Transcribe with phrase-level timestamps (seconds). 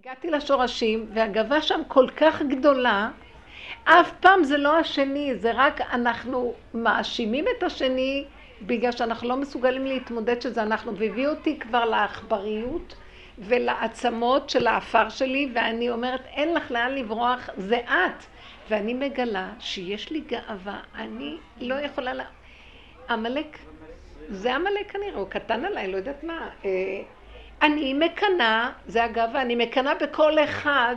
[0.00, 3.10] הגעתי לשורשים, והגאווה שם כל כך גדולה,
[3.84, 8.24] אף פעם זה לא השני, זה רק אנחנו מאשימים את השני
[8.62, 12.94] בגלל שאנחנו לא מסוגלים להתמודד שזה אנחנו, והביא אותי כבר לעכבריות
[13.38, 18.24] ולעצמות של האפר שלי, ואני אומרת, אין לך לאן לברוח, זה את.
[18.68, 22.20] ואני מגלה שיש לי גאווה, אני לא יכולה ל...
[23.10, 23.58] עמלק,
[24.28, 26.48] זה עמלק כנראה, הוא קטן עליי, לא יודעת מה.
[27.62, 30.96] אני מקנאה, זה הגאווה, אני מקנאה בכל אחד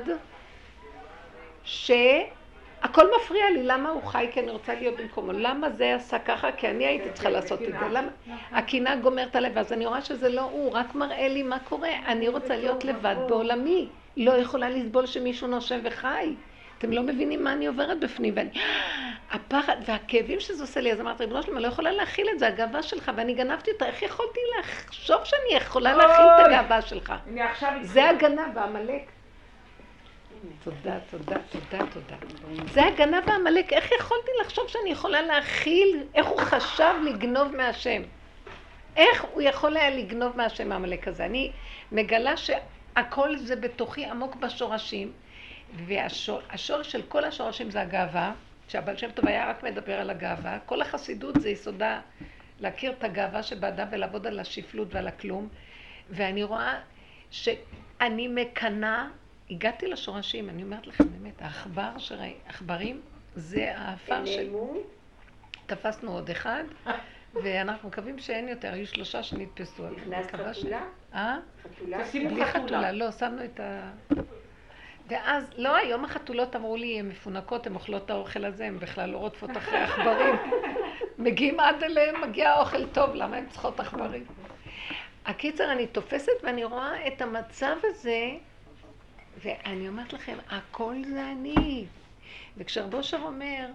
[1.64, 4.28] שהכל מפריע לי, למה הוא חי?
[4.32, 6.52] כי אני רוצה להיות במקומו, למה זה עשה ככה?
[6.52, 8.10] כי אני הייתי צריכה לעשות את זה, למה?
[8.52, 12.28] הקנאה גומרת עליי, ואז אני רואה שזה לא הוא, רק מראה לי מה קורה, אני
[12.28, 16.34] רוצה להיות לבד בעולמי, לא יכולה לסבול שמישהו נושם וחי.
[16.82, 18.50] אתם לא מבינים מה אני עוברת בפנים, ואני...
[19.32, 22.48] הפחד והכאבים שזה עושה לי, אז אמרתי, ריבונו שלמה, אני לא יכולה להכיל את זה,
[22.48, 27.14] הגאווה שלך, ואני גנבתי אותה, איך יכולתי לחשוב שאני יכולה להכיל את הגאווה שלך?
[27.82, 29.02] זה הגנה ועמלק.
[30.64, 32.16] תודה, תודה, תודה, תודה.
[32.74, 38.02] זה הגנה ועמלק, איך יכולתי לחשוב שאני יכולה להכיל, איך הוא חשב לגנוב מהשם?
[38.96, 41.26] איך הוא יכול היה לגנוב מהשם העמלק הזה?
[41.26, 41.52] אני
[41.92, 45.12] מגלה שהכל זה בתוכי עמוק בשורשים.
[45.74, 48.34] והשורש של כל השורשים זה הגאווה,
[48.68, 52.02] כשהבעל שם טוב היה רק מדבר על הגאווה, כל החסידות זה יסודה
[52.60, 55.48] להכיר את הגאווה שבאדם ולעבוד על השפלות ועל הכלום,
[56.10, 56.80] ואני רואה
[57.32, 59.08] שאני מקנאה,
[59.50, 63.02] הגעתי לשורשים, אני אומרת לכם באמת, העכבר שראי, עכברים
[63.36, 64.54] זה האפר של...
[65.66, 66.64] תפסנו עוד אחד,
[67.44, 69.90] ואנחנו מקווים שאין יותר, היו שלושה שנתפסו.
[69.90, 70.82] נכנסת חתולה?
[71.14, 71.40] אה?
[71.64, 71.98] חתולה?
[72.14, 73.92] בלי חתולה, לא, שמנו את ה...
[75.12, 79.10] ואז, לא, היום החתולות אמרו לי, הן מפונקות, הן אוכלות את האוכל הזה, הן בכלל
[79.10, 80.36] לא רודפות אחרי עכברים.
[81.18, 84.26] מגיעים עד אליהם, מגיע האוכל טוב, למה הן צריכות עכברים?
[85.26, 88.30] הקיצר, אני תופסת ואני רואה את המצב הזה,
[89.44, 91.86] ואני אומרת לכם, הכל זה אני.
[92.58, 93.68] וכשרבושר אומר,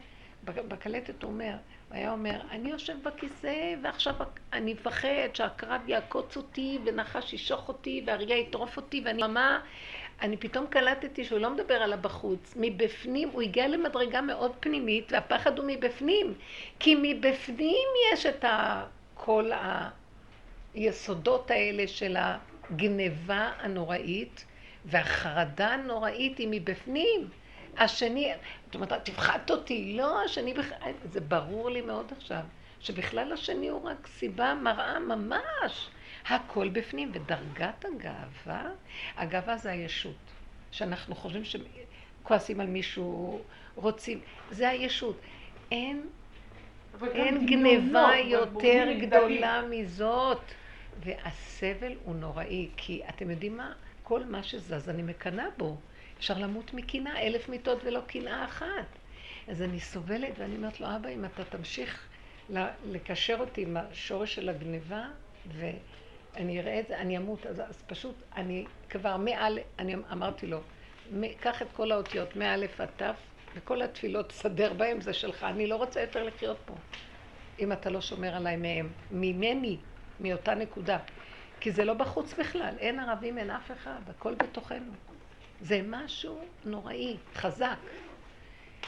[0.45, 1.53] בקלטת הוא אומר,
[1.89, 4.14] הוא היה אומר, אני יושב בכיסא ועכשיו
[4.52, 9.61] אני מפחד שהקרב יעקוץ אותי ונחש ישוך אותי ואריה יטרוף אותי ואני מה
[10.22, 15.58] אני פתאום קלטתי שהוא לא מדבר על הבחוץ, מבפנים, הוא הגיע למדרגה מאוד פנימית והפחד
[15.58, 16.34] הוא מבפנים,
[16.78, 18.44] כי מבפנים יש את
[19.14, 19.50] כל
[20.74, 24.44] היסודות האלה של הגניבה הנוראית
[24.84, 27.28] והחרדה הנוראית היא מבפנים.
[27.78, 28.33] השני,
[28.66, 32.40] זאת אומרת, תפחדת אותי, לא, השני בכלל, זה ברור לי מאוד עכשיו,
[32.80, 35.88] שבכלל השני הוא רק סיבה, מראה ממש.
[36.29, 38.70] הכל בפנים, ודרגת הגאווה,
[39.17, 40.17] הגאווה זה הישות.
[40.70, 43.41] שאנחנו חושבים שכועסים על מישהו,
[43.75, 44.20] רוצים,
[44.51, 45.20] זה הישות.
[45.70, 46.07] אין,
[47.14, 50.41] אין גניבה יותר גדולה מזאת.
[51.01, 53.73] והסבל הוא נוראי, כי אתם יודעים מה?
[54.03, 55.77] כל מה שזז אני מקנאה בו.
[56.19, 58.87] אפשר למות מקנאה, אלף מיטות ולא קנאה אחת.
[59.48, 62.08] אז אני סובלת ואני אומרת לו, אבא, אם אתה תמשיך
[62.91, 65.05] לקשר אותי עם השורש של הגניבה,
[65.53, 65.70] ו...
[66.36, 69.48] אני אראה את זה, אני אמות, אז, אז פשוט אני כבר מא',
[69.79, 70.61] אני אמרתי לו,
[71.41, 73.02] קח את כל האותיות מא' עד ת',
[73.55, 76.75] וכל התפילות, סדר בהם, זה שלך, אני לא רוצה יותר לחיות פה,
[77.58, 79.77] אם אתה לא שומר עליי מהם, ממני,
[80.20, 80.98] מאותה נקודה.
[81.61, 84.92] כי זה לא בחוץ בכלל, אין ערבים, אין אף אחד, הכל בתוכנו.
[85.61, 87.77] זה משהו נוראי, חזק.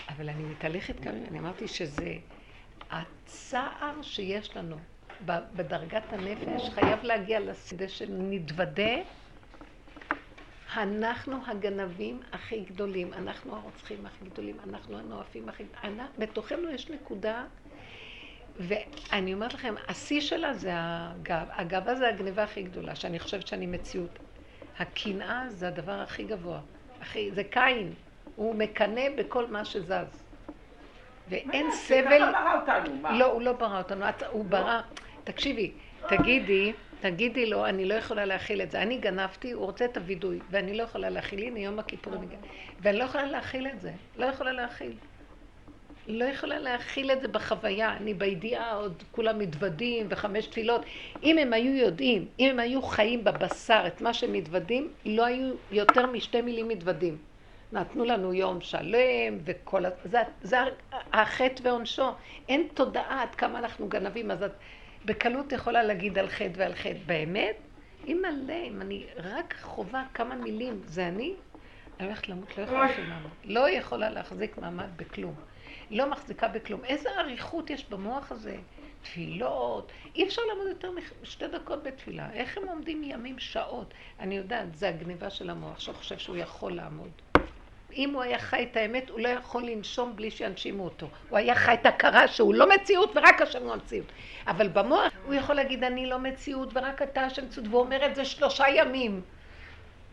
[0.09, 2.15] אבל אני מתהלכת כאן, אני אמרתי שזה
[2.91, 4.77] הצער שיש לנו
[5.27, 8.93] בדרגת הנפש חייב להגיע לשדה שנתוודה
[10.77, 16.01] אנחנו הגנבים הכי גדולים, אנחנו הרוצחים הכי גדולים, אנחנו הנואפים הכי גדולים.
[16.19, 17.45] בתוכנו יש נקודה,
[18.57, 21.55] ואני אומרת לכם, השיא שלה זה הגאווה.
[21.61, 24.19] הגאווה זה הגניבה הכי גדולה, שאני חושבת שאני מציאות.
[24.79, 26.61] הקנאה זה הדבר הכי גבוה.
[27.01, 27.93] הכי, זה קין,
[28.37, 30.25] הוא מקנא בכל מה שזז.
[31.29, 32.19] ואין סבל...
[32.19, 33.19] מה, ברא אותנו, מה?
[33.19, 34.81] לא, הוא לא ברא אותנו, הוא ברא...
[35.29, 35.71] תקשיבי,
[36.09, 38.83] תגידי, תגידי לו, אני לא יכולה להכיל את זה.
[38.83, 41.45] אני גנבתי, הוא רוצה את הווידוי, ואני לא יכולה להכיל.
[41.45, 42.37] הנה, יום הכיפורים הגע.
[42.81, 43.93] ואני לא יכולה להכיל את זה.
[44.17, 44.93] לא יכולה להכיל.
[46.07, 47.97] לא יכולה להכיל את זה בחוויה.
[47.97, 50.83] אני בידיעה עוד כולם מתוודים וחמש תפילות.
[51.23, 55.55] אם הם היו יודעים, אם הם היו חיים בבשר את מה שהם מתוודים, לא היו
[55.73, 57.19] יותר משתי מילים מתוודים.
[57.73, 59.83] נתנו לנו יום שלם וכל...
[60.05, 60.57] זה, זה
[61.13, 62.11] החטא ועונשו.
[62.49, 64.31] אין תודעה עד כמה אנחנו גנבים.
[64.31, 64.53] אז את
[65.09, 66.99] בקלות יכולה להגיד על חטא ועל חטא.
[67.07, 67.57] באמת?
[68.07, 71.35] אם מלא, אם אני רק חווה כמה מילים, זה אני?
[72.01, 73.31] אני הולכת למות, לא יכולה להחזיק מעמד.
[73.45, 75.35] לא יכולה להחזיק מעמד בכלום.
[75.91, 76.85] לא מחזיקה בכלום.
[76.85, 78.57] איזה אריכות יש במוח הזה?
[79.03, 80.91] תפילות, אי אפשר לעמוד יותר
[81.23, 82.33] משתי דקות בתפילה.
[82.33, 83.95] איך הם עומדים ימים, שעות?
[84.21, 87.11] אני יודעת, זה הגניבה של המוח, שחושב שהוא יכול לעמוד.
[87.99, 91.09] אם הוא היה חי את האמת, הוא לא יכול לנשום בלי שינשימו אותו.
[91.29, 94.07] הוא היה חי את הכרה שהוא לא מציאות ורק השם הוא המציאות.
[94.47, 98.15] אבל במוח הוא יכול להגיד, אני לא מציאות ורק אתה השם מציאות, והוא אומר את
[98.15, 99.21] זה שלושה ימים.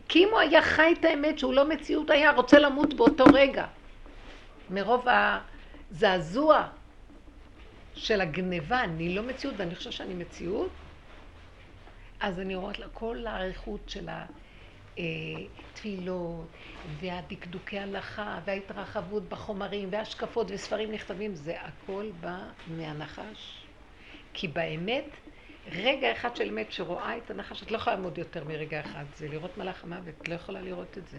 [0.08, 3.66] כי אם הוא היה חי את האמת שהוא לא מציאות, היה רוצה למות באותו רגע.
[4.70, 5.06] מרוב
[5.90, 6.66] הזעזוע
[7.94, 10.70] של הגניבה, אני לא מציאות ואני חושב שאני מציאות,
[12.20, 14.08] אז אני רואה כל האריכות של
[14.96, 16.46] התפילות
[17.00, 23.66] והדקדוקי הלכה וההתרחבות בחומרים והשקפות וספרים נכתבים, זה הכל בא מהנחש.
[24.32, 25.04] כי באמת,
[25.72, 29.28] רגע אחד של אמת שרואה את הנחש, את לא יכולה לעמוד יותר מרגע אחד, זה
[29.28, 31.18] לראות מלאך המוות, את לא יכולה לראות את זה.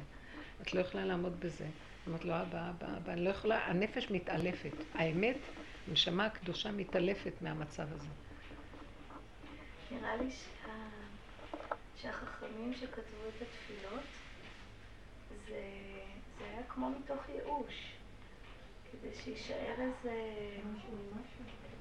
[0.62, 1.66] את לא יכולה לעמוד בזה.
[2.08, 4.72] אמרת לו, אבא, אבא, אבא, אני לא יכולה, הנפש מתעלפת.
[4.94, 5.38] האמת,
[5.88, 8.10] הנשמה הקדושה מתעלפת מהמצב הזה.
[9.92, 10.97] נראה לי שה...
[12.02, 14.04] שהחכמים שכתבו את התפילות,
[15.48, 15.62] זה,
[16.40, 17.92] זה היה כמו מתוך ייאוש,
[18.92, 20.34] כדי שיישאר איזה...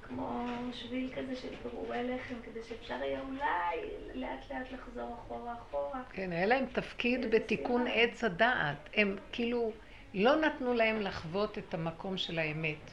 [0.07, 6.01] כמו שביל כזה של פירורי לחם, כדי שאפשר יהיה אולי לאט לאט לחזור אחורה אחורה.
[6.11, 8.89] כן, היה להם תפקיד בתיקון עץ הדעת.
[8.93, 9.71] הם כאילו
[10.13, 12.91] לא נתנו להם לחוות את המקום של האמת.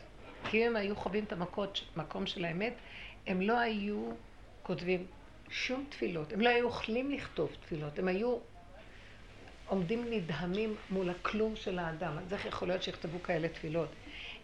[0.50, 1.32] כי אם הם היו חווים את
[1.96, 2.74] המקום של האמת,
[3.26, 4.10] הם לא היו
[4.62, 5.06] כותבים
[5.54, 6.32] שום תפילות.
[6.32, 7.98] הם לא היו יכולים לכתוב תפילות.
[7.98, 8.38] הם היו
[9.66, 12.18] עומדים נדהמים מול הכלום של האדם.
[12.18, 13.88] אז איך יכול להיות שיכתבו כאלה תפילות?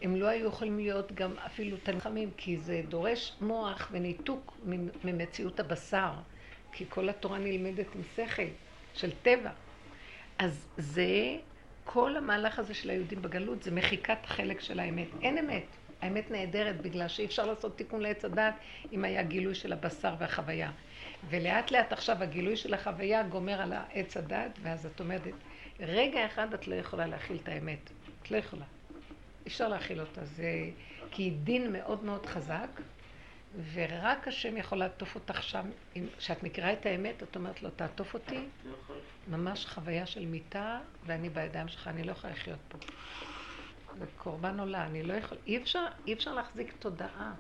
[0.03, 4.57] הם לא היו יכולים להיות גם אפילו תנחמים, כי זה דורש מוח וניתוק
[5.05, 6.12] ממציאות הבשר,
[6.73, 8.43] כי כל התורה נלמדת עם שכל
[8.95, 9.51] של טבע.
[10.39, 11.37] אז זה,
[11.85, 15.09] כל המהלך הזה של היהודים בגלות זה מחיקת חלק של האמת.
[15.23, 15.67] אין אמת.
[16.03, 18.55] האמת נהדרת בגלל שאי אפשר לעשות תיקון לעץ הדת
[18.93, 20.71] אם היה גילוי של הבשר והחוויה.
[21.29, 25.23] ולאט לאט עכשיו הגילוי של החוויה גומר על העץ הדת, ואז את אומרת,
[25.81, 27.91] רגע אחד את לא יכולה להכיל את האמת.
[28.23, 28.65] את לא יכולה.
[29.45, 30.25] אי אפשר להכיל אותה.
[30.25, 30.71] זה
[31.11, 32.81] כי היא דין מאוד מאוד חזק,
[33.73, 35.71] ורק השם יכול לעטוף אותך שם.
[36.19, 38.41] כשאת מכירה את האמת, את אומרת לו, תעטוף אותי.
[39.29, 42.79] ממש חוויה של מיטה, ואני בידיים שלך, אני לא יכולה לחיות פה.
[43.99, 45.39] זה קורבן עולה, אני לא יכול...
[45.47, 47.33] אי אפשר, אי אפשר להחזיק תודעה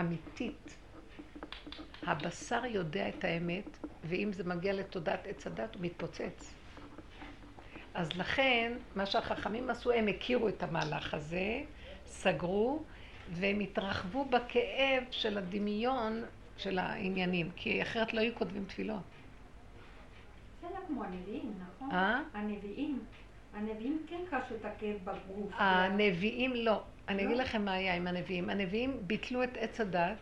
[0.00, 0.76] אמיתית.
[2.06, 6.54] הבשר יודע את האמת, ואם זה מגיע לתודעת עץ הדת, הוא מתפוצץ.
[7.94, 11.62] אז לכן, מה שהחכמים עשו, הם הכירו את המהלך הזה,
[12.06, 12.82] סגרו,
[13.30, 16.22] והם התרחבו בכאב של הדמיון
[16.56, 19.02] של העניינים, כי אחרת לא היו כותבים תפילות.
[20.60, 21.90] זה לא כמו הנביאים, נכון?
[21.90, 22.20] אה?
[22.34, 23.04] הנביאים.
[23.54, 25.52] הנביאים כן חשו את הכאב בגוף.
[25.54, 26.82] הנביאים לא.
[27.08, 27.42] אני אגיד לא?
[27.42, 28.50] לכם מה היה עם הנביאים.
[28.50, 30.18] הנביאים ביטלו את עץ הדת,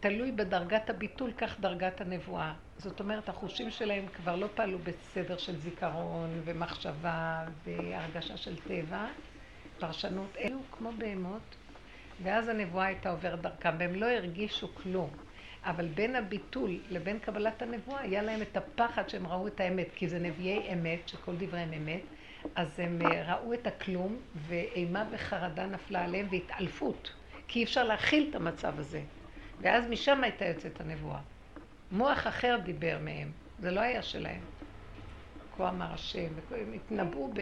[0.00, 2.52] תלוי בדרגת הביטול, כך דרגת הנבואה.
[2.78, 9.06] זאת אומרת, החושים שלהם כבר לא פעלו בסדר של זיכרון ומחשבה והרגשה של טבע,
[9.78, 11.56] פרשנות, אלו כמו בהמות,
[12.22, 15.10] ואז הנבואה הייתה עוברת דרכם, והם לא הרגישו כלום.
[15.64, 20.08] אבל בין הביטול לבין קבלת הנבואה, היה להם את הפחד שהם ראו את האמת, כי
[20.08, 22.02] זה נביאי אמת, שכל דבריהם אמת,
[22.54, 27.10] אז הם אה, ראו את הכלום, ואימה וחרדה נפלה עליהם, והתעלפות,
[27.48, 29.02] כי אי אפשר להכיל את המצב הזה.
[29.60, 31.20] ואז משם הייתה יוצאת הנבואה.
[31.92, 34.40] מוח אחר דיבר מהם, זה לא היה שלהם.
[35.56, 37.40] כה אמר השם, הם התנבאו ב...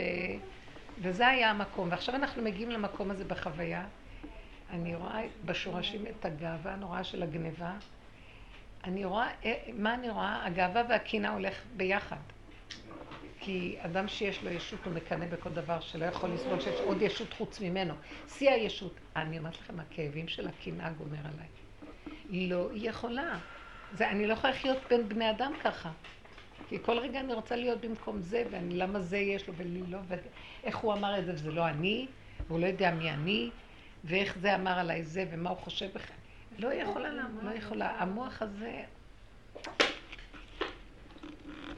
[1.03, 1.89] וזה היה המקום.
[1.91, 3.87] ועכשיו אנחנו מגיעים למקום הזה בחוויה.
[4.71, 7.73] אני רואה בשורשים את הגאווה הנוראה של הגניבה.
[8.85, 10.47] אני רואה, אה, מה אני רואה?
[10.47, 12.17] הגאווה והקנאה הולך ביחד.
[13.41, 17.33] כי אדם שיש לו ישות הוא מקנא בכל דבר שלא יכול לסבול שיש עוד ישות
[17.33, 17.95] חוץ ממנו.
[18.29, 18.95] שיא הישות.
[19.17, 21.58] אני אומרת לכם, הכאבים של הקנאה גומר עליי.
[22.31, 23.39] לא יכולה.
[23.93, 25.91] זה, אני לא יכולה לחיות בין בני אדם ככה.
[26.69, 30.77] כי כל רגע אני רוצה להיות במקום זה, ולמה זה יש לו ולי לא, ואיך
[30.77, 32.07] הוא אמר את זה וזה לא אני,
[32.47, 33.51] והוא לא יודע מי אני,
[34.05, 36.17] ואיך זה אמר עליי זה, ומה הוא חושב בכלל.
[36.59, 37.09] לא יכולה,
[37.43, 37.91] לא יכולה.
[37.99, 38.83] המוח הזה,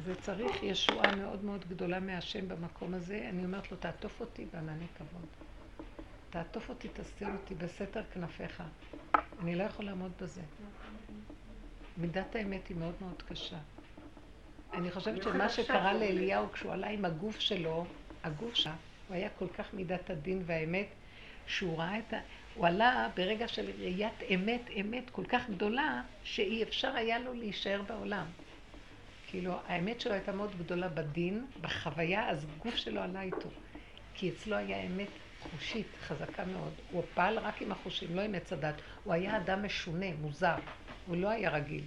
[0.04, 3.26] זה צריך ישועה מאוד מאוד גדולה מהשם במקום הזה.
[3.28, 5.26] אני אומרת לו, תעטוף אותי בענני כבוד.
[6.30, 8.62] תעטוף אותי, תסתיר אותי בסתר כנפיך.
[9.42, 10.42] אני לא יכול לעמוד בזה.
[11.96, 13.56] מידת האמת היא מאוד מאוד קשה.
[14.72, 17.87] אני חושבת שמה שקרה לאליהו כשהוא עלה עם הגוף שלו,
[18.25, 18.72] הגוף שלו,
[19.08, 20.87] הוא היה כל כך מידת הדין והאמת,
[21.46, 22.20] שהוא ראה את ה...
[22.54, 27.82] הוא עלה ברגע של ראיית אמת, אמת כל כך גדולה, שאי אפשר היה לו להישאר
[27.82, 28.26] בעולם.
[29.26, 33.49] כאילו, האמת שלו הייתה מאוד גדולה בדין, בחוויה, אז גוף שלו עלה איתו.
[34.14, 35.08] כי אצלו היה אמת
[35.40, 36.73] חושית חזקה מאוד.
[36.90, 38.75] הוא פעל רק עם החושים, לא עם עץ הדת.
[39.04, 40.56] הוא היה אדם משונה, מוזר.
[41.06, 41.85] הוא לא היה רגיל.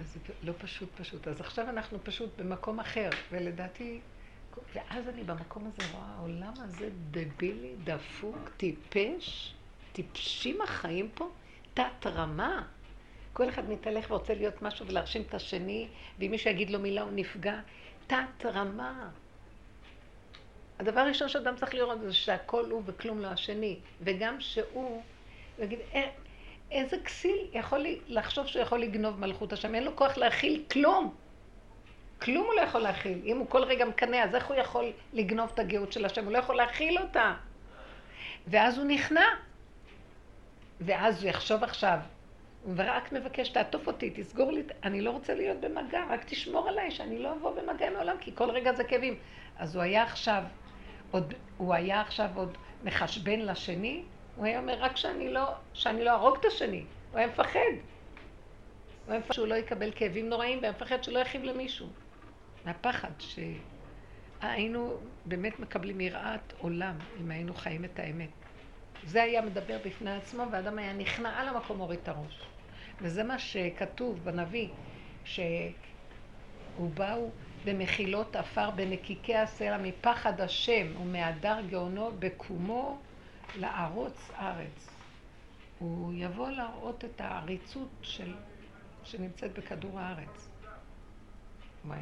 [0.00, 1.28] אז זה לא פשוט פשוט.
[1.28, 4.00] אז עכשיו אנחנו פשוט במקום אחר, ולדעתי,
[4.74, 9.54] ואז אני במקום הזה רואה, העולם הזה דבילי, דפוק, טיפש,
[9.92, 11.30] טיפשים החיים פה,
[11.74, 12.66] תת רמה.
[13.32, 17.12] כל אחד מתהלך ורוצה להיות משהו ולהרשים את השני, ואם מישהו יגיד לו מילה הוא
[17.14, 17.60] נפגע.
[18.08, 19.08] תת רמה.
[20.78, 25.02] הדבר הראשון שאדם צריך לראות זה שהכל הוא וכלום לא השני, וגם שהוא,
[25.58, 26.10] להגיד, אה,
[26.70, 31.14] איזה כסיל יכול לחשוב שהוא יכול לגנוב מלכות השם, אין לו כוח להכיל כלום.
[32.22, 33.20] כלום הוא לא יכול להכיל.
[33.24, 36.24] אם הוא כל רגע מקנא, אז איך הוא יכול לגנוב את הגאות של השם?
[36.24, 37.34] הוא לא יכול להכיל אותה.
[38.46, 39.26] ואז הוא נכנע.
[40.80, 41.98] ואז הוא יחשוב עכשיו,
[42.76, 47.18] ורק מבקש, תעטוף אותי, תסגור לי, אני לא רוצה להיות במגע, רק תשמור עליי, שאני
[47.18, 49.18] לא אבוא במגע עם העולם, כי כל רגע זה כאבים.
[49.58, 50.42] אז הוא היה עכשיו,
[51.10, 54.02] עוד, הוא היה עכשיו עוד מחשבן לשני,
[54.36, 55.44] הוא היה אומר, רק שאני לא,
[55.74, 56.84] שאני לא ארוג את השני.
[57.10, 57.58] הוא היה מפחד.
[59.06, 61.86] הוא היה מפחד שהוא לא יקבל כאבים נוראים, והיה מפחד שלא יכאיב למישהו.
[62.64, 63.10] מהפחד
[64.40, 68.30] שהיינו באמת מקבלים יראת עולם אם היינו חיים את האמת.
[69.04, 72.48] זה היה מדבר בפני עצמו, ואדם היה נכנע על המקום, הוריד את הראש.
[73.00, 74.68] וזה מה שכתוב בנביא,
[75.24, 77.30] שהוא באו
[77.64, 82.98] במחילות עפר בנקיקי הסלע מפחד השם ומהדר גאונו בקומו
[83.56, 84.88] לערוץ ארץ.
[85.78, 88.34] הוא יבוא להראות את העריצות של,
[89.04, 90.48] שנמצאת בכדור הארץ.
[91.84, 91.98] וואי,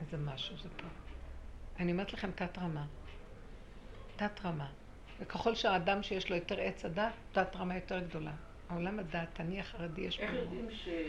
[0.00, 0.86] איזה משהו זה פה.
[1.80, 2.86] אני אומרת לכם תת רמה.
[4.16, 4.68] תת רמה.
[5.20, 8.32] וככל שהאדם שיש לו יותר עץ הדת, תת רמה יותר גדולה.
[8.68, 10.26] העולם הדעתני החרדי יש פה,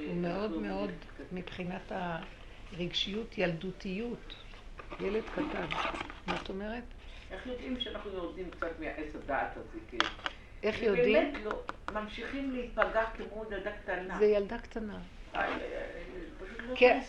[0.08, 0.92] הוא מאוד מאוד,
[1.32, 1.92] מבחינת
[2.72, 4.36] הרגשיות, ילדותיות.
[5.00, 5.68] ילד קטן.
[6.28, 6.84] מה את אומרת?
[7.32, 10.10] איך יודעים שאנחנו יורדים קצת מהעץ הדעת הזה, כאילו?
[10.64, 11.14] איך יודעים?
[11.14, 11.62] באמת לא,
[11.94, 14.18] ממשיכים להיפגע כמו ילדה קטנה.
[14.20, 15.00] זה ילדה קטנה.
[15.34, 17.00] לא כן,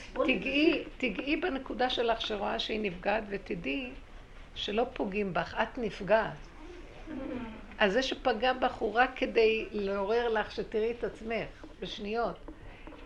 [0.98, 3.90] תגעי בנקודה שלך שרואה שהיא נפגעת ותדעי
[4.54, 6.36] שלא פוגעים בך, את נפגעת.
[7.78, 12.36] אז זה שפגע בך הוא רק כדי לעורר לך שתראי את עצמך בשניות.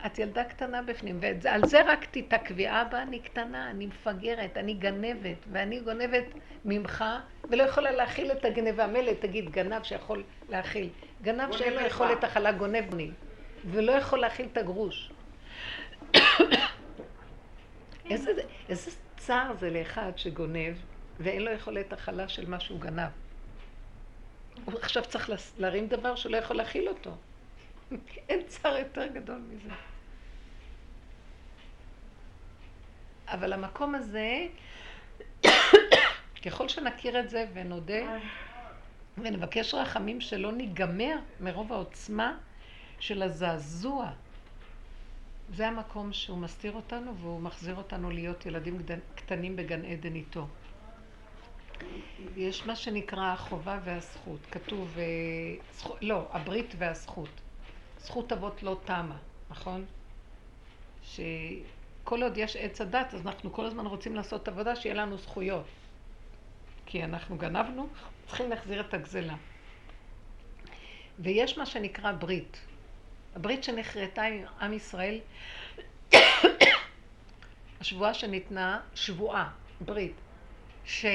[0.06, 2.68] את ילדה קטנה בפנים, ועל זה רק תתעכבי.
[2.68, 6.24] אבא, אני קטנה, אני מפגרת, אני גנבת, ואני גונבת
[6.64, 7.04] ממך,
[7.50, 8.86] ולא יכולה להכיל את הגנבה.
[8.86, 10.88] מילא תגיד גנב שיכול להכיל.
[11.22, 13.10] גנב שאין לו יכולת הכלה גונב לי,
[13.70, 15.12] ולא יכול להכיל את הגרוש.
[18.10, 18.30] איזה,
[18.68, 20.74] איזה צער זה לאחד שגונב,
[21.20, 23.10] ואין לו יכולת הכלה של מה שהוא גנב.
[24.64, 27.16] הוא עכשיו צריך להרים דבר שלא יכול להכיל אותו.
[28.28, 29.70] אין צער יותר גדול מזה.
[33.28, 34.46] אבל המקום הזה,
[36.44, 38.18] ככל שנכיר את זה ונודה
[39.18, 42.38] ונבקש רחמים שלא ניגמר מרוב העוצמה
[43.00, 44.10] של הזעזוע,
[45.54, 48.78] זה המקום שהוא מסתיר אותנו והוא מחזיר אותנו להיות ילדים
[49.14, 50.46] קטנים בגן עדן איתו.
[52.36, 54.40] יש מה שנקרא החובה והזכות.
[54.50, 55.04] כתוב, אה,
[55.72, 57.28] זכו, לא, הברית והזכות.
[57.98, 59.16] זכות אבות לא תמה,
[59.50, 59.84] נכון?
[61.02, 65.66] שכל עוד יש עץ הדת, אז אנחנו כל הזמן רוצים לעשות עבודה שיהיה לנו זכויות.
[66.86, 67.88] כי אנחנו גנבנו,
[68.26, 69.36] צריכים להחזיר את הגזלה.
[71.18, 72.60] ויש מה שנקרא ברית.
[73.36, 75.20] הברית שנחרטה עם עם ישראל,
[77.80, 80.14] השבועה שניתנה, שבועה, ברית,
[80.84, 81.06] ש...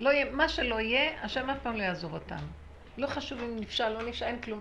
[0.00, 2.46] לא יהיה, מה שלא יהיה, השם אף פעם לא יעזוב אותנו.
[2.98, 4.60] לא חשוב אם נפשע, לא נפשע, אין כלום.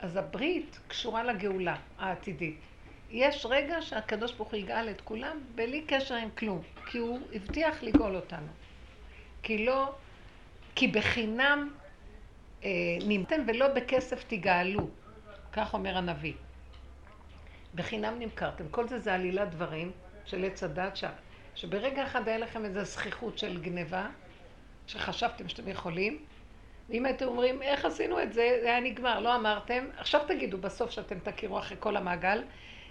[0.00, 2.58] אז הברית קשורה לגאולה העתידית.
[3.10, 7.82] יש רגע שהקדוש ברוך הוא יגאל את כולם בלי קשר עם כלום, כי הוא הבטיח
[7.82, 8.46] לגאול אותנו.
[9.42, 9.92] כי לא,
[10.74, 11.70] כי בחינם
[12.64, 12.70] אה,
[13.06, 14.88] נמתם ולא בכסף תגאלו,
[15.52, 16.34] כך אומר הנביא.
[17.74, 18.64] בחינם נמכרתם.
[18.70, 19.92] כל זה זה עלילת דברים
[20.24, 20.98] של עץ הדת,
[21.54, 24.08] שברגע אחד היה לכם איזו זכיחות של גניבה,
[24.86, 26.18] שחשבתם שאתם יכולים,
[26.88, 30.90] ואם הייתם אומרים, איך עשינו את זה, זה היה נגמר, לא אמרתם, עכשיו תגידו בסוף
[30.90, 32.42] שאתם תכירו אחרי כל המעגל,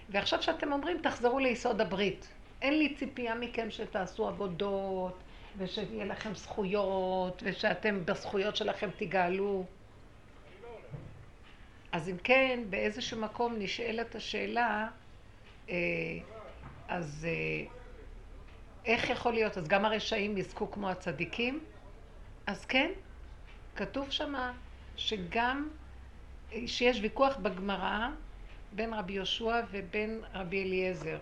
[0.08, 2.28] ועכשיו שאתם אומרים, תחזרו ליסוד הברית.
[2.62, 5.18] אין לי ציפייה מכם שתעשו עבודות,
[5.58, 9.64] ושיהיה לכם זכויות, ושאתם בזכויות שלכם תגאלו.
[11.92, 14.88] אז אם כן, באיזשהו מקום נשאלת השאלה,
[15.70, 15.74] אה,
[16.88, 17.66] אז אה,
[18.86, 19.58] איך יכול להיות?
[19.58, 21.64] אז גם הרשעים יזכו כמו הצדיקים?
[22.46, 22.90] אז כן,
[23.76, 24.52] כתוב שמה
[24.96, 25.68] שגם,
[26.66, 28.08] שיש ויכוח בגמרא
[28.72, 31.18] בין רבי יהושע ובין רבי אליעזר.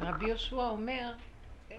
[0.00, 1.12] רבי יהושע אומר,
[1.70, 1.76] אה,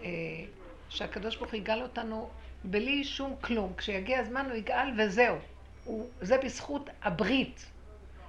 [0.89, 2.29] שהקדוש ברוך הוא יגאל אותנו
[2.63, 3.73] בלי שום כלום.
[3.77, 5.37] כשיגיע הזמן הוא יגאל וזהו.
[5.83, 7.65] הוא, זה בזכות הברית,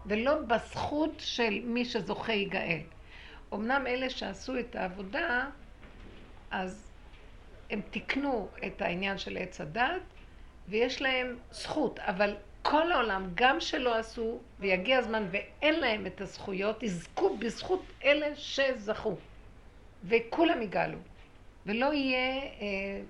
[0.06, 2.80] ולא בזכות של מי שזוכה יגאל.
[3.54, 5.46] אמנם אלה שעשו את העבודה,
[6.50, 6.87] אז
[7.70, 10.02] הם תיקנו את העניין של עץ הדת,
[10.68, 16.82] ויש להם זכות, אבל כל העולם, גם שלא עשו, ויגיע הזמן ואין להם את הזכויות,
[16.82, 19.16] יזכו בזכות אלה שזכו.
[20.04, 20.98] וכולם יגאלו.
[21.66, 23.00] ולא יהיה אה,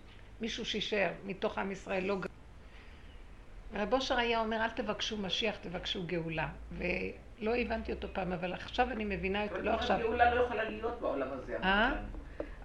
[0.40, 2.28] מישהו שישאר מתוך עם ישראל, לא גאול.
[3.74, 6.48] רב אושר היה אומר, אל תבקשו משיח, תבקשו גאולה.
[6.72, 9.98] ולא הבנתי אותו פעם, אבל עכשיו אני מבינה אותו, לא עכשיו.
[10.00, 11.56] גאולה לא יכולה להיות בעולם הזה.
[11.62, 11.92] אה?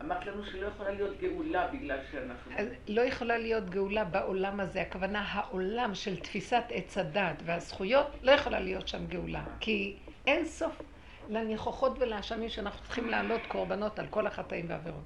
[0.06, 2.52] אמרת לנו שלא יכולה להיות גאולה בגלל שאנחנו...
[2.88, 4.82] לא יכולה להיות גאולה בעולם הזה.
[4.82, 9.44] הכוונה, העולם של תפיסת עץ הדת והזכויות, לא יכולה להיות שם גאולה.
[9.60, 9.96] כי
[10.28, 10.82] אין סוף
[11.30, 15.04] לניחוחות ולאשמים שאנחנו צריכים להעלות קורבנות על כל החטאים והעבירות.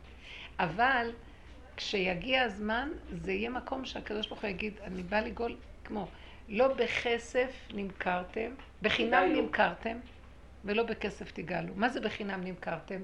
[0.59, 1.11] אבל
[1.77, 6.07] כשיגיע הזמן, זה יהיה מקום שהקדוש ברוך הוא יגיד, אני בא לגאול כמו,
[6.49, 8.51] לא בכסף נמכרתם,
[8.81, 9.97] בחינם נמכרתם,
[10.65, 11.73] ולא בכסף תגאלו.
[11.75, 13.01] מה זה בחינם נמכרתם?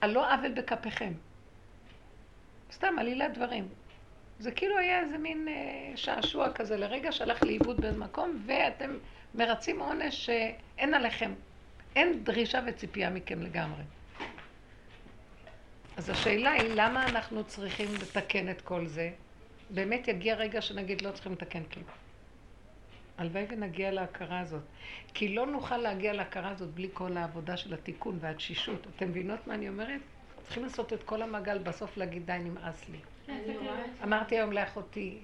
[0.00, 1.12] על לא עוול בכפיכם.
[2.72, 3.68] סתם עלילת דברים.
[4.38, 8.90] זה כאילו היה איזה מין אה, שעשוע כזה לרגע שהלך לאיבוד באיזה מקום, ואתם
[9.34, 11.32] מרצים עונש שאין עליכם.
[11.96, 13.82] אין דרישה וציפייה מכם לגמרי.
[15.96, 19.10] אז השאלה היא, למה אנחנו צריכים לתקן את כל זה?
[19.70, 21.86] באמת יגיע רגע שנגיד לא צריכים לתקן כלום.
[23.18, 24.62] הלוואי ונגיע להכרה הזאת.
[25.14, 28.86] כי לא נוכל להגיע להכרה הזאת בלי כל העבודה של התיקון והתשישות.
[28.96, 30.00] אתם מבינות מה אני אומרת?
[30.42, 32.98] צריכים לעשות את כל המעגל, בסוף להגיד די, נמאס לי.
[34.02, 35.18] אמרתי היום לאחותי,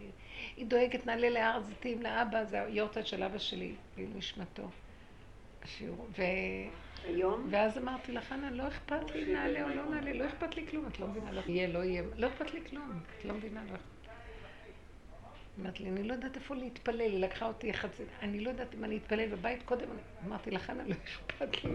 [0.56, 4.68] היא דואגת, נעלה להר זיתים לאבא, זה היורצייט של אבא שלי, לעילוי נשמתו.
[6.18, 6.22] ו...
[7.04, 7.46] היום?
[7.50, 10.86] ואז אמרתי לך, חנה, לא אכפת לי, נעלה או לא נעלה, לא אכפת לי כלום,
[10.86, 13.74] את לא מבינה, לא יהיה, לא יהיה, לא אכפת לי כלום, את לא מבינה, לא
[13.74, 13.91] אכפת.
[15.60, 18.84] אמרת לי, אני לא יודעת איפה להתפלל, היא לקחה אותי חצי, אני לא יודעת אם
[18.84, 19.88] אני אתפלל בבית קודם,
[20.26, 21.70] אמרתי לך, חנה, לא אכפת לי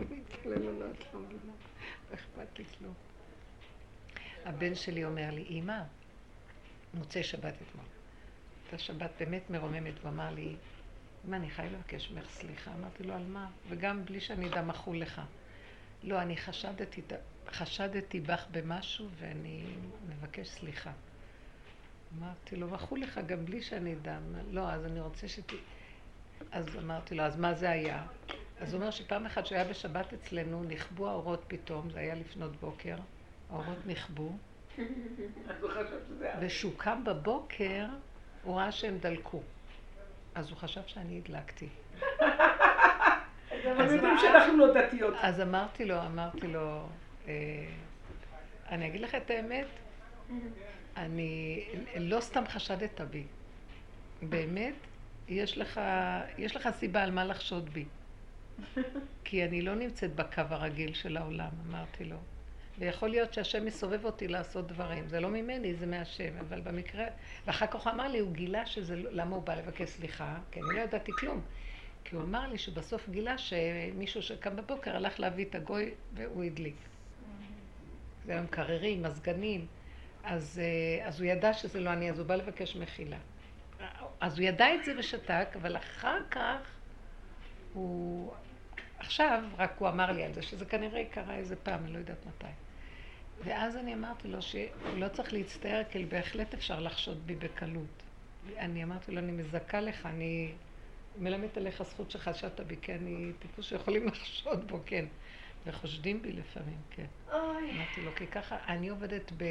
[0.46, 1.54] אם אני או לא, את לא מבינה,
[2.10, 2.94] לא אכפת לי כלום.
[4.46, 5.84] הבן שלי אומר לי, אמא,
[6.94, 7.86] מוצאי שבת אתמול.
[8.64, 10.56] הייתה שבת באמת מרוממת, והוא אמר לי,
[11.28, 12.74] אמא, אני חייב לבקש ממך סליחה.
[12.74, 13.50] אמרתי לו, על מה?
[13.70, 15.22] וגם בלי שאני אדע מחול לך.
[16.04, 17.02] לא, אני חשדתי,
[17.48, 19.64] חשדתי בך במשהו ואני
[20.10, 20.92] מבקש סליחה.
[22.20, 24.18] אמרתי לו, מחול לך גם בלי שאני אדע.
[24.52, 25.52] לא, אז אני רוצה שת...
[26.52, 28.06] אז אמרתי לו, אז מה זה היה?
[28.60, 32.56] אז הוא אומר שפעם אחת שהוא היה בשבת אצלנו, נכבו האורות פתאום, זה היה לפנות
[32.56, 32.96] בוקר,
[33.50, 34.32] האורות נכבו.
[36.42, 37.86] וכשהוא קם בבוקר,
[38.44, 39.42] הוא ראה שהם דלקו.
[40.36, 41.70] אז הוא חשב שאני הדלקתי.
[45.22, 46.88] אז אמרתי לו, אמרתי לו,
[47.28, 47.34] אה,
[48.70, 49.68] אני אגיד לך את האמת,
[50.98, 51.66] אני
[52.00, 53.24] לא סתם חשדת בי.
[54.22, 54.76] באמת,
[55.28, 55.82] יש לך,
[56.38, 57.86] יש לך סיבה על מה לחשוד בי.
[59.24, 62.18] כי אני לא נמצאת בקו הרגיל של העולם, אמרתי לו.
[62.80, 65.08] ויכול להיות שהשם מסובב אותי לעשות דברים.
[65.08, 66.38] זה לא ממני, זה מהשם.
[66.40, 67.06] אבל במקרה...
[67.46, 68.96] ואחר כך הוא אמר לי, הוא גילה שזה...
[68.96, 70.38] למה הוא בא לבקש סליחה?
[70.52, 71.42] כי אני לא ידעתי כלום.
[72.04, 76.76] כי הוא אמר לי שבסוף גילה שמישהו שקם בבוקר הלך להביא את הגוי והוא הדליק.
[78.26, 79.66] זה היה מקררים, מזגנים.
[80.28, 83.18] אז, אה, אז הוא ידע שזה לא אני, אז הוא בא לבקש מחילה.
[84.20, 86.58] אז הוא ידע את זה ושתק, אבל אחר כך
[87.74, 88.34] הוא...
[89.00, 92.26] עכשיו, רק הוא אמר לי על זה, שזה כנראה קרה איזה פעם, אני לא יודעת
[92.26, 92.52] מתי.
[93.44, 98.04] ואז אני אמרתי לו שהוא לא צריך להצטער, כי בהחלט אפשר לחשוד בי בקלות.
[98.58, 100.52] אני אמרתי לו, אני מזכה לך, אני
[101.18, 105.06] מלמדת עליך זכות שחשדת בי, כי אני טיפוס שיכולים לחשוד בו, כן.
[105.66, 107.06] וחושדים בי לפעמים, כן.
[107.32, 107.72] אוי.
[107.72, 109.44] אמרתי לו, כי ככה, אני עובדת ב...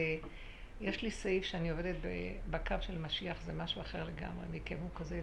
[0.81, 1.97] יש לי סעיף שאני עובדת
[2.51, 5.21] בקו של משיח, זה משהו אחר לגמרי, מכם הוא כזה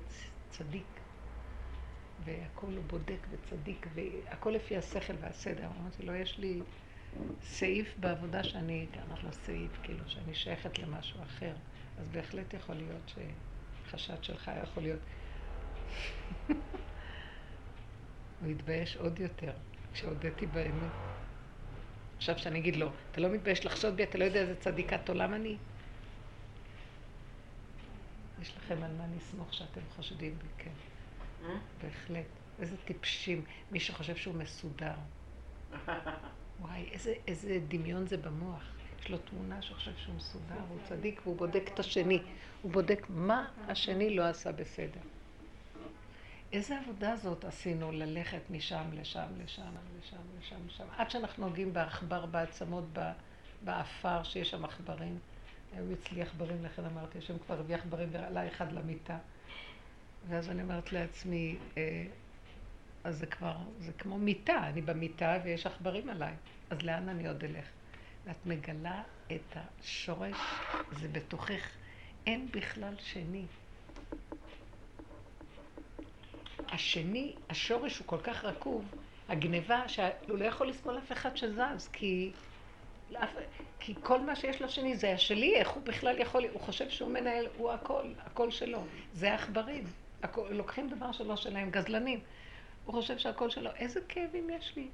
[0.49, 0.99] צדיק.
[2.25, 5.67] והכל הוא בודק וצדיק, והכל לפי השכל והסדר.
[5.81, 6.61] אמרתי לו, יש לי
[7.43, 8.87] סעיף בעבודה שאני,
[9.23, 11.53] לו סעיף, כאילו, שאני שייכת למשהו אחר.
[11.97, 13.13] אז בהחלט יכול להיות
[13.85, 14.99] שחשד שלך יכול להיות...
[18.41, 19.51] הוא התבייש עוד יותר
[19.93, 20.91] כשהודיתי באמת.
[22.23, 25.33] עכשיו שאני אגיד לו, אתה לא מתבייש לחשוד בי, אתה לא יודע איזה צדיקת עולם
[25.33, 25.57] אני?
[28.41, 30.69] יש לכם על מה לסמוך שאתם חושדים בי, כן.
[31.45, 31.55] אה?
[31.83, 32.25] בהחלט.
[32.59, 33.45] איזה טיפשים.
[33.71, 34.93] מי שחושב שהוא מסודר.
[36.61, 38.63] וואי, איזה, איזה דמיון זה במוח.
[38.99, 42.19] יש לו תמונה שחושב שהוא מסודר, הוא צדיק והוא בודק את השני.
[42.61, 44.99] הוא בודק מה השני לא עשה בסדר.
[46.53, 49.61] איזה עבודה זאת עשינו ללכת משם לשם, לשם,
[49.99, 52.83] לשם, לשם, לשם, עד שאנחנו נוגעים בעכבר, בעצמות,
[53.63, 55.19] באפר שיש שם עכברים.
[55.75, 59.17] היו אצלי עכברים, לכן אמרתי, השם כבר הביא עכברים ועלה אחד למיטה.
[60.27, 62.05] ואז אני אומרת לעצמי, אה,
[63.03, 66.33] אז זה כבר, זה כמו מיטה, אני במיטה ויש עכברים עליי,
[66.69, 67.65] אז לאן אני עוד אלך?
[68.25, 70.37] ואת מגלה את השורש,
[70.91, 71.69] זה בתוכך,
[72.25, 73.45] אין בכלל שני.
[76.73, 78.85] השני, השורש הוא כל כך רקוב,
[79.29, 82.31] הגניבה, שהוא לא יכול לסבול אף אחד שזז, כי,
[83.79, 87.47] כי כל מה שיש לשני זה השלי, איך הוא בכלל יכול, הוא חושב שהוא מנהל,
[87.57, 88.83] הוא הכל, הכל שלו.
[89.13, 89.83] זה עכברים,
[90.49, 92.19] לוקחים דבר שלא שלהם, גזלנים.
[92.85, 93.69] הוא חושב שהכל שלו.
[93.75, 94.87] איזה כאבים יש לי?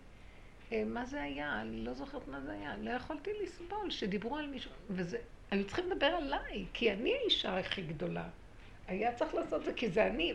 [0.71, 1.61] אה, מה זה היה?
[1.61, 2.77] אני לא זוכרת מה זה היה.
[2.77, 5.17] לא יכולתי לסבול שדיברו על מישהו, וזה,
[5.51, 8.27] היו צריכים לדבר עליי, כי אני האישה הכי גדולה.
[8.87, 10.33] היה צריך לעשות זה כי זה אני.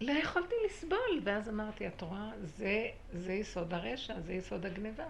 [0.00, 5.06] לא יכולתי לסבול, ואז אמרתי, את רואה, זה, זה יסוד הרשע, זה יסוד הגניבה.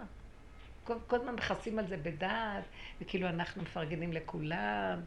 [0.85, 2.65] כל, כל הזמן מכסים על זה בדעת,
[3.01, 5.01] וכאילו אנחנו מפרגנים לכולם,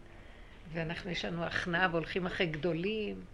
[0.73, 3.25] ואנחנו יש לנו הכנעה והולכים אחרי גדולים.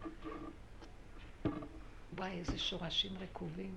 [2.18, 3.76] וואי, איזה שורשים רקובים.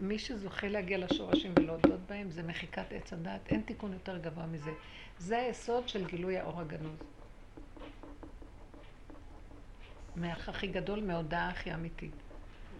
[0.00, 4.70] מי שזוכה להגיע לשורשים ולהודות בהם זה מחיקת עץ הדת, אין תיקון יותר גבוה מזה.
[5.18, 7.15] זה היסוד של גילוי האור הגנוז.
[10.16, 12.14] מהאח הכי גדול מההודעה הכי אמיתית.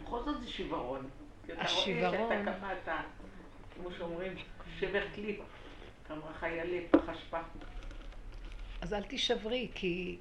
[0.03, 1.09] בכל זאת זה שיוורון.
[1.59, 2.15] השיוורון...
[2.15, 3.01] אתה רואה שאתה אתה,
[3.75, 4.33] כמו שאומרים,
[4.79, 5.41] שבר כלי,
[6.09, 7.39] כמה חיילי פח אשפה.
[8.81, 10.19] אז אל תישברי, כי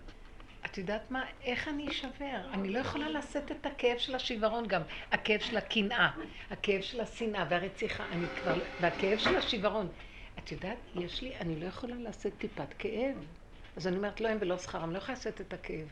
[0.66, 1.26] את יודעת מה?
[1.42, 2.52] איך אני אשבר?
[2.54, 4.82] אני לא יכולה לשאת את הכאב של השיוורון גם.
[5.12, 6.12] הכאב של הקנאה,
[6.52, 8.56] הכאב של השנאה והרציחה, אני כבר...
[8.82, 9.88] והכאב של השיוורון.
[10.40, 13.16] את יודעת, יש לי, אני לא יכולה לשאת טיפת כאב.
[13.78, 15.88] אז אני אומרת, לא הם ולא שכרם, לא יכולה לשאת את הכאב.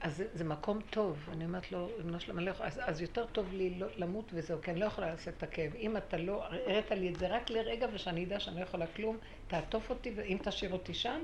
[0.00, 1.28] אז זה, זה מקום טוב.
[1.32, 4.70] אני אומרת לו, אמא שלמה, לא אז, אז יותר טוב לי לא, למות וזהו, כי
[4.70, 5.74] אני לא יכולה לשאת את הכאב.
[5.74, 9.16] אם אתה לא הראת לי את זה רק לרגע ושאני אדע שאני לא יכולה כלום,
[9.48, 11.20] תעטוף אותי, ואם תשאיר אותי שם,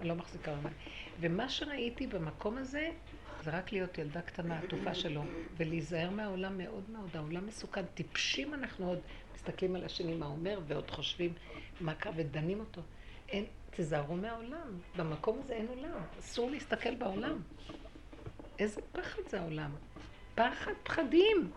[0.00, 0.74] אני לא מחזיקה ממני.
[1.20, 2.90] ומה שראיתי במקום הזה,
[3.42, 5.22] זה רק להיות ילדה קטנה, עטופה שלו,
[5.56, 7.16] ולהיזהר מהעולם מאוד מאוד.
[7.16, 7.84] העולם מסוכן.
[7.94, 8.98] טיפשים אנחנו עוד
[9.34, 11.32] מסתכלים על השני מה אומר, ועוד חושבים
[11.80, 12.82] מה קרה, ודנים אותו.
[13.28, 14.78] אין, תיזהרו מהעולם.
[14.96, 16.00] במקום הזה אין עולם.
[16.18, 17.42] אסור להסתכל בעולם.
[18.60, 19.70] איזה פחד זה העולם.
[20.34, 21.50] פחד פחדים.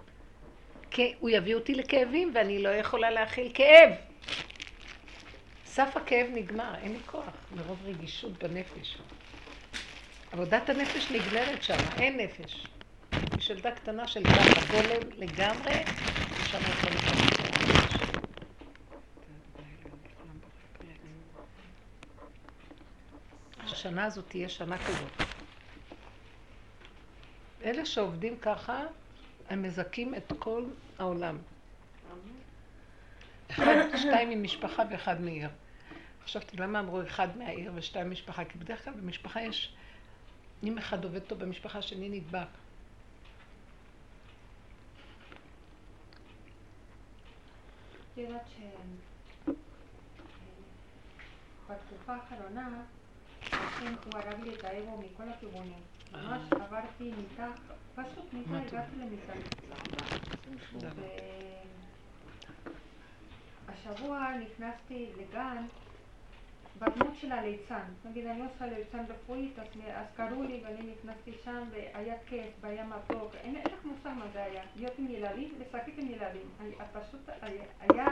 [0.91, 3.89] כי הוא יביא אותי לכאבים ואני לא יכולה להכיל כאב.
[5.65, 8.97] סף הכאב נגמר, אין לי כוח, מרוב רגישות בנפש.
[10.31, 12.67] עבודת הנפש נגמרת שם, אין נפש.
[13.37, 15.83] יש ילדה קטנה של ככה, גולם לגמרי,
[16.31, 17.33] ושם יכול לקחת
[23.83, 25.22] השנה הזאת תהיה שנה כזאת.
[27.63, 28.81] אלה שעובדים ככה,
[29.49, 30.65] הם מזכים את כל
[30.99, 31.37] העולם.
[33.51, 35.49] אחד, שתיים ממשפחה ואחד מעיר.
[36.23, 38.45] חשבתי, למה אמרו אחד מהעיר ושתיים ממשפחה?
[38.45, 39.75] כי בדרך כלל במשפחה יש,
[40.63, 42.47] אם אחד עובד טוב במשפחה, שני נדבק.
[48.17, 48.47] יודעת
[51.67, 52.69] שבתקופה האחרונה,
[53.41, 55.79] השם הוא הרג לי את האגו מכל הכיוונים.
[56.13, 57.47] ממש עברתי מיטה,
[57.95, 59.33] פשוט מיטה, הגעתי למיטה.
[63.67, 65.65] השבוע נכנסתי לגן
[66.79, 67.83] בדמות של הליצן.
[68.05, 72.85] נגיד, אני עושה ליצן רפואית, אז, אז קראו לי ואני נכנסתי שם והיה כיף והיה
[72.85, 73.35] מתוק.
[73.35, 74.63] אין לך מושג מה זה היה.
[74.75, 76.49] להיות עם ילדים, לשחק עם ילדים.
[76.93, 77.29] פשוט
[77.79, 78.07] היה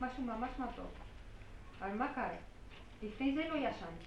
[0.00, 0.92] משהו ממש מתוק.
[1.78, 2.36] אבל מה קרה?
[3.02, 4.06] לפני זה לא ישנתי.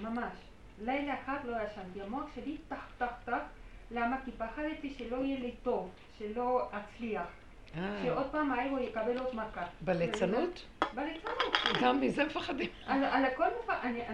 [0.00, 0.32] ממש.
[0.80, 2.02] לילה אחד לא ישנתי.
[2.02, 3.42] המוח שלי טח טח טח.
[3.90, 4.16] למה?
[4.24, 7.26] כי פחדתי שלא יהיה לי טוב, שלא אצליח.
[7.76, 8.02] אה.
[8.04, 9.66] שעוד פעם האגו יקבל עוד מכה.
[9.80, 10.66] בליצנות?
[10.94, 11.56] בליצנות.
[11.82, 12.70] גם מזה מפחדים.
[12.86, 14.04] על הכל מפחדים,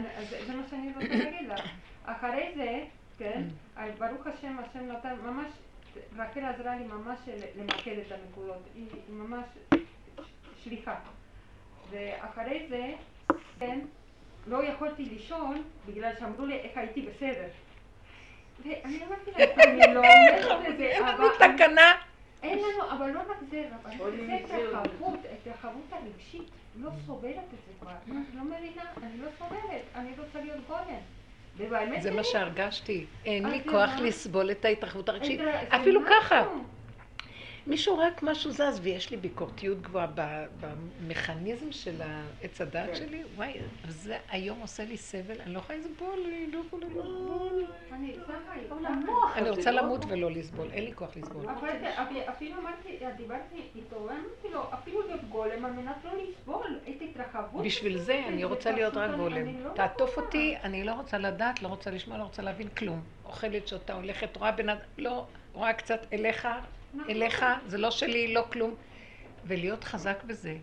[0.46, 1.60] זה מה שאני רוצה להגיד לך.
[2.04, 2.84] אחרי זה,
[3.18, 3.42] כן,
[3.78, 3.90] אה.
[3.98, 5.48] ברוך השם, השם נתן ממש,
[6.16, 7.18] רחל עזרה לי ממש
[7.56, 8.62] למקד את הנקודות.
[8.74, 9.44] היא ממש
[10.64, 10.94] שליחה.
[11.90, 12.92] ואחרי זה,
[13.58, 13.80] כן,
[14.46, 17.46] לא יכולתי לישון בגלל שאמרו לי איך הייתי בסדר.
[18.64, 21.28] ואני אמרתי לה, אני לא אומרת את זה, אבל...
[21.54, 21.92] תקנה.
[22.42, 23.64] אין לנו, אבל לא רק זה,
[24.26, 27.90] זה את החבות, את החבות הרגשית, לא סובלת את זה כבר.
[28.10, 32.00] אני לא מבינה, אני לא סובלת, אני רוצה להיות גולם.
[32.00, 36.42] זה מה שהרגשתי, אין לי כוח לסבול את ההתרחבות הרגשית, אפילו ככה.
[37.66, 40.06] מישהו רק משהו זז, ויש לי ביקורתיות גבוהה
[40.60, 42.94] במכניזם של העץ הדעת כן.
[42.94, 43.52] שלי, וואי,
[43.88, 47.64] זה היום עושה לי סבל, אני לא יכולה לסבול, אני לא יכולה לסבול.
[49.36, 51.46] אני רוצה למות ולא לסבול, אין לי כוח לסבול.
[52.28, 57.64] אפילו אמרתי, דיברתי איתו, אמרתי לו, אפילו להיות גולם על מנת לא לסבול את התרחבות.
[57.64, 59.64] בשביל זה אני רוצה להיות רק גולם.
[59.64, 63.02] לא תעטוף אותי, אני לא רוצה לדעת, לא רוצה לשמוע, לא רוצה להבין כלום.
[63.24, 66.48] אוכלת, שותה, הולכת, רואה בן אדם, לא, רואה קצת אליך.
[67.08, 68.74] אליך, זה לא שלי, לא כלום.
[69.46, 70.56] ולהיות חזק בזה.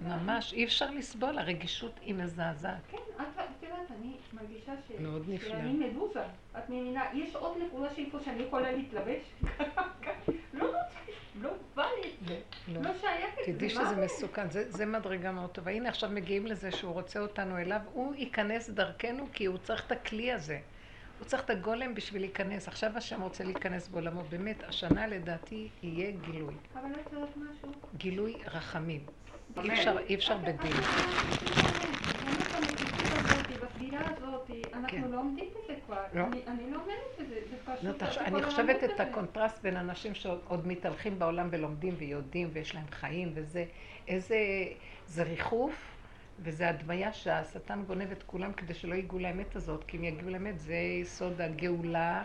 [0.00, 2.80] ממש, אי אפשר לסבול, הרגישות היא מזעזעת.
[2.90, 5.00] כן, את יודעת, אני מרגישה ש...
[5.00, 5.48] מאוד נפלא.
[5.48, 6.22] שאני מדוזה.
[6.58, 9.22] את מבינה, יש עוד נקודה שאיפה שאני יכולה להתלבש.
[10.54, 10.98] לא רוצה,
[11.40, 12.36] לא בא לי.
[12.68, 13.52] לא, לא שייך את זה.
[13.52, 15.70] תדעי שזה מסוכן, זה מדרגה מאוד טובה.
[15.70, 19.92] הנה עכשיו מגיעים לזה שהוא רוצה אותנו אליו, הוא ייכנס דרכנו כי הוא צריך את
[19.92, 20.58] הכלי הזה.
[21.22, 22.68] הוא צריך את הגולם בשביל להיכנס.
[22.68, 24.22] עכשיו השם רוצה להיכנס בעולמו.
[24.30, 26.54] באמת, השנה לדעתי יהיה גילוי.
[26.74, 27.72] אבל את יודעת משהו?
[27.96, 29.00] גילוי רחמים.
[30.08, 30.72] אי אפשר בדין.
[38.18, 43.64] אני חושבת את הקונטרסט בין אנשים שעוד מתהלכים בעולם ולומדים ויודעים ויש להם חיים וזה,
[44.08, 44.36] איזה,
[45.06, 45.91] זה ריחוף
[46.38, 50.60] וזה הדמיה שהשטן גונב את כולם כדי שלא ייגעו לאמת הזאת, כי אם יגיעו לאמת
[50.60, 52.24] זה יסוד הגאולה,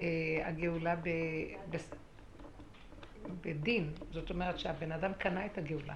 [0.00, 0.06] אה,
[0.44, 1.08] הגאולה ב,
[1.70, 1.76] ב,
[3.40, 5.94] בדין, זאת אומרת שהבן אדם קנה את הגאולה.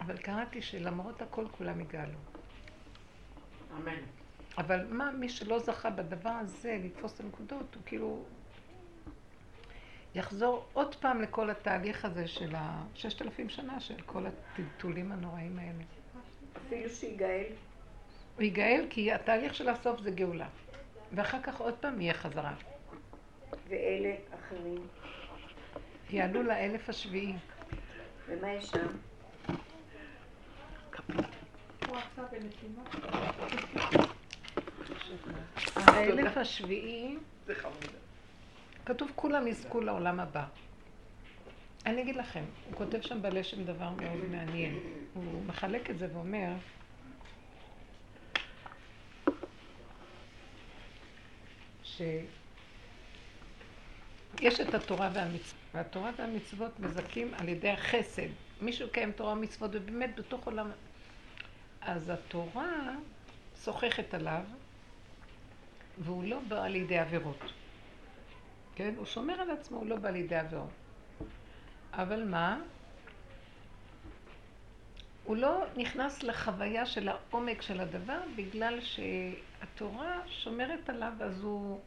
[0.00, 2.18] אבל קראתי שלמרות הכל כולם יגאלו.
[3.76, 4.02] אמן.
[4.58, 8.24] אבל מה, מי שלא זכה בדבר הזה לתפוס את הנקודות, הוא כאילו
[10.18, 15.84] יחזור עוד פעם לכל התהליך הזה של הששת אלפים שנה, של כל הטלטולים הנוראים האלה.
[16.66, 17.44] אפילו שיגאל.
[18.36, 20.48] הוא ייגאל כי התהליך של הסוף זה גאולה.
[21.12, 22.54] ואחר כך עוד פעם יהיה חזרה.
[23.68, 24.86] ואלה אחרים?
[26.10, 27.34] יעלו לאלף השביעי.
[28.28, 28.86] ומה יש שם?
[35.76, 37.16] האלף השביעי,
[38.88, 40.44] כתוב כולם יזכו לעולם הבא.
[41.86, 44.78] אני אגיד לכם, הוא כותב שם בלשם דבר מאוד מעניין.
[45.14, 46.52] הוא מחלק את זה ואומר,
[51.84, 52.20] שיש
[54.60, 58.28] את התורה והמצוות, והתורה והמצוות מזכים על ידי החסד.
[58.60, 60.70] מישהו קיים תורה ומצוות, ובאמת בתוך עולם
[61.80, 62.94] אז התורה
[63.64, 64.42] שוחחת עליו,
[65.98, 67.52] והוא לא בא לידי עבירות.
[68.78, 68.94] כן?
[68.96, 70.70] הוא שומר על עצמו, הוא לא בא לידי עבירות.
[71.92, 72.60] אבל מה?
[75.24, 81.80] הוא לא נכנס לחוויה של העומק של הדבר בגלל שהתורה שומרת עליו, אז הוא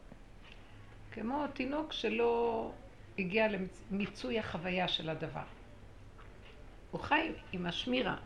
[1.12, 2.72] כמו תינוק שלא
[3.18, 5.44] הגיע למיצוי החוויה של הדבר.
[6.90, 8.16] הוא חי עם השמירה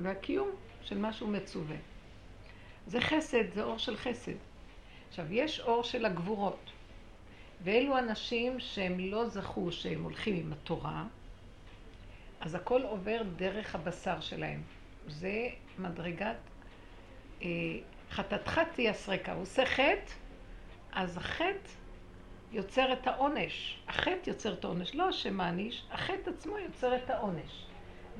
[0.00, 0.50] והקיום
[0.82, 1.76] של משהו מצווה.
[2.86, 4.36] זה חסד, זה אור של חסד.
[5.08, 6.70] עכשיו, יש אור של הגבורות,
[7.64, 11.04] ואלו אנשים שהם לא זכו שהם הולכים עם התורה,
[12.40, 14.62] אז הכל עובר דרך הבשר שלהם.
[15.08, 15.48] זה
[15.78, 16.36] מדרגת
[17.42, 17.48] אה,
[18.10, 19.32] חטאתך תייסרקה.
[19.32, 20.12] הוא עושה חטא,
[20.92, 21.68] אז החטא
[22.52, 23.78] יוצר את העונש.
[23.88, 27.66] החטא יוצר את העונש, לא השם מעניש, החטא עצמו יוצר את העונש.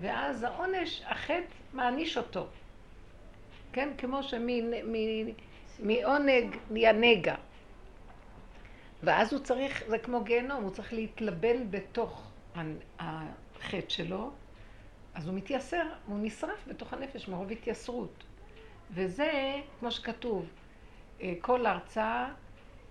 [0.00, 2.46] ואז העונש, החטא מעניש אותו.
[3.72, 3.88] כן?
[3.98, 4.20] כמו
[5.78, 7.34] שמעונג נהיה נגע.
[9.04, 12.30] ואז הוא צריך, זה כמו גיהנום, הוא צריך להתלבן בתוך
[12.98, 14.30] החטא שלו,
[15.14, 18.24] אז הוא מתייסר, הוא נשרף בתוך הנפש מרוב התייסרות.
[18.90, 20.46] וזה, כמו שכתוב,
[21.20, 22.28] אה, כל הרצאה,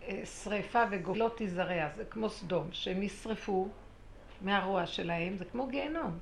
[0.08, 3.68] אה, שריפה וגובלות תזרע, זה כמו סדום, שהם נשרפו
[4.42, 6.20] מהרוע שלהם, זה כמו גיהנום.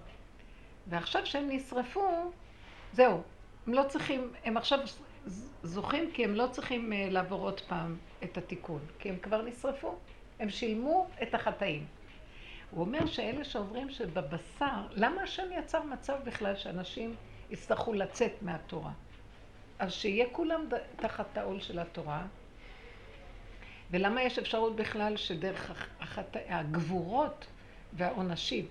[0.87, 2.31] ועכשיו שהם נשרפו,
[2.93, 3.21] זהו,
[3.67, 4.79] הם לא צריכים, הם עכשיו
[5.63, 9.95] זוכים כי הם לא צריכים אה, לעבור עוד פעם את התיקון, כי הם כבר נשרפו,
[10.39, 11.85] הם שילמו את החטאים.
[12.71, 17.15] הוא אומר שאלה שעוברים שבבשר, למה השם יצר מצב בכלל שאנשים
[17.49, 18.91] יצטרכו לצאת מהתורה?
[19.79, 22.25] אז שיהיה כולם תחת העול של התורה,
[23.91, 27.45] ולמה יש אפשרות בכלל שדרך החטא, הגבורות
[27.93, 28.67] והעונשים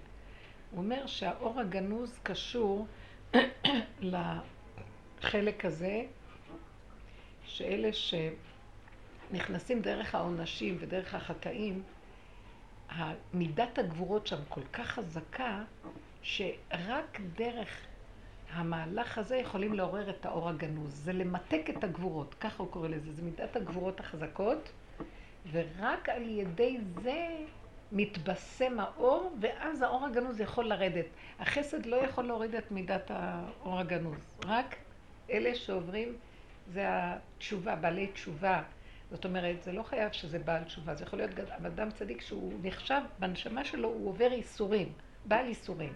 [0.71, 2.87] הוא אומר שהאור הגנוז קשור
[4.01, 6.03] לחלק הזה,
[7.51, 7.91] שאלה
[9.31, 11.83] שנכנסים דרך העונשים ודרך החטאים,
[13.35, 15.63] מידת הגבורות שם כל כך חזקה,
[16.23, 17.87] שרק דרך
[18.53, 20.95] המהלך הזה יכולים לעורר את האור הגנוז.
[20.95, 23.13] זה למתק את הגבורות, ככה הוא קורא לזה.
[23.13, 24.73] זה מידת הגבורות החזקות,
[25.53, 27.29] ורק על ידי זה
[27.93, 31.07] מתבשם האור, ואז האור הגנוז יכול לרדת.
[31.41, 34.77] החסד לא יכול להוריד את מידת האור הגנוז, רק
[35.31, 36.17] אלה שעוברים,
[36.72, 38.62] זה התשובה, בעלי תשובה.
[39.11, 41.30] זאת אומרת, זה לא חייב שזה בעל תשובה, זה יכול להיות
[41.66, 44.92] אדם צדיק שהוא נחשב, בנשמה שלו הוא עובר ייסורים.
[45.24, 45.92] בעל איסורים.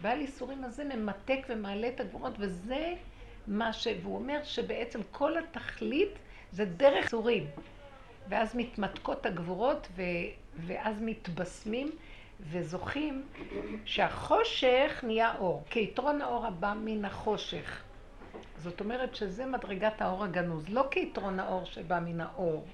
[0.00, 2.94] בעל איסורים הזה ממתק ומעלה את הגבורות, וזה
[3.46, 3.86] מה ש...
[4.02, 6.18] והוא אומר שבעצם כל התכלית
[6.52, 7.46] זה דרך איסורים.
[8.28, 10.02] ואז מתמתקות הגבורות, ו...
[10.66, 11.90] ואז מתבשמים
[12.40, 13.26] וזוכים
[13.84, 17.82] שהחושך נהיה אור, כיתרון האור הבא מן החושך.
[18.58, 22.64] זאת אומרת שזה מדרגת האור הגנוז, לא כיתרון האור שבא מן האור,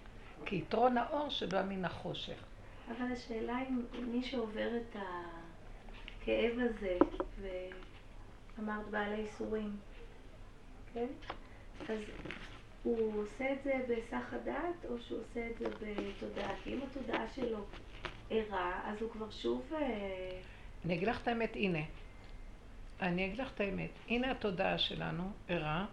[0.44, 2.44] כיתרון האור שבא מן החושך.
[2.88, 6.98] אבל השאלה אם מי שעובר את הכאב הזה,
[8.58, 9.76] ואמרת בעל האיסורים,
[10.94, 11.06] כן?
[11.88, 11.98] אז
[12.82, 16.50] הוא עושה את זה בהיסח הדעת, או שהוא עושה את זה בתודעה?
[16.62, 17.64] כי אם התודעה שלו
[18.30, 19.72] ערה, אז הוא כבר שוב...
[19.74, 20.40] אה,
[20.84, 21.78] אני אגיד לך את האמת, הנה.
[23.02, 23.90] אני אגיד לך את האמת.
[24.08, 25.84] הנה התודעה שלנו ערה,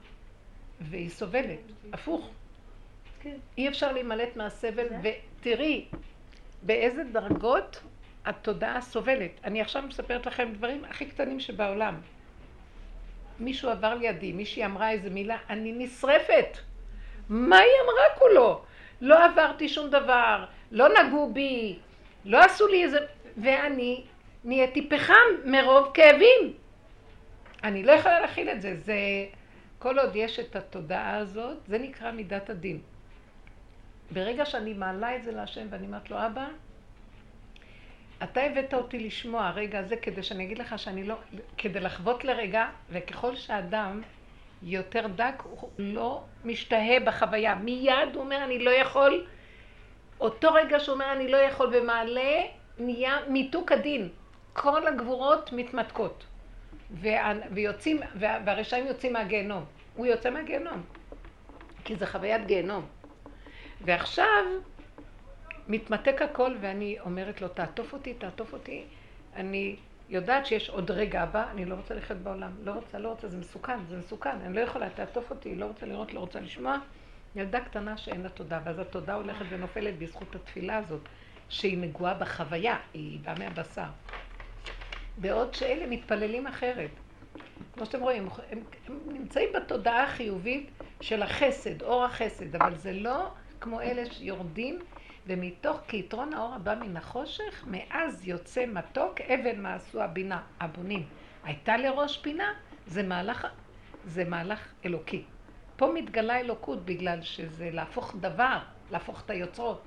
[0.82, 1.60] והיא סובלת.
[1.94, 2.30] הפוך.
[3.22, 3.36] כן.
[3.58, 5.86] אי אפשר להימלט מהסבל, ותראי
[6.62, 7.82] באיזה דרגות
[8.26, 9.32] התודעה סובלת.
[9.44, 11.96] אני עכשיו מספרת לכם דברים הכי קטנים שבעולם.
[13.40, 16.58] מישהו עבר לידי, מישהי אמרה איזה מילה, אני נשרפת.
[17.30, 18.62] מה היא אמרה כולו?
[19.02, 21.80] לא עברתי שום דבר, לא נגעו בי,
[22.26, 23.00] לא עשו לי איזה...
[23.38, 24.04] ואני
[24.44, 25.14] נהייתי פחם
[25.46, 26.54] מרוב כאבים.
[27.64, 28.76] אני לא יכולה להכיל את זה.
[28.76, 28.96] זה...
[29.80, 32.80] כל עוד יש את התודעה הזאת, זה נקרא מידת הדין.
[34.12, 36.48] ברגע שאני מעלה את זה להשם ואני אומרת לו, אבא,
[38.24, 41.16] אתה הבאת אותי לשמוע הרגע הזה כדי שאני אגיד לך שאני לא,
[41.58, 44.02] כדי לחוות לרגע, וככל שאדם
[44.64, 47.56] יותר דק, הוא לא משתהה בחוויה.
[47.56, 49.26] מיד הוא אומר, אני לא יכול,
[50.20, 52.42] אותו רגע שהוא אומר, אני לא יכול ומעלה,
[52.80, 54.10] נהיה מיתוק הדין.
[54.54, 56.24] כל הגבורות מתמתקות.
[57.52, 59.66] ויוצאים, והרשעים יוצאים מהגיהנום.
[59.96, 60.84] הוא יוצא מהגיהנום.
[61.84, 62.86] כי זה חוויית גיהנום.
[63.82, 64.44] ועכשיו
[65.68, 68.84] מתמתק הכל ואני אומרת לו, תעטוף אותי, תעטוף אותי.
[69.36, 69.76] אני
[70.10, 72.52] יודעת שיש עוד רגע הבא, אני לא רוצה לחיות בעולם.
[72.64, 74.42] לא רוצה, לא רוצה, זה מסוכן, זה מסוכן.
[74.46, 76.78] אני לא יכולה, תעטוף אותי, לא רוצה לראות, לא רוצה לשמוע.
[77.36, 81.02] ילדה קטנה שאין לה תודה, ואז התודה הולכת ונופלת בזכות התפילה הזאת,
[81.50, 83.90] שהיא נגועה בחוויה, היא באה מהבשר.
[85.18, 86.90] בעוד שאלה מתפללים אחרת.
[87.74, 90.70] כמו שאתם רואים, הם, הם נמצאים בתודעה החיובית
[91.02, 94.80] של החסד, אור החסד, אבל זה לא כמו אלה שיורדים,
[95.28, 101.06] ומתוך כיתרון האור הבא מן החושך, מאז יוצא מתוק, אבן מה עשו הבינה, הבונים.
[101.44, 102.54] הייתה לראש פינה,
[102.88, 103.48] זה מהלך,
[104.06, 105.24] זה מהלך אלוקי.
[105.76, 108.58] פה מתגלה אלוקות בגלל שזה להפוך דבר,
[108.92, 109.82] להפוך את היוצרות.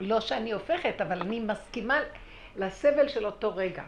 [0.00, 1.98] לא שאני הופכת, אבל אני מסכימה
[2.56, 3.84] לסבל של אותו רגע.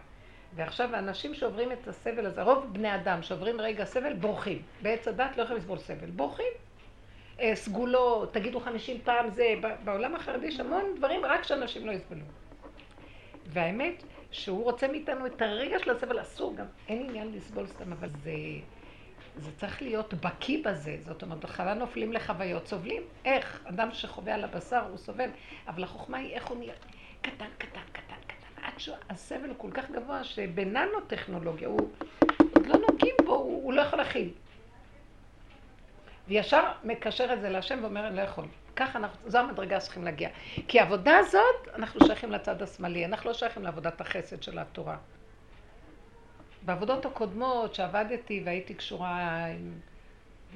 [0.55, 4.63] ועכשיו האנשים שעוברים את הסבל הזה, רוב בני אדם שעוברים רגע סבל, בורחים.
[4.83, 6.53] בעץ הדת לא יכולים לסבול סבל, בורחים.
[7.41, 12.25] אה, סגולות, תגידו חמישים פעם זה, בעולם החרדי יש המון דברים רק שאנשים לא יסבלו.
[13.47, 18.09] והאמת שהוא רוצה מאיתנו את הרגע של הסבל, אסור גם, אין עניין לסבול סתם, אבל
[18.09, 18.33] זה,
[19.37, 23.65] זה צריך להיות בקיא בזה, זאת אומרת, בכלל נופלים לחוויות, סובלים, איך?
[23.65, 25.31] אדם שחווה על הבשר הוא סובל,
[25.69, 26.75] אבל החוכמה היא איך הוא נהיה
[27.23, 27.81] קטן, קטן,
[28.89, 31.89] עד שהסבל הוא כל כך גבוה שבננו טכנולוגיה, הוא
[32.51, 34.31] עוד לא נוגעים בו, הוא, הוא לא יכול להכיל.
[36.29, 38.45] וישר מקשר את זה להשם ואומר, אני לא יכול.
[38.77, 40.29] ככה אנחנו, זו המדרגה שצריכים להגיע.
[40.69, 44.97] כי העבודה הזאת, אנחנו שייכים לצד השמאלי, אנחנו לא שייכים לעבודת החסד של התורה.
[46.63, 49.81] בעבודות הקודמות שעבדתי והייתי קשורה עם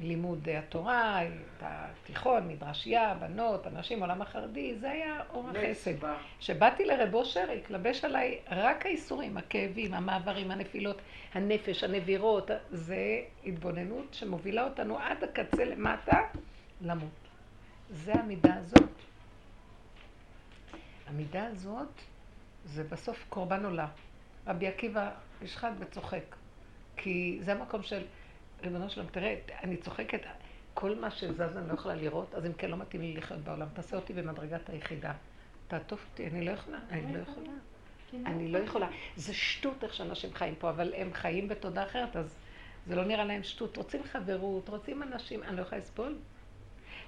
[0.03, 6.07] לימוד התורה, את התיכון, מדרשייה, בנות, אנשים, עולם החרדי, זה היה אור החסד.
[6.39, 11.01] כשבאתי לרב אושר, התלבש עליי רק האיסורים, הכאבים, המעברים, הנפילות,
[11.35, 16.21] הנפש, הנבירות, זה התבוננות שמובילה אותנו עד הקצה למטה,
[16.81, 17.09] למות.
[17.91, 18.91] זה המידה הזאת.
[21.07, 21.93] המידה הזאת
[22.65, 23.87] זה בסוף קורבן עולה.
[24.47, 25.11] רבי עקיבא
[25.43, 26.37] נשחט וצוחק.
[26.97, 28.03] כי זה המקום של
[28.63, 30.21] ריבונו שלום, תראה, אני צוחקת,
[30.75, 33.69] כל מה שזז אני לא יכולה לראות, אז אם כן לא מתאים לי לחיות בעולם,
[33.75, 35.13] תעשה אותי במדרגת היחידה.
[35.69, 37.51] תעטוף אותי, אני לא יכולה, אני לא יכולה.
[38.27, 38.89] אני לא יכולה.
[39.17, 42.37] זה שטות איך שאנשים חיים פה, אבל הם חיים בתודה אחרת, אז
[42.87, 43.77] זה לא נראה להם שטות.
[43.77, 46.19] רוצים חברות, רוצים אנשים, אני לא יכולה לסבול.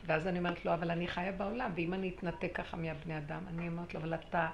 [0.06, 3.68] ואז אני אומרת לו, אבל אני חיה בעולם, ואם אני אתנתק ככה מהבני אדם, אני
[3.68, 4.50] אומרת לו, אבל אתה...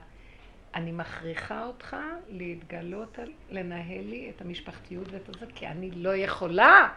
[0.75, 1.97] אני מכריחה אותך
[2.29, 3.18] להתגלות,
[3.51, 6.89] לנהל לי את המשפחתיות ואת זה, כי אני לא יכולה.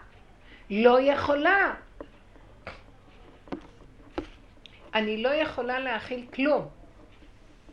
[0.69, 1.73] לא יכולה.
[4.93, 6.67] אני לא יכולה להכיל כלום.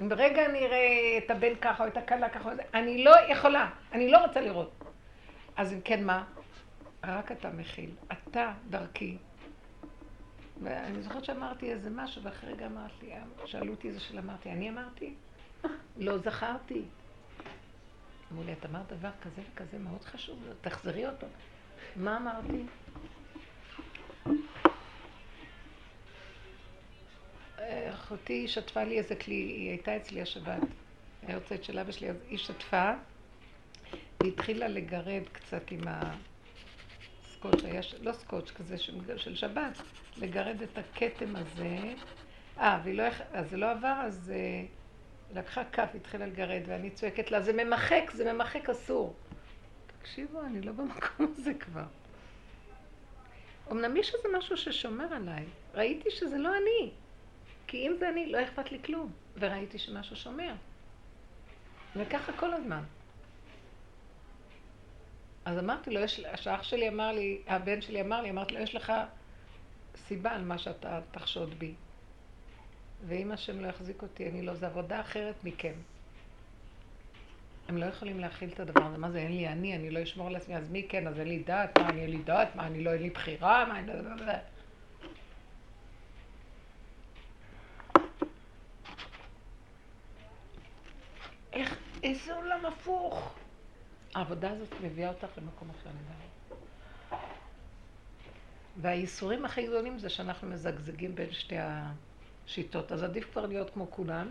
[0.03, 4.11] אם ברגע אני אראה את הבן ככה או את הכלה ככה, אני לא יכולה, אני
[4.11, 4.85] לא רוצה לראות.
[5.57, 6.25] אז אם כן, מה?
[7.05, 7.91] רק אתה מכיל.
[8.13, 9.17] אתה דרכי.
[10.63, 13.11] ואני זוכרת שאמרתי איזה משהו, ואחרי רגע אמרתי,
[13.45, 15.15] שאלו אותי איזה שאלה, אמרתי, אני אמרתי?
[15.97, 16.83] לא זכרתי.
[18.33, 21.27] אמרו לי, את אמרת דבר כזה וכזה מאוד חשוב, תחזרי אותו.
[21.97, 22.65] מה אמרתי?
[27.91, 30.63] אחותי שטפה לי איזה כלי, היא הייתה אצלי השבת,
[31.27, 32.93] היוצאת של אבא שלי, אז היא שטפה,
[34.21, 39.79] והיא התחילה לגרד קצת עם הסקוץ', היה, לא סקוץ' כזה של, שבת,
[40.17, 41.79] לגרד את הכתם הזה.
[42.59, 43.03] אה, לא,
[43.33, 44.84] אז זה לא עבר, אז uh,
[45.35, 49.15] לקחה כף, התחילה לגרד, ואני צועקת לה, זה ממחק, זה ממחק אסור.
[50.01, 51.85] תקשיבו, אני לא במקום הזה כבר.
[53.73, 55.45] אמנם יש איזה משהו ששומר עליי.
[55.75, 56.91] ראיתי שזה לא אני.
[57.67, 59.13] כי אם זה אני, לא אכפת לי כלום.
[59.39, 60.55] וראיתי שמשהו שומר.
[61.97, 62.83] וככה כל הזמן.
[65.45, 68.75] אז אמרתי לו, יש, שהאח שלי אמר לי, הבן שלי אמר לי, אמרתי לו, יש
[68.75, 68.93] לך
[69.97, 71.75] סיבה על מה שאתה תחשוד בי.
[73.07, 75.75] ואם השם לא יחזיק אותי, אני לא, זה עבודה אחרת מכם.
[77.69, 78.99] הם לא יכולים להכיל את הדבר הזה.
[78.99, 81.09] מה זה, אין לי אני, אני לא אשמור על עצמי, אז מי כן?
[81.09, 83.65] אז אין לי דעת, מה, אני אין לי דעת, מה, אני לא, אין לי בחירה,
[83.65, 83.93] מה, אני לא...
[91.53, 93.35] איך, איזה עולם הפוך.
[94.15, 96.25] העבודה הזאת מביאה אותך למקום אחר לגמרי.
[98.77, 101.57] והייסורים הכי גדולים זה שאנחנו מזגזגים בין שתי
[102.47, 102.93] השיטות.
[102.93, 104.29] אז עדיף כבר להיות כמו כולם,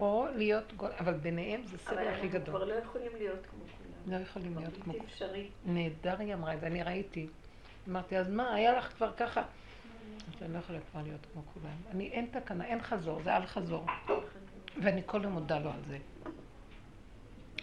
[0.00, 2.56] או להיות, אבל ביניהם זה סבל הכי גדול.
[2.56, 4.18] אבל אנחנו כבר לא יכולים להיות כמו כולם.
[4.18, 5.04] לא יכולים להיות כמו כולם.
[5.04, 5.48] אפשרי.
[5.66, 7.26] נהדר היא אמרה את זה, אני ראיתי.
[7.88, 9.42] אמרתי, אז מה, היה לך כבר ככה?
[10.42, 11.76] אני לא יכולה כבר להיות כמו כולם.
[11.90, 13.86] אני, אין תקנה, אין חזור, זה אל חזור.
[14.82, 15.98] ואני כל יום מודה לו על זה.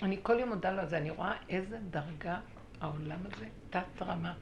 [0.02, 2.40] אני כל יום מודה לו על זה, אני רואה איזה דרגה
[2.82, 4.34] העולם הזה, תת רמה.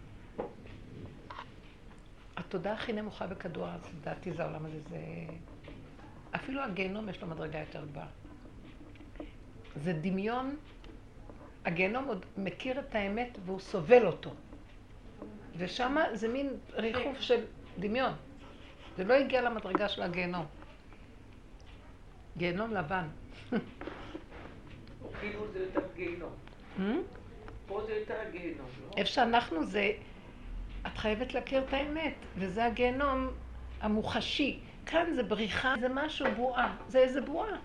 [2.38, 4.98] התודעה הכי נמוכה בכדור הארץ, לדעתי זה העולם הזה, זה...
[6.36, 8.08] אפילו הגיהנום יש לו מדרגה יותר גבוהה.
[9.76, 10.56] זה דמיון,
[11.66, 14.34] הגיהנום עוד מכיר את האמת והוא סובל אותו.
[15.58, 17.46] ושם זה מין ריחוף של
[17.80, 18.14] דמיון.
[18.98, 20.46] זה לא הגיע למדרגה של הגיהנום.
[22.38, 23.08] גיהנום לבן.
[25.20, 26.34] כאילו זה יותר גיהנום.
[26.78, 26.82] Hmm?
[27.68, 28.98] פה זה יותר הגיהנום, לא?
[28.98, 29.92] איפה שאנחנו זה,
[30.88, 33.28] את חייבת להכיר את האמת, וזה הגיהנום
[33.82, 34.60] המוחשי.
[34.86, 36.76] כאן זה בריחה, זה משהו, בועה.
[36.88, 37.58] זה איזה בועה.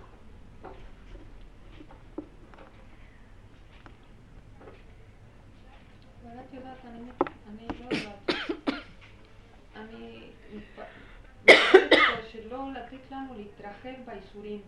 [11.45, 14.61] לא שלא לתת לנו להתרחב בייסורים,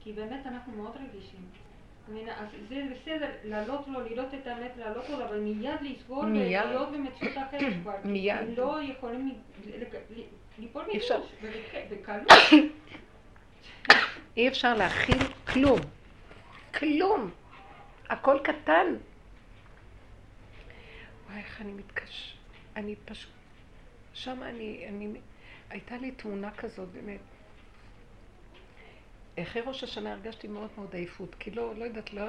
[0.00, 1.40] כי באמת אנחנו מאוד רגישים.
[2.36, 6.18] אז זה בסדר, להעלות לו, לראות את האמת, להעלות לו, אבל מיד לסגור.
[6.18, 7.92] ולהיות במציאות אחרת כבר.
[8.04, 8.36] מיד.
[8.56, 9.38] לא יכולים
[10.58, 10.82] ליפול
[11.42, 12.32] ובק- בקלות.
[14.36, 15.18] אי אפשר להכיל
[15.52, 15.80] כלום.
[16.78, 17.30] כלום.
[18.08, 18.86] הכל קטן.
[21.28, 22.36] וואי, איך אני מתקש...
[22.76, 23.30] אני פשוט...
[24.14, 24.84] שם אני...
[24.88, 25.08] אני...
[25.70, 27.20] הייתה לי תמונה כזאת, באמת.
[29.42, 32.22] אחרי ראש השנה הרגשתי מאוד מאוד עייפות, כי לא, לא יודעת, לא...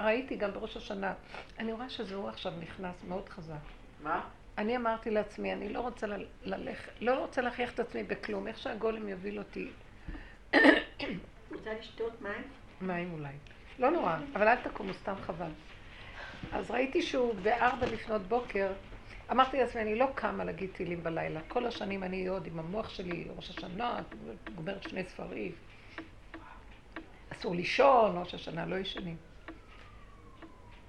[0.00, 1.14] ראיתי גם בראש השנה.
[1.58, 3.54] אני רואה שזהו עכשיו נכנס מאוד חזק.
[4.02, 4.28] מה?
[4.58, 8.58] אני אמרתי לעצמי, אני לא רוצה ל- ללכת, לא רוצה להכריח את עצמי בכלום, איך
[8.58, 9.68] שהגולם יוביל אותי,
[11.52, 12.42] רוצה לשתות מים?
[12.80, 13.32] מים אולי.
[13.78, 15.50] לא נורא, אבל אל תקומו, סתם חבל.
[16.52, 18.72] אז ראיתי שהוא בארבע לפנות בוקר,
[19.30, 21.40] אמרתי לעצמי, אני לא קמה להגיד תהילים בלילה.
[21.48, 24.00] כל השנים אני עוד עם המוח שלי, ראש השנה,
[24.54, 25.52] גומרת שני ספרים.
[27.46, 29.16] אסור לישון, ראש השנה לא ישנים.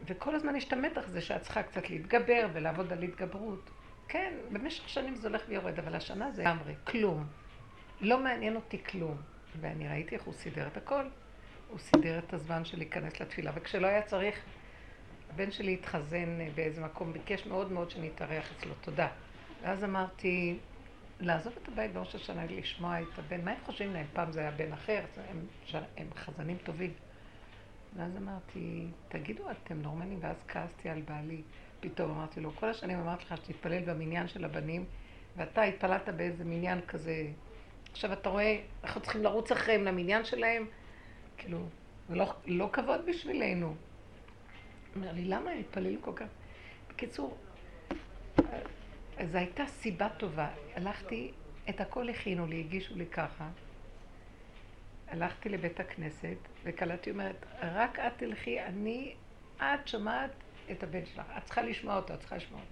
[0.05, 3.69] וכל הזמן יש את המתח הזה שאת צריכה קצת להתגבר ולעבוד על התגברות.
[4.07, 7.25] כן, במשך שנים זה הולך ויורד, אבל השנה זה לגמרי, כלום.
[8.01, 9.17] לא מעניין אותי כלום.
[9.61, 11.05] ואני ראיתי איך הוא סידר את הכל.
[11.69, 14.39] הוא סידר את הזמן של להיכנס לתפילה, וכשלא היה צריך,
[15.29, 19.07] הבן שלי התחזן באיזה מקום, ביקש מאוד מאוד שנתארח אצלו, תודה.
[19.61, 20.57] ואז אמרתי,
[21.19, 24.05] לעזוב את הבית בראש השנה, לשמוע את הבן, מה הם חושבים להם?
[24.13, 25.45] פעם זה היה בן אחר, הם,
[25.97, 26.93] הם חזנים טובים.
[27.95, 30.19] ואז אמרתי, תגידו, אתם נורמלים?
[30.21, 31.41] ואז כעסתי על בעלי.
[31.79, 34.85] פתאום אמרתי לו, כל השנים אמרתי לך שתתפלל במניין של הבנים,
[35.37, 37.27] ואתה התפללת באיזה מניין כזה.
[37.91, 40.65] עכשיו אתה רואה, אנחנו צריכים לרוץ אחריהם למניין שלהם?
[41.37, 41.59] כאילו,
[42.09, 43.75] זה לא, לא כבוד בשבילנו.
[44.95, 46.27] אומר לי, למה הם התפללו כל כך?
[46.89, 47.37] בקיצור,
[49.25, 50.49] זו הייתה סיבה טובה.
[50.75, 51.31] הלכתי,
[51.69, 53.49] את הכל הכינו לי, הגישו לי ככה.
[55.07, 59.15] הלכתי לבית הכנסת, וקלטתי אומרת, רק את תלכי, אני,
[59.57, 60.31] את שומעת
[60.71, 62.71] את הבן שלך, את צריכה לשמוע אותו, את צריכה לשמוע אותו.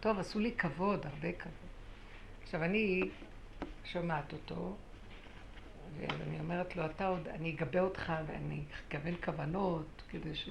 [0.00, 1.54] טוב, עשו לי כבוד, הרבה כבוד.
[2.42, 3.02] עכשיו, אני
[3.84, 4.76] שומעת אותו,
[5.96, 10.48] ואני אומרת לו, אתה עוד, אני אגבה אותך ואני אכוון כוונות כדי ש...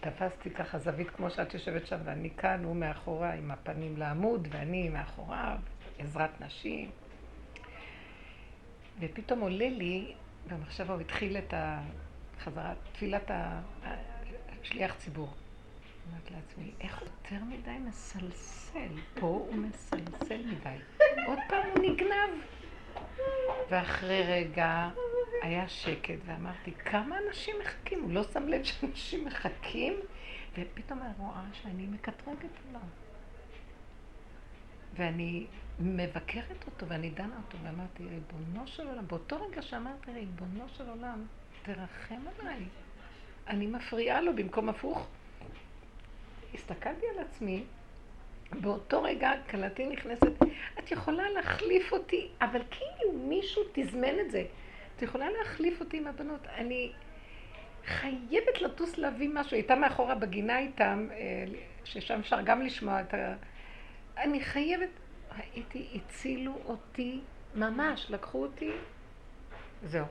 [0.00, 4.88] תפסתי ככה זווית כמו שאת יושבת שם, ואני כאן, הוא מאחורה עם הפנים לעמוד, ואני
[4.88, 5.58] מאחוריו,
[5.98, 6.90] עזרת נשים.
[9.00, 10.14] ופתאום עולה לי,
[10.48, 13.30] במחשבה הוא התחיל את החזרה, תפילת
[14.62, 15.32] השליח ציבור.
[16.06, 19.00] אומרת לעצמי, איך יותר מדי מסלסל?
[19.14, 20.76] פה הוא מסלסל מדי.
[21.26, 22.59] עוד פעם הוא נגנב.
[23.70, 24.88] ואחרי רגע
[25.42, 28.02] היה שקט, ואמרתי, כמה אנשים מחכים?
[28.02, 29.94] הוא לא שם לב שאנשים מחכים,
[30.58, 32.80] ופתאום אני רואה שאני מקטרגת עליו.
[34.94, 35.46] ואני
[35.80, 41.26] מבקרת אותו ואני דנה אותו, ואמרתי, ריבונו של עולם, באותו רגע שאמרתי, ריבונו של עולם,
[41.62, 42.64] תרחם עליי.
[43.48, 45.06] אני מפריעה לו במקום הפוך.
[46.54, 47.64] הסתכלתי על עצמי,
[48.52, 50.42] באותו רגע כלתי נכנסת,
[50.78, 54.44] את יכולה להחליף אותי, אבל כאילו מישהו תזמן את זה.
[54.96, 56.46] את יכולה להחליף אותי עם הבנות.
[56.46, 56.92] אני
[57.86, 59.56] חייבת לטוס להביא משהו.
[59.56, 61.44] הייתה מאחורה בגינה איתם, אה,
[61.84, 63.34] ששם אפשר גם לשמוע את ה...
[64.18, 64.88] אני חייבת...
[65.38, 67.20] ראיתי, הצילו אותי
[67.54, 68.70] ממש, לקחו אותי,
[69.82, 70.06] זהו,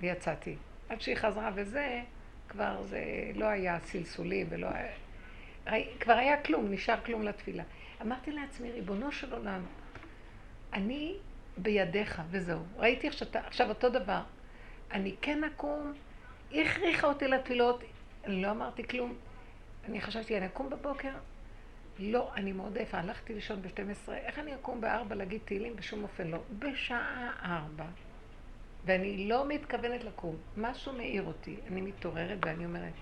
[0.00, 0.56] ויצאתי.
[0.88, 2.02] עד שהיא חזרה וזה,
[2.48, 3.02] כבר זה
[3.34, 4.92] לא היה סלסולים ולא היה...
[6.00, 7.62] כבר היה כלום, נשאר כלום לתפילה.
[8.02, 9.62] אמרתי לעצמי, ריבונו של עולם,
[10.72, 11.14] אני
[11.56, 12.62] בידיך, וזהו.
[12.76, 14.20] ראיתי עכשיו, עכשיו אותו דבר.
[14.92, 15.92] אני כן אקום,
[16.50, 17.84] היא הכריחה אותי לתפילות,
[18.24, 19.14] אני לא אמרתי כלום.
[19.84, 21.12] אני חשבתי, אני אקום בבוקר?
[21.98, 25.76] לא, אני מאוד עייפה, הלכתי לישון ב-12, איך אני אקום ב-4 להגיד תהילים?
[25.76, 26.38] בשום אופן לא.
[26.58, 27.84] בשעה 4,
[28.84, 30.36] ואני לא מתכוונת לקום.
[30.56, 32.92] משהו מעיר אותי, אני מתעוררת ואני אומרת,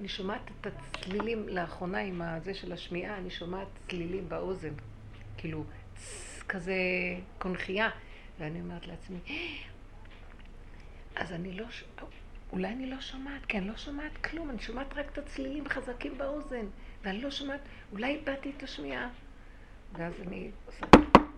[0.00, 4.72] אני שומעת את הצלילים לאחרונה עם הזה של השמיעה, אני שומעת צלילים באוזן,
[5.36, 5.64] כאילו
[6.48, 6.74] כזה
[7.38, 7.90] קונכייה,
[8.38, 9.18] ואני אומרת לעצמי,
[11.16, 11.64] אז אני לא,
[12.52, 16.18] אולי אני לא שומעת, כי אני לא שומעת כלום, אני שומעת רק את הצלילים חזקים
[16.18, 16.66] באוזן,
[17.02, 17.60] ואני לא שומעת,
[17.92, 19.08] אולי איבדתי את השמיעה.
[19.92, 20.86] ואז אני עושה,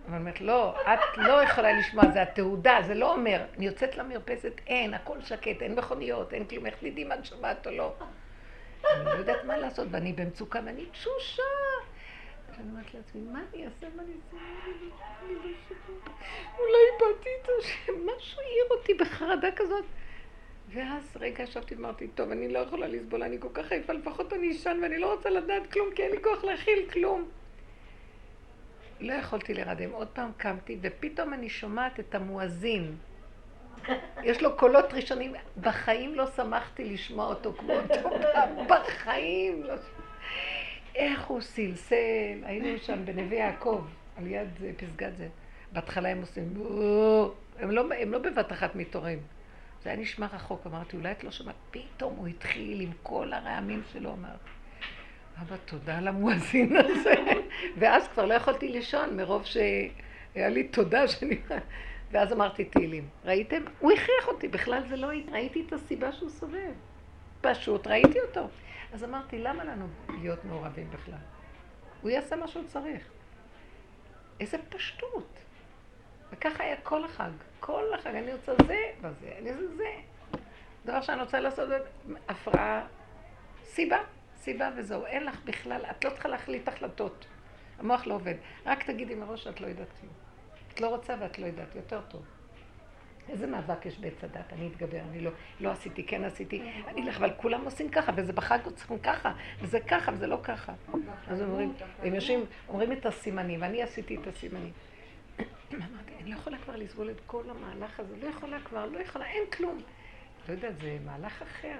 [0.07, 4.53] אני אומרת, לא, את לא יכולה לשמוע, זה התעודה, זה לא אומר, אני יוצאת למרפסת,
[4.67, 7.93] אין, הכל שקט, אין מכוניות, אין כלום, איך תדעי מה את שומעת או לא.
[8.95, 11.43] אני לא יודעת מה לעשות, ואני במצוקה, ואני תשושה.
[12.57, 14.37] ואני אומרת לעצמי, מה אני אעשה, מה אני אעשה,
[15.25, 16.19] אני לא שומעת.
[16.59, 19.85] אולי איבדתי את השם, משהו העיר אותי בחרדה כזאת.
[20.69, 24.51] ואז רגע ישבתי ואמרתי, טוב, אני לא יכולה לסבול, אני כל כך עייפה, לפחות אני
[24.51, 27.29] אשן ואני לא רוצה לדעת כלום, כי אין לי כוח להכיל כלום.
[28.99, 29.91] לא יכולתי להירדם.
[29.91, 32.95] עוד פעם קמתי, ופתאום אני שומעת את המואזין.
[34.23, 35.33] יש לו קולות ראשונים.
[35.61, 38.09] בחיים לא שמחתי לשמוע אותו כמו אותו
[38.67, 39.73] בחיים לא...
[40.95, 42.43] איך הוא סלסל.
[42.43, 43.85] היינו שם בנווה יעקב,
[44.17, 45.27] על יד פסגת זה.
[45.71, 46.53] בהתחלה הם עושים...
[47.59, 49.19] הם לא, הם לא בבת אחת מתעוררים.
[49.83, 50.67] זה היה נשמע רחוק.
[50.67, 51.55] אמרתי, אולי את לא שומעת?
[51.71, 54.35] פתאום הוא התחיל עם כל הרעמים שלו, אמר.
[55.41, 57.13] אבא, תודה על המואזין הזה.
[57.77, 61.37] ואז כבר לא יכולתי לישון, מרוב שהיה לי תודה שאני...
[62.15, 63.09] ואז אמרתי תהילים.
[63.25, 63.63] ראיתם?
[63.79, 65.07] הוא הכריח אותי, בכלל זה לא...
[65.31, 66.71] ראיתי את הסיבה שהוא סובב.
[67.41, 68.47] פשוט ראיתי אותו.
[68.93, 69.87] אז אמרתי, למה לנו
[70.21, 71.17] להיות מעורבים בכלל?
[72.01, 73.03] הוא יעשה מה שהוא צריך.
[74.39, 75.39] איזה פשטות.
[76.31, 77.29] וככה היה כל החג.
[77.59, 79.91] כל החג אני רוצה זה וזה, אני רוצה זה.
[80.85, 81.79] דבר שאני רוצה לעשות זה
[82.29, 82.87] הפרעה,
[83.63, 83.99] סיבה,
[84.35, 85.05] סיבה וזהו.
[85.05, 87.25] אין לך בכלל, את לא צריכה להחליט החלטות.
[87.79, 88.35] המוח לא עובד.
[88.65, 90.24] רק תגידי מראש שאת לא יודעת כלום.
[90.75, 92.21] את לא רוצה ואת לא יודעת, יותר טוב.
[93.29, 97.17] איזה מאבק יש בעץ הדת, אני אתגבר, אני לא, לא עשיתי, כן עשיתי, אני אלך,
[97.17, 100.73] אבל כולם עושים ככה, וזה בחג צריכים ככה, וזה ככה, וזה לא ככה.
[101.27, 101.73] אז אומרים,
[102.03, 104.71] הם יושבים, אומרים את הסימנים, ואני עשיתי את הסימנים.
[105.73, 109.25] אמרתי, אני לא יכולה כבר לסבול את כל המהלך הזה, לא יכולה כבר, לא יכולה,
[109.25, 109.77] אין כלום.
[110.47, 111.77] לא יודעת, זה מהלך אחר.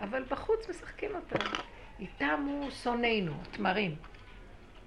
[0.00, 1.46] אבל בחוץ משחקים אותם.
[2.00, 3.96] איתמו שונאינו, תמרים.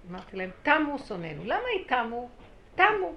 [0.09, 1.43] אמרתי להם, תמו שונאינו.
[1.43, 2.29] למה איתמו?
[2.75, 3.15] תמו.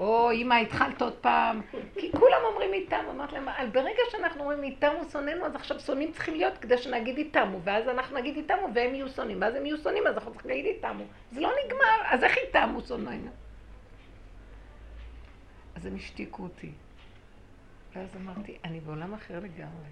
[0.00, 1.60] או אמא, התחלת עוד פעם.
[1.94, 3.10] כי כולם אומרים איתמו.
[3.10, 7.60] אמרתי להם, ברגע שאנחנו אומרים איתמו שונאינו, אז עכשיו שונאים צריכים להיות כדי שנגיד איתמו.
[7.64, 9.40] ואז אנחנו נגיד איתמו והם יהיו שונאים.
[9.40, 11.04] ואז הם יהיו שונאים, אז אנחנו צריכים להגיד איתמו.
[11.32, 13.30] זה לא נגמר, אז איך איתמו שונאינו?
[15.74, 16.70] אז הם השתיקו אותי.
[17.94, 19.90] ואז אמרתי, אני בעולם אחר לגמרי.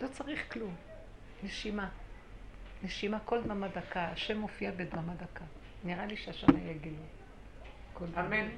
[0.00, 0.74] לא צריך כלום.
[1.42, 1.88] נשימה.
[2.82, 4.04] נשימה כל דממה דקה.
[4.04, 5.44] השם מופיע בדממה דקה.
[5.84, 7.13] נראה לי שהשנה יהיה גילוי.
[8.02, 8.48] אמן.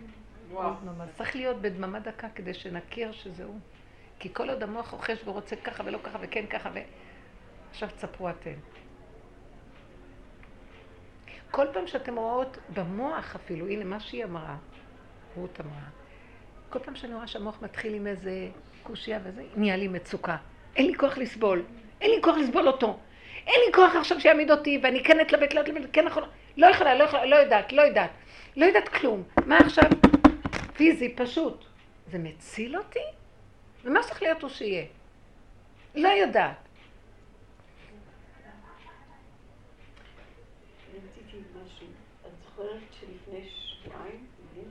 [1.16, 3.58] צריך להיות בדממה דקה כדי שנכיר שזהו.
[4.18, 6.78] כי כל עוד המוח רוכש ורוצה ככה ולא ככה וכן ככה ו...
[7.70, 8.54] עכשיו תספרו אתם.
[11.50, 14.56] כל פעם שאתם רואות במוח אפילו, הנה מה שהיא אמרה,
[15.36, 15.88] רות אמרה,
[16.68, 18.48] כל פעם שאני רואה שהמוח מתחיל עם איזה
[18.82, 20.36] קושייה וזה, נהיה לי מצוקה.
[20.76, 21.62] אין לי כוח לסבול,
[22.00, 22.98] אין לי כוח לסבול אותו.
[23.46, 26.26] אין לי כוח עכשיו שיעמיד אותי, ואני כן אתלבט, לא אתלבט, כן יכולה,
[26.56, 28.10] לא יכולה, לא יכולה, לא יודעת, לא יודעת.
[28.56, 29.22] לא יודעת כלום.
[29.46, 29.90] מה עכשיו?
[30.76, 31.64] פיזי, פשוט.
[32.10, 32.98] זה מציל אותי?
[33.84, 34.84] ומה צריך להיות הוא שיהיה?
[35.94, 36.66] לא יודעת.
[42.56, 44.26] זוכרת שלפני שבועיים,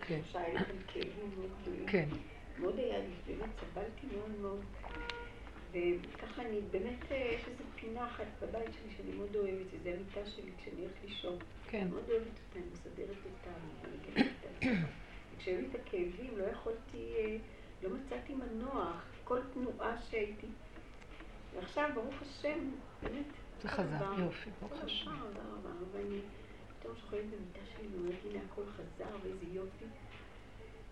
[0.08, 0.20] כן.
[0.32, 1.86] שהיה לכם כאבים מאוד גדולים.
[1.88, 2.06] כן.
[2.60, 4.62] מאוד היה לי, באמת סבלתי מאוד מאוד.
[5.72, 10.30] וככה אני, באמת, אה, יש איזו פינה אחת בבית שלי שאני מאוד אוהבת, זה המיטה
[10.30, 11.38] שלי כשאני הולכת לישון.
[11.68, 11.88] כן.
[11.92, 14.68] מאוד אוהבת אותה, אני מסדרת אותה, אני מנגנת אותה.
[15.36, 17.38] וכשהיו לי את הכאבים, לא יכולתי, אה,
[17.84, 20.48] לא מצאתי מנוח, כל תנועה שהייתי.
[21.56, 22.72] ועכשיו, ברוך השם,
[23.04, 23.26] באמת.
[23.62, 25.12] זה חזר, יופי, ברוך השם.
[25.20, 26.20] תודה רבה, ואני
[26.80, 29.86] פתאום שוכבת במיטה שלי ואומרת, הנה הכל חזר, ואיזה יופי.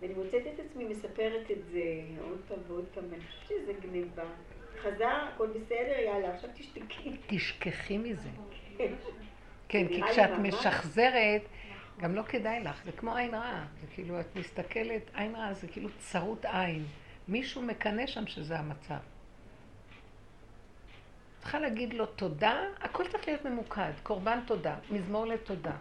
[0.00, 1.82] ואני מוצאת את עצמי מספרת את זה
[2.20, 4.30] עוד פעם ועוד פעם, ואני חושבת שזה גניבה.
[4.82, 7.16] חזר, הכל בסדר, יאללה, עכשיו תשתקי.
[7.26, 8.28] תשכחי מזה.
[8.78, 8.92] כן.
[9.68, 10.30] כן, כי כשאת.
[10.38, 11.42] משחזרת,
[12.00, 13.66] גם לא כדאי לך, זה כמו עין רעה.
[13.80, 16.86] זה כאילו, את מסתכלת, עין רעה זה כאילו צרות עין.
[17.28, 18.98] מישהו מקנא שם שזה המצב.
[21.40, 25.76] צריכה להגיד לו תודה, הכל צריך להיות ממוקד, קורבן תודה, מזמור לתודה.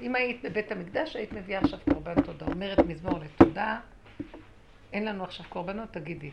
[0.00, 2.46] אם היית בבית המקדש, היית מביאה עכשיו קורבן תודה.
[2.46, 3.80] אומרת מזמור לתודה,
[4.92, 6.30] אין לנו עכשיו קורבנות, תגידי.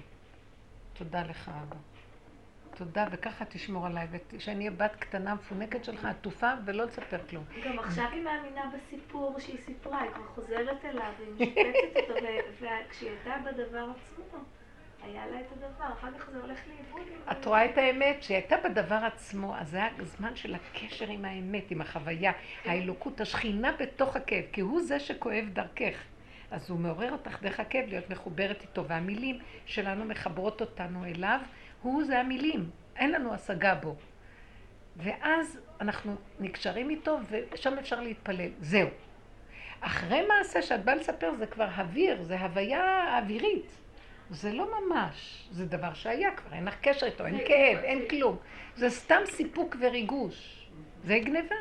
[0.98, 1.76] תודה לך, אבא.
[2.78, 7.44] תודה, וככה תשמור עליי, ושאני אהיה בת קטנה מפונקת שלך, עטופה, ולא לספר כלום.
[7.66, 12.26] גם עכשיו היא מאמינה בסיפור שהיא סיפרה, היא כבר חוזרת אליו, היא משפצת אותו,
[12.62, 14.40] וכשהיא הייתה בדבר עצמו,
[15.04, 17.02] היה לה את הדבר, אחר כך זה הולך לאיבוד.
[17.32, 21.26] את רואה את האמת, שהיא הייתה בדבר עצמו, אז זה היה זמן של הקשר עם
[21.26, 22.32] האמת, עם החוויה,
[22.66, 26.04] האלוקות, השכינה בתוך הכאב, כי הוא זה שכואב דרכך.
[26.52, 31.40] אז הוא מעורר אותך דרך הכאב להיות מחוברת איתו, והמילים שלנו מחברות אותנו אליו,
[31.82, 33.96] הוא זה המילים, אין לנו השגה בו.
[34.98, 38.50] ואז אנחנו נקשרים איתו, ושם אפשר להתפלל.
[38.60, 38.90] זהו.
[39.82, 43.72] אחרי מעשה שאת באה לספר זה כבר אוויר, זה הוויה אווירית.
[44.30, 48.38] זה לא ממש, זה דבר שהיה כבר, אין לך קשר איתו, אין כאב, אין כלום.
[48.76, 50.68] זה סתם סיפוק וריגוש.
[51.04, 51.56] זה גניבה.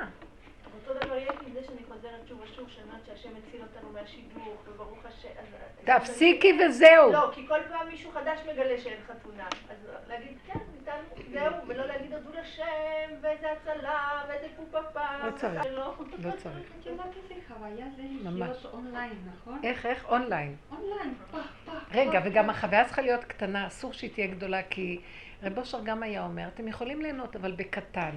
[0.88, 4.98] אותו דבר יש לי זה שאני חוזרת שוב ושוב, שאומרת שהשם הציל אותנו מהשידוך, וברוך
[5.04, 5.28] השם.
[5.38, 7.12] אז- תפסיקי וזהו.
[7.12, 9.46] לא, כי כל פעם מישהו חדש מגלה שאין חתונה.
[9.70, 9.76] אז
[10.08, 11.00] להגיד, כן, ניתן,
[11.32, 15.04] זהו, ולא להגיד הודו לשם, ואיזה הצלה, ואיזה פופפה.
[15.26, 15.64] לא צריך.
[15.64, 15.94] ולא.
[16.18, 16.72] לא צריך.
[16.80, 18.48] את יודעת איזה חוויה זה ממש.
[18.50, 19.60] לחיות אונליין, נכון?
[19.64, 20.04] איך, איך?
[20.08, 20.56] online.
[20.70, 21.14] online.
[21.94, 22.50] רגע, וגם.
[22.50, 25.00] החוויה צריכה להיות קטנה, אסור שהיא תהיה גדולה, כי
[25.42, 28.14] רב אושר גם היה אומר, אתם יכולים ליהנות, אבל בקטן.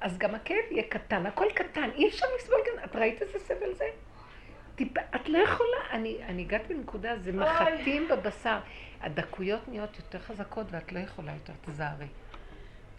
[0.00, 3.74] אז גם הכאב יהיה קטן, הכל קטן, אי אפשר לסבול גם, את ראית איזה סבל
[3.74, 3.84] זה?
[4.74, 8.58] טיפ, את לא יכולה, אני, אני הגעתי לנקודה, זה מחטים בבשר.
[9.00, 12.06] הדקויות נהיות יותר חזקות ואת לא יכולה יותר, תזהרי.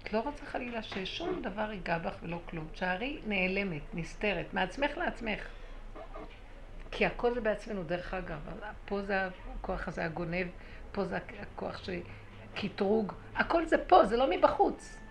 [0.04, 2.68] את לא רוצה חלילה ששום דבר ייגע בך ולא כלום.
[2.72, 5.48] תשארי נעלמת, נסתרת, מעצמך לעצמך.
[6.92, 8.40] כי הכל זה בעצמנו, דרך אגב.
[8.86, 9.28] פה זה
[9.60, 10.48] הכוח הזה הגונב,
[10.92, 12.00] פה זה הכוח של
[12.56, 13.14] קטרוג.
[13.36, 15.03] הכל זה פה, זה לא מבחוץ.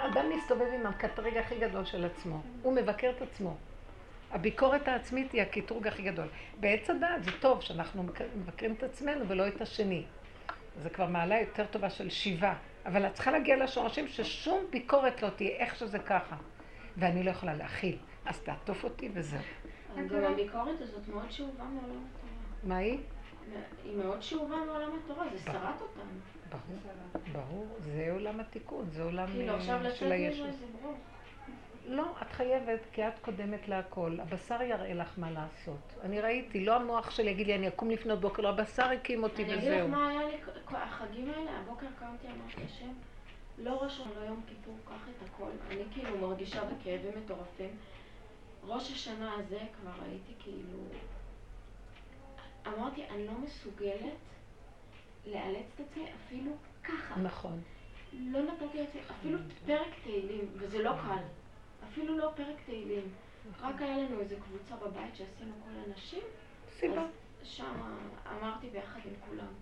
[0.00, 2.42] האדם מסתובב עם הקטרג הכי גדול של עצמו.
[2.62, 3.56] הוא מבקר את עצמו.
[4.30, 6.28] הביקורת העצמית היא הקטרוג הכי גדול.
[6.60, 8.02] בעץ הדעת זה טוב שאנחנו
[8.36, 10.04] מבקרים את עצמנו ולא את השני.
[10.78, 12.54] זה כבר מעלה יותר טובה של שיבה.
[12.86, 16.36] אבל את צריכה להגיע לשורשים ששום ביקורת לא תהיה איך שזה ככה.
[16.96, 17.98] ואני לא יכולה להכיל.
[18.26, 19.40] אז תעטוף אותי וזהו.
[19.96, 22.32] גם הביקורת הזאת מאוד שאובה מעולם התורה.
[22.62, 22.98] מה היא?
[23.84, 26.10] היא מאוד שאובה מעולם התורה, זה שרט אותנו.
[26.50, 26.78] ברור,
[27.32, 27.66] ברור.
[27.78, 30.46] זה עולם התיקון, זה עולם כאילו אה, של הישות.
[31.86, 34.16] לא, את חייבת, כי את קודמת להכל.
[34.20, 35.94] הבשר יראה לך מה לעשות.
[36.02, 39.44] אני ראיתי, לא המוח שלי יגיד לי, אני אקום לפנות בוקר, לא, הבשר הקים אותי
[39.44, 39.88] אני אגיד לך וזהו.
[39.88, 40.36] מה היה לי,
[40.68, 42.92] החגים האלה, הבוקר קמתי, אמרתי השם,
[43.58, 45.50] לא ראש השנה, לא יום כיפור, קח את הכל.
[45.70, 47.70] אני כאילו מרגישה בכאבים מטורפים.
[48.64, 50.78] ראש השנה הזה כבר הייתי כאילו...
[52.66, 54.16] אמרתי, אני לא מסוגלת
[55.26, 56.52] לאלץ את עצמי אפילו
[56.84, 57.20] ככה.
[57.20, 57.60] נכון.
[58.12, 61.22] לא נתתי לעצמי אפילו פרק תהילים, וזה לא קל.
[61.88, 63.08] אפילו לא פרק תהילים.
[63.60, 66.22] רק היה לנו איזו קבוצה בבית שעשינו כל הנשים,
[66.68, 67.06] סיבה.
[67.42, 67.74] שם
[68.32, 69.52] אמרתי ביחד עם כולם.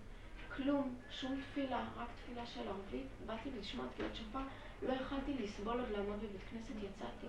[0.55, 3.07] כלום, שום תפילה, רק תפילה של ערבית.
[3.25, 4.39] באתי לשמוע תפילת שופר,
[4.81, 7.27] לא יכלתי לסבול עוד לעמוד בבית כנסת, יצאתי.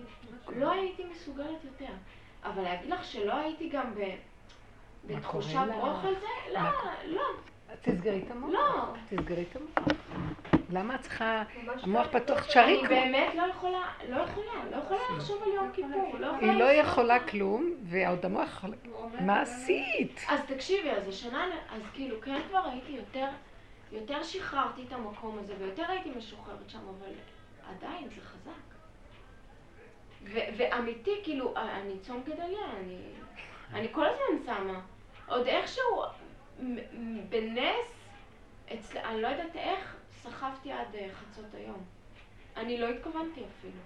[0.61, 1.93] לא הייתי מסוגלת יותר.
[2.45, 3.99] אבל להגיד לך שלא הייתי גם ב...
[3.99, 5.77] מה בתחושה קורה לה?
[5.77, 6.53] ברוך על זה?
[6.55, 6.61] לא,
[7.05, 7.23] לא.
[7.83, 8.51] תסגרי את המוח.
[8.53, 8.85] לא.
[9.11, 9.89] תסגרי את המוח.
[10.71, 11.43] למה את צריכה,
[11.83, 16.17] המוח פתוח, תשארי אני באמת לא יכולה, לא יכולה, לא יכולה לחשוב על יום כיפור,
[16.19, 16.37] לא.
[16.41, 18.65] היא לא יכולה כלום, ועוד המוח.
[19.21, 20.21] מה עשית?
[20.29, 23.29] אז תקשיבי, אז השנה, אז כאילו, כן כבר הייתי יותר,
[23.93, 27.13] יותר שחררתי את המקום הזה, ויותר הייתי משוחררת שם, אבל
[27.71, 28.71] עדיין זה חזק.
[30.57, 32.99] ואמיתי, כאילו, אני צום גדליה, אני,
[33.73, 34.81] אני כל הזמן שמה.
[35.29, 36.03] עוד איכשהו,
[37.29, 37.93] בנס,
[38.75, 41.85] אצל, אני לא יודעת איך, סחבתי עד אה, חצות היום.
[42.57, 43.81] אני לא התכוונתי אפילו.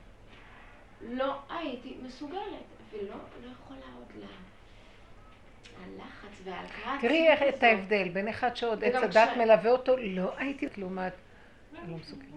[1.01, 4.27] לא הייתי מסוגלת, ולא לא יכולה עוד לה...
[5.85, 7.01] הלחץ והלחץ.
[7.01, 11.12] תראי את ההבדל בין אחד שעוד עץ הדת מלווה אותו, לא הייתי לעומת...
[11.72, 12.34] לא מסוגלת.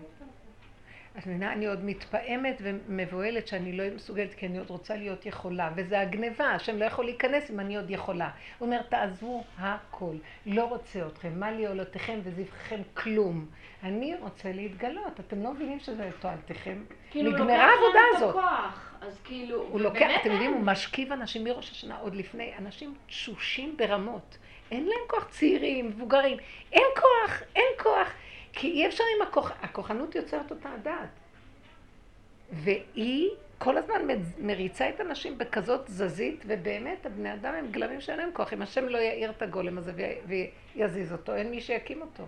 [1.17, 5.71] את מבינה, אני עוד מתפעמת ומבוהלת שאני לא מסוגלת כי אני עוד רוצה להיות יכולה,
[5.75, 8.29] וזה הגניבה, השם לא יכול להיכנס אם אני עוד יכולה.
[8.57, 10.15] הוא אומר, תעזבו הכל,
[10.45, 13.45] לא רוצה אתכם, מה לי עולותיכם וזבחיכם כלום.
[13.83, 16.83] אני רוצה להתגלות, אתם לא מבינים שזה לתועלתכם?
[17.11, 18.33] כאילו נגמרה העבודה הזאת.
[18.33, 22.93] כוח, אז כאילו, הוא לוקח, אתם יודעים, הוא משכיב אנשים מראש השנה, עוד לפני, אנשים
[23.07, 24.37] תשושים ברמות.
[24.71, 26.37] אין להם כוח צעירים, מבוגרים,
[26.71, 28.13] אין כוח, אין כוח.
[28.59, 31.09] כי אי אפשר עם הכוח, הכוחנות יוצרת אותה הדעת.
[32.51, 34.01] והיא כל הזמן
[34.39, 38.53] מריצה את הנשים בכזאת תזזית, ובאמת הבני אדם הם גלמים שאין להם כוח.
[38.53, 39.91] אם השם לא יאיר את הגולם הזה
[40.75, 42.23] ויזיז אותו, אין מי שיקים אותו.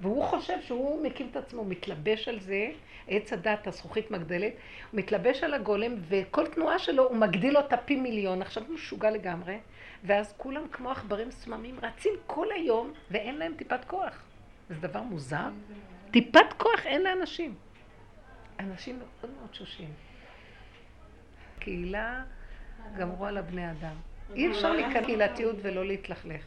[0.00, 2.70] והוא חושב שהוא מקים את עצמו, מתלבש על זה,
[3.08, 7.96] עץ הדת, הזכוכית מגדלת, הוא מתלבש על הגולם, וכל תנועה שלו הוא מגדיל אותה פי
[7.96, 9.58] מיליון, עכשיו הוא משוגע לגמרי,
[10.04, 14.29] ואז כולם כמו עכברים סממים רצים כל היום, ואין להם טיפת כוח.
[14.70, 15.48] זה דבר מוזר.
[16.10, 17.54] טיפת כוח אין לאנשים.
[18.60, 19.92] אנשים מאוד מאוד שושים.
[21.58, 22.24] קהילה
[22.98, 23.94] גמרו על הבני אדם.
[24.34, 26.42] אי אפשר להיכנס קהילתיות ולא להתלכלך.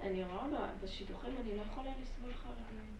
[0.00, 0.46] אני רואה
[0.82, 2.96] בשידוכים, אני לא יכולה לסבול חרדים.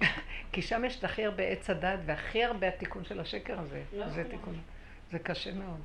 [0.00, 0.06] לא
[0.52, 3.82] כי שם יש הכי הרבה עץ הדת והכי הרבה התיקון של השקר הזה.
[3.92, 4.60] לא זה תיקון.
[5.10, 5.80] זה קשה מאוד.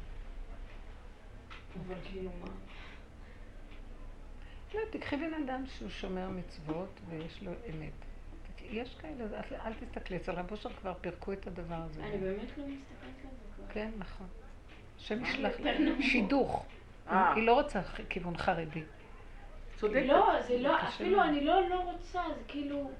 [1.75, 2.47] אבל כאילו מה?
[4.73, 7.91] לא, תקחי בן אדם שהוא שומר מצוות ויש לו אמת.
[8.69, 9.25] יש כאלה,
[9.65, 12.03] אל תסתכלי, אצל רב אושר כבר פירקו את הדבר הזה.
[12.03, 13.65] אני באמת לא מסתכלת על זה כבר.
[13.73, 14.27] כן, נכון.
[14.97, 15.53] השם ישלח
[15.99, 16.65] שידוך.
[17.07, 17.33] אה.
[17.33, 18.83] היא לא רוצה כיוון חרדי.
[19.77, 20.05] צודקת.
[20.05, 22.91] לא, זה לא, אפילו אני לא לא רוצה, זה כאילו...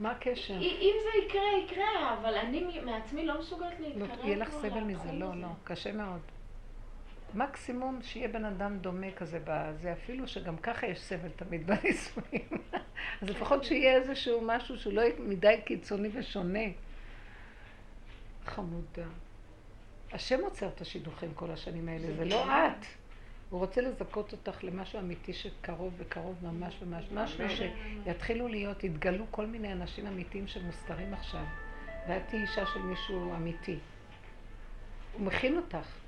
[0.00, 0.54] מה הקשר?
[0.54, 4.18] אם זה יקרה, יקרה, אבל אני מעצמי לא מסוגלת להתקרב.
[4.18, 6.20] לא, יהיה לך סבל מזה, לא, לא, קשה מאוד.
[7.34, 12.48] מקסימום שיהיה בן אדם דומה כזה בזה, אפילו שגם ככה יש סבל תמיד בנישואים.
[13.22, 16.68] אז לפחות שיהיה איזשהו משהו שהוא לא יהיה מדי קיצוני ושונה.
[18.44, 19.06] חמודה.
[20.12, 22.86] השם עוצר את השידוכים כל השנים האלה, זה לא את.
[23.50, 29.46] הוא רוצה לזכות אותך למשהו אמיתי שקרוב וקרוב ממש ממש, משהו שיתחילו להיות, יתגלו כל
[29.46, 31.44] מיני אנשים אמיתיים שמוסתרים עכשיו,
[32.08, 33.78] ואת תהיי אישה של מישהו אמיתי.
[35.12, 36.03] הוא מכין אותך.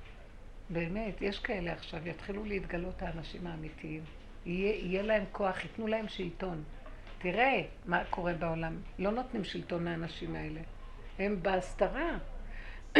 [0.69, 4.03] באמת, יש כאלה עכשיו, יתחילו להתגלות האנשים האמיתיים.
[4.45, 6.63] יהיה, יהיה להם כוח, ייתנו להם שלטון.
[7.17, 8.77] תראה מה קורה בעולם.
[8.99, 10.61] לא נותנים שלטון לאנשים האלה.
[11.19, 12.17] הם בהסתרה.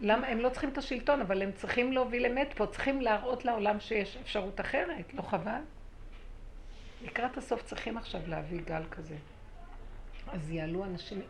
[0.00, 0.26] למה?
[0.26, 4.16] הם לא צריכים את השלטון, אבל הם צריכים להוביל אמת פה, צריכים להראות לעולם שיש
[4.16, 5.60] אפשרות אחרת, לא חבל?
[7.04, 9.16] לקראת הסוף צריכים עכשיו להביא גל כזה.
[10.28, 11.22] אז יעלו אנשים,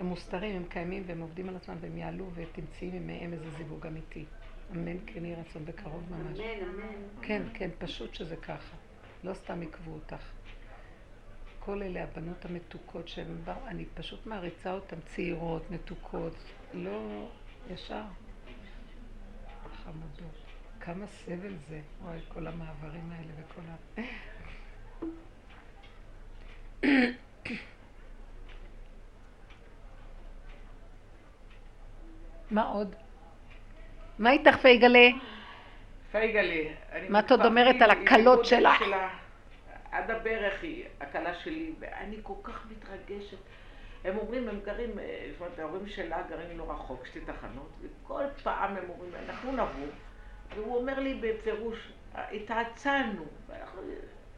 [0.00, 4.24] הם מוסתרים, הם קיימים והם עובדים על עצמם והם יעלו ותמצאי מהם איזה זיווג אמיתי.
[4.72, 6.40] אמן כן יהי רצון בקרוב ממש.
[6.40, 7.22] אמן, אמן.
[7.22, 8.76] כן, כן, פשוט שזה ככה.
[9.24, 10.32] לא סתם עיכבו אותך.
[11.58, 16.34] כל אלה הבנות המתוקות שהן באו, אני פשוט מעריצה אותן, צעירות, מתוקות,
[16.74, 17.28] לא
[17.70, 18.02] ישר.
[19.84, 20.34] חמודות.
[20.80, 23.76] כמה סבל זה, וואי, כל המעברים האלה וכל ה...
[32.50, 32.94] מה עוד?
[34.18, 35.08] מה איתך פייגלה?
[36.10, 36.70] פייגלה.
[37.08, 38.76] מה את עוד אומרת על הקלות שלה?
[39.92, 43.36] עד הברך היא הקלה שלי, ואני כל כך מתרגשת.
[44.04, 48.22] הם אומרים, הם גרים, אה, זאת אומרת, ההורים שלה גרים לא רחוק, שתי תחנות, וכל
[48.42, 49.86] פעם הם אומרים, אנחנו נבוא,
[50.54, 53.24] והוא אומר לי בפירוש, התעצלנו.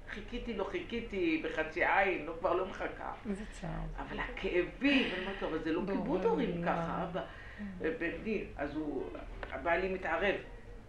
[0.09, 3.13] חיכיתי, לא חיכיתי, בחצי עין, לא כבר לא מחכה.
[3.29, 3.71] איזה צער.
[3.99, 7.23] אבל הכאבים, ואמרתי לו, אבל זה לא כיבוד הורים ככה, אבא.
[7.79, 9.05] בבני, אז הוא,
[9.53, 10.35] הבעלי מתערב.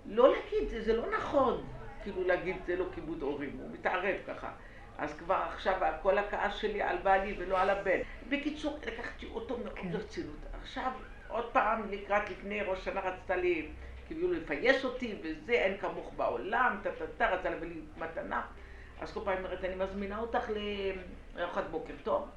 [0.06, 1.64] לא להגיד, זה לא נכון,
[2.04, 4.52] כאילו להגיד זה לא כיבוד הורים, הוא מתערב ככה.
[4.98, 8.00] אז כבר עכשיו כל הכעס שלי על בעלי ולא על הבן.
[8.30, 9.92] בקיצור, לקחתי אותו מאוד כן.
[9.92, 10.36] ברצינות.
[10.62, 10.92] עכשיו,
[11.28, 13.68] עוד פעם, לקראת לפני ראש שנה רצתה לי,
[14.08, 18.42] כאילו לפייס אותי, וזה, אין כמוך בעולם, טה-טה-טה, רצה להביא לי מתנה.
[19.02, 20.50] אז כל פעם אומרת, אני מזמינה אותך
[21.36, 22.30] לארוחת בוקר, טוב?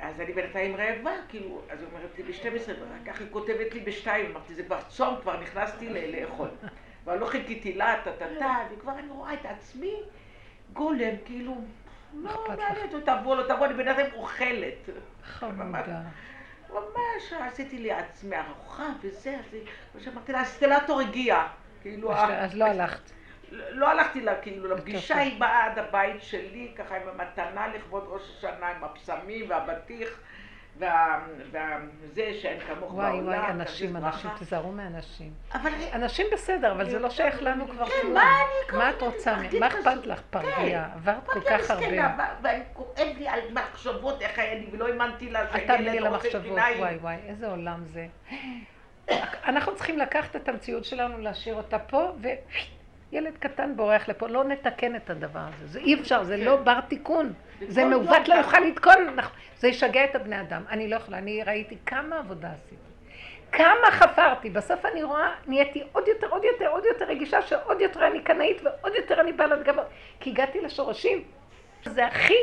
[0.00, 2.70] אז אני בינתיים רעבה, כאילו, אז היא אומרת לי ב-12,
[3.02, 6.48] וכך היא כותבת לי ב-2, אמרתי, זה כבר צום, כבר נכנסתי לאכול.
[7.04, 9.94] אבל לא חיכיתי לה, טה-טה-טה, וכבר אני רואה את עצמי
[10.72, 11.56] גולם, כאילו,
[12.14, 12.44] לא.
[12.48, 14.88] מעניין אותי, תבוא, לא תבוא, אני בינתיים אוכלת.
[15.24, 16.00] חמודה.
[16.70, 19.56] ממש, עשיתי לי עצמי ארוחה וזה, אז
[19.92, 21.46] כמו שאמרתי לה, הסטלטור הגיע.
[21.82, 23.17] כאילו, אז לא הלכת.
[23.52, 25.16] לא הלכתי לה, כאילו, לפגישה.
[25.16, 30.08] היא באה עד הבית שלי, ככה עם המתנה לכבוד ראש השנה, עם הפסמים והבטיח,
[30.78, 31.20] וה-
[32.00, 33.26] וזה שאין כמוך וואי בעולם.
[33.26, 33.96] וואי, כרטיס אנשים.
[33.96, 35.32] אנשים, תיזהרו מאנשים.
[35.54, 38.14] אבל אנשים בסדר, אבל זה לא שייך לנו כבר כן, כלום.
[38.14, 39.36] מה אני כבר- מה את רוצה?
[39.60, 39.66] מה.
[39.66, 40.88] אכפת לך, פרוויה?
[40.94, 41.86] עברת כל כך הרבה.
[42.42, 46.78] ואני כואב לי על מחשבות, איך היה לי, ולא האמנתי לה תאמיני שהילד למחשבות, שיניים.
[46.80, 48.06] וואי וואי, איזה עולם זה.
[49.46, 52.12] אנחנו צריכים לקחת את המציאות שלנו, להשאיר אותה פה,
[53.12, 55.66] וילד קטן בורח לפה, לא נתקן את הדבר הזה.
[55.66, 56.44] זה אי אפשר, זה כן.
[56.44, 57.32] לא בר תיקון.
[57.68, 58.34] זה כל מעוות, לא.
[58.34, 59.08] יוכל לתקון.
[59.08, 60.62] אנחנו- זה ישגע את הבני אדם.
[60.70, 62.76] אני לא יכולה, אני ראיתי כמה עבודה עשיתי.
[63.52, 68.06] כמה חפרתי, בסוף אני רואה, נהייתי עוד יותר, עוד יותר, עוד יותר רגישה, שעוד יותר
[68.06, 69.84] אני קנאית ועוד יותר אני בעלת גבות,
[70.20, 71.22] כי הגעתי לשורשים.
[71.84, 72.34] זה הכי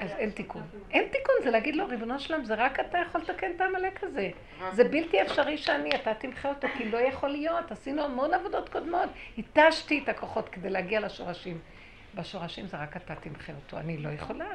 [0.00, 0.62] אז אין תיקון.
[0.90, 4.30] אין תיקון, זה להגיד לו, ריבונו שלם, זה רק אתה יכול לתקן את העמלק הזה.
[4.72, 7.72] זה בלתי אפשרי שאני, אתה תמחה אותו, כי לא יכול להיות.
[7.72, 9.08] עשינו המון עבודות קודמות.
[9.38, 11.58] התשתי את הכוחות כדי להגיע לשורשים.
[12.14, 14.48] בשורשים זה רק אתה תמחה אותו, אני לא יכולה.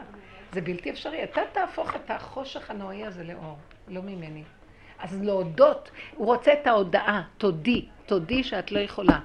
[0.51, 1.23] זה בלתי אפשרי.
[1.23, 3.57] אתה תהפוך את החושך הנוראי הזה לאור,
[3.87, 4.43] לא ממני.
[4.99, 9.19] אז להודות, הוא רוצה את ההודעה, תודי, תודי שאת לא יכולה.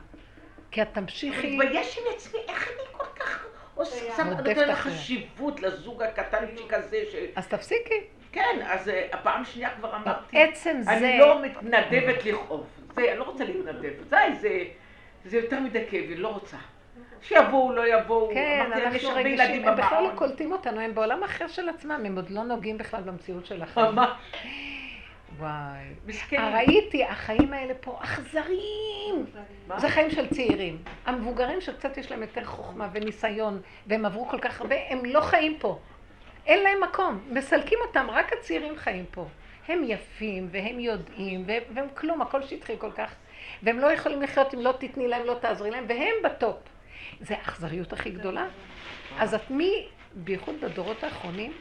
[0.71, 1.47] כי את תמשיכי...
[1.47, 2.96] אני מתבייש עם עצמי, איך אני
[3.85, 4.75] שמה מודפת נותן אחריה.
[4.97, 7.15] חשיבות לזוג הקטנצ'יק הזה, ש...
[7.37, 8.01] אז תפסיקי.
[8.33, 10.93] כן, אז אה, הפעם שנייה כבר אמרתי, עצם זה...
[10.93, 14.65] אני לא מתנדבת לכאוב, זה, אני לא רוצה להתנדב, די, זה,
[15.25, 16.57] זה יותר מדי כאבי, לא רוצה.
[17.23, 20.11] שיבואו, לא יבואו, כן, אמרתי אנחנו הרבה רגישים, הם בכלל לא.
[20.15, 23.95] קולטים אותנו, הם בעולם אחר של עצמם, הם עוד לא נוגעים בכלל במציאות של החיים.
[23.95, 24.09] ממש,
[25.39, 25.85] וואי.
[26.07, 26.41] מסכנים.
[26.41, 29.27] ראיתי, החיים האלה פה אכזריים.
[29.79, 30.83] זה חיים של צעירים.
[31.07, 35.57] המבוגרים שקצת יש להם יותר חוכמה וניסיון, והם עברו כל כך הרבה, הם לא חיים
[35.59, 35.79] פה.
[36.47, 37.21] אין להם מקום.
[37.31, 39.27] מסלקים אותם, רק הצעירים חיים פה.
[39.69, 43.15] הם יפים, והם יודעים, והם, והם כלום, הכל שטחי כל כך.
[43.63, 46.57] והם לא יכולים לחיות אם לא תתני להם, לא תעזרי להם, והם בטופ.
[47.21, 48.47] זה האכזריות הכי גדולה.
[49.19, 51.53] אז את מי, בייחוד בדורות האחרונים,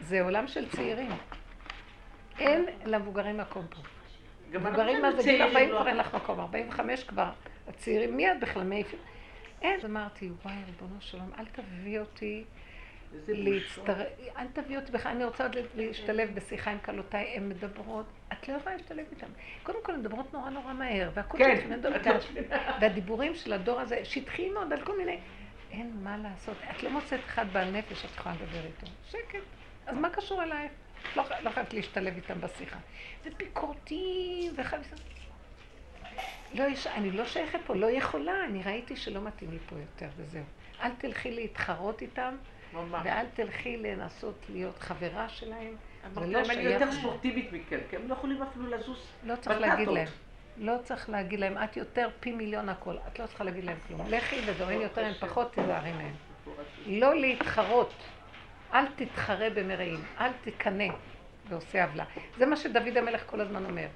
[0.00, 1.10] זה עולם של צעירים.
[2.38, 3.80] אין למבוגרים מקום פה.
[4.50, 5.78] מבוגרים, מה זה גיל צעירים, 40 לא?
[5.78, 7.30] כבר אין לך מקום, 45 כבר,
[7.68, 8.98] הצעירים מיד בכלל מעיפים.
[9.62, 12.44] אין, אז אמרתי, וואי, ריבונו שלום, אל תביא אותי
[13.14, 13.94] איזה להצטר...
[14.36, 18.54] אל תביא אותי בכלל, אני רוצה עוד להשתלב בשיחה עם כלותיי, הן מדברות, את לא
[18.54, 19.26] יכולה להשתלב איתן.
[19.62, 22.52] קודם כל, הן מדברות נורא נורא מהר, והכל כן, שטחי, מדברות לא-.
[22.80, 25.18] והדיבורים של הדור הזה, שטחיים מאוד על כל מיני...
[25.70, 28.86] אין מה לעשות, את לא מוצאת אחד בעל נפש שאת יכולה לדבר איתו.
[29.04, 29.38] שקט.
[29.86, 30.72] אז מה קשור אלייך?
[31.16, 32.78] לא לא חייבת להשתלב איתם בשיחה.
[33.24, 34.82] זה ביקורתי וחייב...
[36.54, 40.08] לא, יש, אני לא שייכת פה, לא יכולה, אני ראיתי שלא מתאים לי פה יותר,
[40.16, 40.42] וזהו.
[40.82, 42.36] אל תלכי להתחרות איתם,
[42.72, 43.02] ממש.
[43.04, 45.76] ואל תלכי לנסות להיות חברה שלהם.
[46.06, 46.62] אמרתי להם, אני.
[46.62, 49.60] יותר ספורטיבית מכם, כי הם לא יכולים אפילו לזוז לא צריך.
[49.60, 50.08] להגיד להם.
[50.56, 52.96] לא צריך להגיד להם, את יותר פי מיליון הכל.
[53.12, 54.00] את לא צריכה להגיד להם כלום.
[54.08, 56.14] לכי אין יותר, אין פחות, תיזהרי מהם.
[56.86, 57.94] לא להתחרות.
[58.74, 60.88] אל תתחרה במרעים, אל תקנא
[61.48, 62.04] ועושה עוולה.
[62.38, 63.86] זה מה שדוד המלך כל הזמן אומר.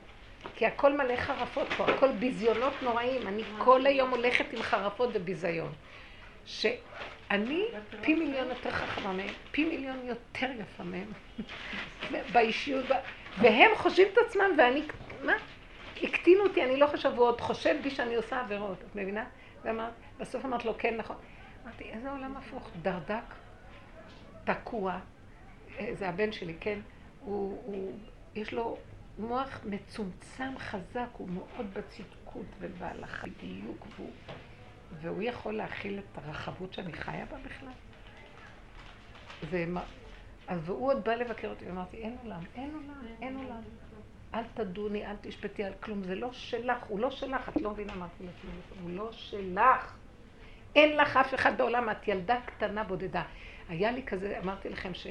[0.55, 3.29] כי הכל מלא חרפות פה, הכל ביזיונות נוראים.
[3.29, 5.73] אני כל היום הולכת עם חרפות וביזיון.
[6.45, 7.64] שאני
[8.01, 11.12] פי מיליון יותר חכמה מהם, פי מיליון יותר יפה מהם,
[12.33, 12.85] באישיות,
[13.39, 14.83] והם חושבים את עצמם ואני,
[15.25, 15.33] מה?
[16.03, 19.25] הקטינו אותי, אני לא חושב, הוא עוד חושד בי שאני עושה עבירות, את מבינה?
[19.64, 21.16] ואמרת, בסוף אמרת לו, כן, נכון.
[21.64, 23.35] אמרתי, איזה עולם הפוך, דרדק,
[24.45, 24.99] תקוע,
[25.78, 26.80] אה, זה הבן שלי, כן?
[27.20, 27.93] הוא, הוא,
[28.34, 28.78] יש לו
[29.18, 34.11] מוח מצומצם חזק, הוא מאוד בצדקות ובהלכה בדיוק, והוא,
[35.01, 37.72] והוא יכול להכיל את הרחבות שאני חיה בה בכלל.
[39.51, 39.82] זה מה...
[40.49, 43.61] אז והוא עוד בא לבקר אותי, ואמרתי, אין עולם, אין עולם, אין עולם.
[44.34, 47.95] אל תדוני, אל תשפטי על כלום, זה לא שלך, הוא לא שלך, את לא מבינה
[47.95, 48.34] מה את אומרת,
[48.82, 49.95] הוא לא שלך.
[50.74, 53.22] אין לך אף אחד בעולם, את ילדה קטנה בודדה.
[53.71, 55.07] היה לי כזה, אמרתי לכם ש...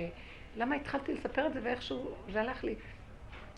[0.57, 2.75] למה התחלתי לספר את זה ואיכשהו זה הלך לי.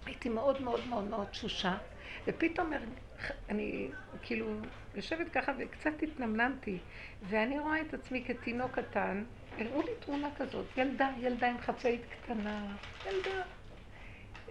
[0.06, 1.78] הייתי מאוד מאוד מאוד מאוד תשושה,
[2.28, 2.72] ופתאום
[3.50, 3.88] אני
[4.22, 4.48] כאילו
[4.96, 6.78] יושבת ככה וקצת התנמנמתי,
[7.24, 9.24] ואני רואה את עצמי כתינוק קטן,
[9.58, 12.76] הראו לי תמונה כזאת, ילדה, ילדה עם חצאית קטנה,
[13.08, 13.42] ילדה,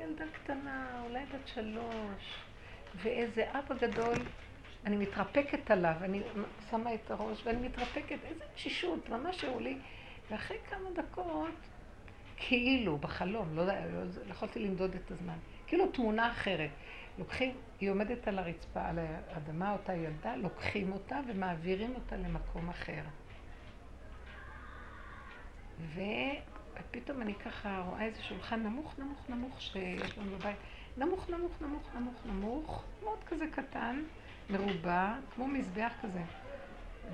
[0.00, 2.34] ילדה קטנה, אולי בת שלוש,
[2.94, 4.16] ואיזה אבא גדול
[4.84, 6.22] אני מתרפקת עליו, אני
[6.70, 9.78] שמה את הראש ואני מתרפקת, איזה תשישות, ממש הראו לי.
[10.30, 11.54] ואחרי כמה דקות,
[12.36, 14.00] כאילו, בחלום, לא יודע, לא,
[14.30, 16.70] יכולתי למדוד את הזמן, כאילו תמונה אחרת.
[17.18, 23.02] לוקחים, היא עומדת על הרצפה, על האדמה, אותה ילדה, לוקחים אותה ומעבירים אותה למקום אחר.
[25.94, 30.56] ופתאום אני ככה רואה איזה שולחן נמוך, נמוך, נמוך שיש לנו בבית.
[30.96, 34.02] נמוך, נמוך, נמוך, נמוך, נמוך, מאוד כזה קטן,
[34.50, 36.22] מרובע, כמו מזבח כזה.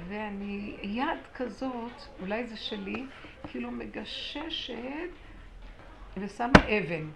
[0.09, 3.07] ואני, יד כזאת, אולי זה שלי,
[3.49, 5.11] כאילו מגששת
[6.16, 7.09] ושמה אבן.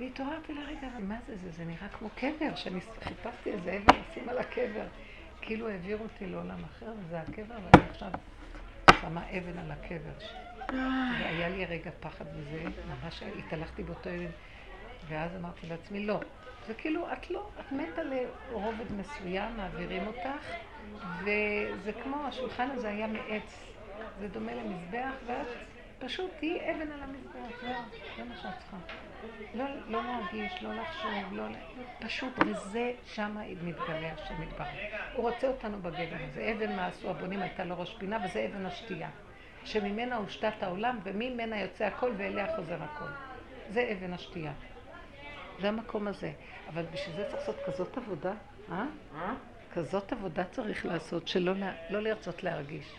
[0.00, 1.50] והתעוררתי לרגע, מה זה זה?
[1.50, 4.86] זה נראה כמו קבר, שאני חיפשתי איזה אבן לשים על הקבר.
[5.40, 8.10] כאילו העבירו אותי לעולם אחר, וזה הקבר, ואני עכשיו
[9.00, 10.26] שמה אבן על הקבר.
[11.20, 14.30] והיה לי רגע פחד וזה, ממש התהלכתי באותו אבן,
[15.08, 16.20] ואז אמרתי לעצמי, לא.
[16.66, 20.46] זה כאילו, את לא, את מתה לרובד מסוים, מעבירים אותך,
[21.20, 23.74] וזה כמו, השולחן הזה היה מעץ,
[24.20, 25.46] זה דומה למזבח, ואת
[25.98, 27.70] פשוט תהיי אבן על המזבח, זהו,
[28.16, 28.76] זה מה שאת צריכה.
[29.54, 31.44] לא, לא להרגיש, לא לחשוב, לא...
[32.00, 34.68] פשוט, וזה שמה מתגלה השם יתברך.
[35.14, 36.52] הוא רוצה אותנו בגדר הזה.
[36.56, 39.10] אבן מה עשו הבונים הייתה לו ראש פינה, וזה אבן השתייה.
[39.64, 43.10] שממנה הושתת העולם, וממנה יוצא הכל, ואליה חוזר הכל.
[43.70, 44.52] זה אבן השתייה.
[45.60, 46.32] זה המקום הזה.
[46.68, 48.32] אבל בשביל זה צריך לעשות כזאת עבודה,
[48.72, 48.84] אה?
[49.14, 49.34] אה?
[49.74, 51.52] כזאת עבודה צריך לעשות, שלא
[51.90, 52.94] לא לרצות להרגיש.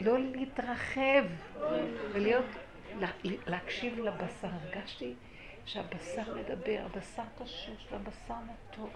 [0.00, 1.24] לא להתרחב
[2.12, 2.44] ולהיות,
[3.46, 4.48] להקשיב לבשר.
[4.48, 5.14] הרגשתי
[5.66, 8.90] שהבשר מדבר, הבשר תשוש והבשר מתוק,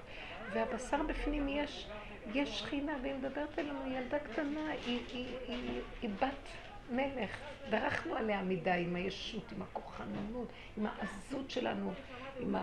[0.53, 1.89] והבשר בפנים יש,
[2.35, 6.49] יש שכינה, והיא מדברת אלינו, ילדה קטנה, היא, היא, היא, היא בת
[6.91, 7.31] מלך.
[7.71, 11.93] דרכנו עליה מדי עם הישות, עם הכוחנות, עם העזות שלנו,
[12.41, 12.63] עם ה...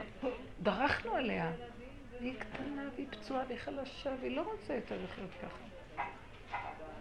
[0.61, 1.51] דרכנו עליה.
[2.21, 6.03] והיא קטנה והיא פצועה והיא חלשה והיא לא רוצה יותר לחיות ככה.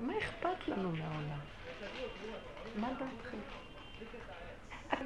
[0.01, 1.41] מה אכפת לנו מהעולם?
[2.77, 3.39] מה דעתכם?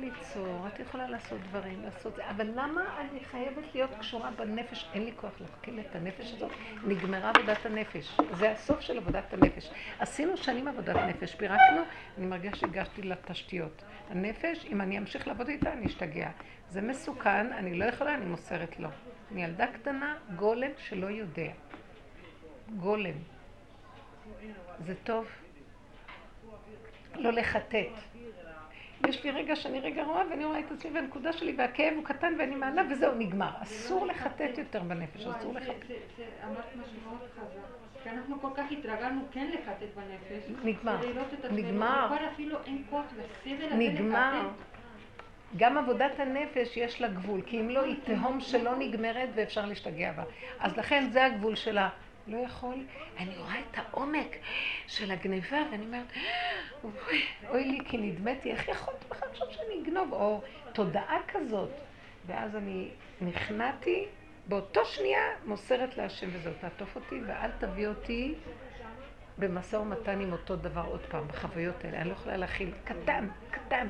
[0.01, 4.87] ליצור, את יכולה לעשות דברים, לעשות זה, אבל למה אני חייבת להיות קשורה בנפש?
[4.95, 6.51] אין לי כוח להחכיל את הנפש הזאת.
[6.87, 8.17] נגמרה עבודת הנפש.
[8.33, 9.71] זה הסוף של עבודת הנפש.
[9.99, 11.83] עשינו שנים עבודת נפש, פירקנו,
[12.19, 13.85] אני מרגישה שהגשתי לתשתיות.
[14.11, 16.31] הנפש, אם אני אמשיך לעבוד איתה, אני אשתגע.
[16.69, 18.89] זה מסוכן, אני לא יכולה, אני מוסרת לו.
[19.33, 21.53] אני ילדה קטנה, גולם שלא יודע.
[22.77, 23.15] גולם.
[24.87, 25.29] זה טוב.
[27.15, 28.14] לא לחטט.
[29.09, 32.35] יש לי רגע שאני רגע רואה ואני רואה את עצמי והנקודה שלי והכאב הוא קטן
[32.39, 33.51] ואני מעלה וזהו, נגמר.
[33.63, 35.71] אסור לחטט יותר בנפש, אסור לחטט.
[36.45, 37.85] אמרת משהו מאוד חזק.
[38.03, 40.51] כי אנחנו כל כך התרגלנו כן לחטט בנפש.
[40.65, 40.97] נגמר.
[41.51, 42.07] נגמר.
[42.09, 44.49] כבר אפילו אין כוח לסבל הזה נגמר.
[45.57, 50.13] גם עבודת הנפש יש לה גבול, כי אם לא, היא תהום שלא נגמרת ואפשר להשתגע
[50.13, 50.23] בה.
[50.61, 51.89] אז לכן זה הגבול שלה.
[52.27, 52.87] לא יכול,
[53.19, 54.37] אני רואה את העומק
[54.87, 56.07] של הגניבה, ואני אומרת,
[56.85, 60.13] אוי, אוי לי, כי נדמתי, איך יכולת בכלל לחשוב שאני אגנוב?
[60.13, 61.71] או תודעה כזאת.
[62.27, 64.07] ואז אני נכנעתי,
[64.47, 68.35] באותו שנייה מוסרת להשם וזהו, תעטוף אותי ואל תביא אותי
[69.39, 72.01] במשא ומתן עם אותו דבר עוד פעם, בחוויות האלה.
[72.01, 73.89] אני לא יכולה להכיל, קטן, קטן.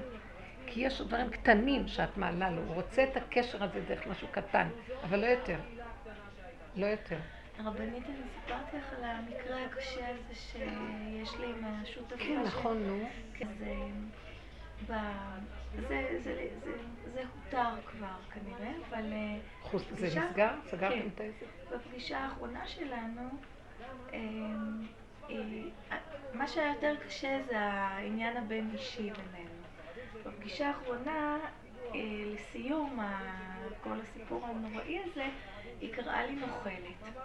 [0.67, 4.69] כי יש דברים קטנים שאת מעלה לו, הוא רוצה את הקשר הזה דרך משהו קטן,
[5.05, 5.59] אבל לא יותר.
[6.77, 7.19] לא יותר.
[7.59, 13.09] רבנית, אני סיפרתי לך על המקרה הקשה הזה שיש לי עם השותפה כן, נכון, נו.
[13.35, 13.75] כן, זה...
[14.89, 14.93] ב...
[15.89, 16.73] זה, זה, זה,
[17.15, 19.13] זה הותר כבר כנראה, אבל...
[19.13, 20.51] אה, זה נסגר?
[20.67, 21.09] סגרתם כן.
[21.15, 21.47] את העסק?
[21.73, 23.23] בפגישה האחרונה שלנו,
[24.13, 24.87] אמ,
[26.33, 29.51] מה שהיה יותר קשה זה העניין הבין-אישי בינינו.
[30.25, 31.49] בפגישה האחרונה, אה,
[32.35, 32.99] לסיום
[33.81, 35.27] כל הסיפור הנוראי הזה,
[35.81, 37.17] היא קראה לי נוכלת.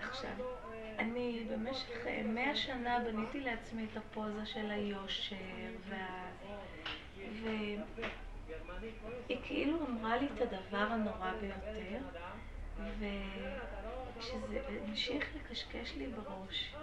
[0.00, 0.30] עכשיו,
[0.98, 5.36] אני במשך אה, מאה שנה בניתי לעצמי את הפוזה של היושר,
[5.88, 6.30] וה...
[7.42, 7.78] והיא
[9.44, 11.98] כאילו אמרה לי את הדבר הנורא ביותר,
[12.98, 16.74] וכשזה המשיך לקשקש לי בראש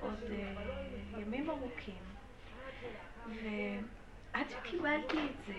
[0.00, 2.02] עוד uh, ימים ארוכים,
[3.26, 5.54] ועד שקיבלתי את זה,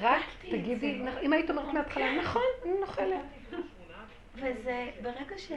[0.00, 3.20] רק תגידי, אם היית אומרת מההתחלה, נכון, אני נוכלת.
[4.34, 5.52] וזה, ברגע ש...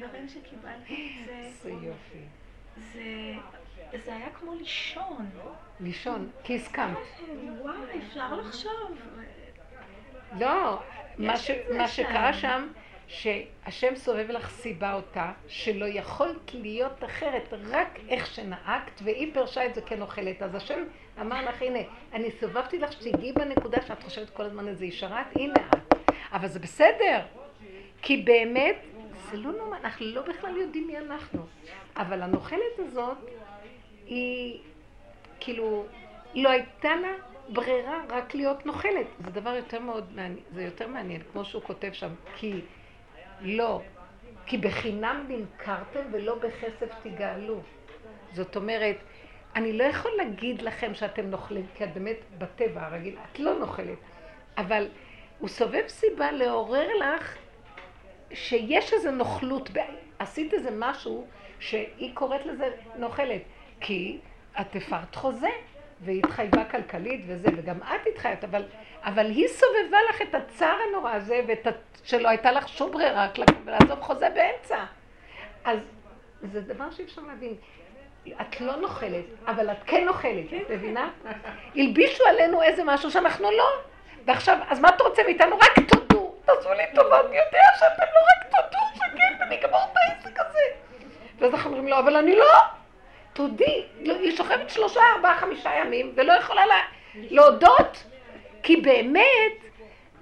[0.00, 1.50] ברגע שקיבלתי את זה...
[1.62, 2.18] זה יופי.
[2.76, 3.34] זה...
[4.04, 5.30] זה היה כמו לישון.
[5.80, 6.96] לישון, כי הסכמת.
[7.58, 7.76] וואי,
[8.08, 8.98] אפשר לחשוב.
[10.38, 10.82] לא,
[11.68, 12.68] מה שקרה שם,
[13.08, 19.74] שהשם סובב לך סיבה אותה, שלא יכולת להיות אחרת, רק איך שנהגת, והיא פרשה את
[19.74, 20.42] זה כנוכלת.
[20.42, 20.84] אז השם
[21.20, 21.78] אמר לך, הנה,
[22.12, 25.94] אני סובבתי לך שתגיעי בנקודה שאת חושבת כל הזמן איזה ישרת, הנה את.
[26.32, 27.20] אבל זה בסדר,
[28.02, 28.76] כי באמת,
[29.30, 31.46] זה לא נורא, אנחנו לא בכלל יודעים מי אנחנו.
[31.96, 33.16] אבל הנוכלת הזאת,
[34.06, 34.58] היא
[35.40, 35.86] כאילו,
[36.34, 37.12] לא הייתה לה
[37.48, 39.06] ברירה רק להיות נוכלת.
[39.24, 42.60] זה דבר יותר מאוד מעניין, זה יותר מעניין, כמו שהוא כותב שם, כי
[43.40, 43.80] לא,
[44.46, 47.60] כי בחינם נמכרתם ולא בכסף תגאלו.
[48.32, 48.96] זאת אומרת,
[49.56, 53.98] אני לא יכול להגיד לכם שאתם נוכלים, כי את באמת בטבע הרגיל, את לא נוכלת,
[54.56, 54.88] אבל
[55.38, 57.36] הוא סובב סיבה לעורר לך
[58.32, 59.70] שיש איזו נוכלות,
[60.18, 61.26] עשית איזה משהו
[61.60, 63.42] שהיא קוראת לזה נוכלת,
[63.80, 64.18] כי
[64.60, 65.50] את הפרת חוזה,
[66.00, 68.64] והיא התחייבה כלכלית וזה, וגם את התחייבת, אבל,
[69.02, 71.66] אבל היא סובבה לך את הצער הנורא הזה, ואת,
[72.04, 74.84] שלא הייתה לך שום ברירה רק לקום ולעזוב חוזה באמצע.
[75.64, 75.78] אז
[76.42, 77.54] זה דבר שאי אפשר להבין.
[78.40, 81.10] את לא נוכלת, אבל את כן נוכלת, את מבינה?
[81.76, 83.68] הלבישו עלינו איזה משהו שאנחנו לא.
[84.24, 85.56] ועכשיו, אז מה אתה רוצה מאיתנו?
[85.58, 86.34] רק תודו.
[86.44, 90.60] תעשו לי טובה, אני יודע שאתם לא רק תודו, שכן, אגמור את העסק הזה.
[91.38, 92.54] ואז אנחנו אומרים לו, אבל אני לא.
[93.32, 96.80] תודי, לא, היא שוכבת שלושה, ארבעה, חמישה ימים, ולא יכולה לה,
[97.14, 98.04] להודות,
[98.62, 99.52] כי באמת,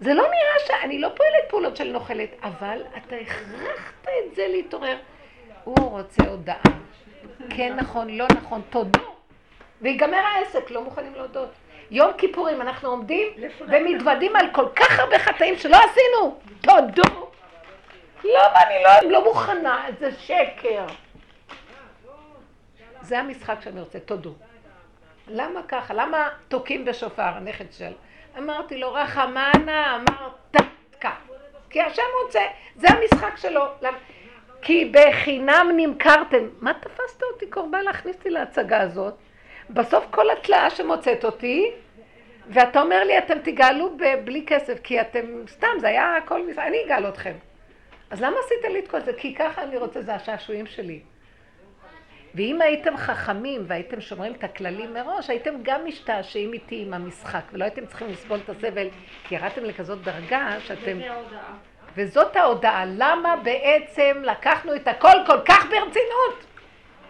[0.01, 4.97] זה לא נראה שאני לא פועלת פעולות של נוכלת, אבל אתה הכרחת את זה להתעורר.
[5.67, 6.63] הוא רוצה הודעה.
[7.51, 9.01] כן נכון, לא נכון, תודו.
[9.83, 11.49] ויגמר העסק, לא מוכנים להודות.
[11.91, 13.29] יום כיפורים אנחנו עומדים
[13.69, 16.39] ומתוודים על כל כך הרבה חטאים שלא עשינו.
[16.61, 17.31] תודו.
[18.25, 19.87] למה אני לא, לא מוכנה?
[19.99, 20.87] זה שקר.
[23.01, 24.35] זה המשחק שאני רוצה, תודו.
[25.29, 25.95] למה ככה?
[25.95, 27.93] למה תוקעים בשופר, הנכד של?
[28.39, 30.57] אמרתי לו, רחמנה, אמרת
[30.91, 31.11] תקע.
[31.71, 32.41] כי השם רוצה,
[32.77, 33.65] זה המשחק שלו.
[34.67, 36.49] כי בחינם נמכרתם.
[36.61, 39.15] מה תפסת אותי קורבן להכניס אותי להצגה הזאת?
[39.71, 41.71] בסוף כל התלאה שמוצאת אותי,
[42.49, 47.09] ואתה אומר לי, אתם תגאלו בלי כסף, כי אתם, סתם, זה היה הכל, אני אגאל
[47.09, 47.33] אתכם.
[48.11, 49.13] אז למה עשית לי את כל זה?
[49.13, 51.01] כי ככה אני רוצה, זה השעשועים שלי.
[52.35, 57.65] ואם הייתם חכמים והייתם שומרים את הכללים מראש, הייתם גם משתעשעים איתי עם המשחק, ולא
[57.65, 58.89] הייתם צריכים לסבול את הסבל,
[59.25, 60.99] כי ירדתם לכזאת דרגה שאתם...
[61.97, 62.85] וזאת ההודעה.
[62.87, 66.47] למה בעצם לקחנו את הכל כל כך ברצינות?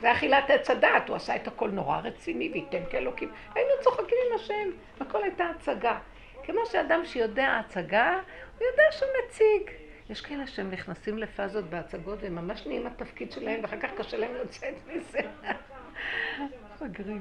[0.01, 3.32] זה אכילת עץ הדעת, הוא עשה את הכל נורא רציני וייתן כאלוקים.
[3.55, 4.70] היינו צוחקים עם השם,
[5.01, 5.99] הכל הייתה הצגה.
[6.43, 8.20] כמו שאדם שיודע הצגה,
[8.59, 9.70] הוא יודע שהוא נציג.
[10.11, 14.34] יש כאלה שהם נכנסים לפאזות בהצגות והם ממש נהיים התפקיד שלהם ואחר כך קשה להם
[14.34, 15.18] לצאת מזה.
[16.80, 17.20] מגרים.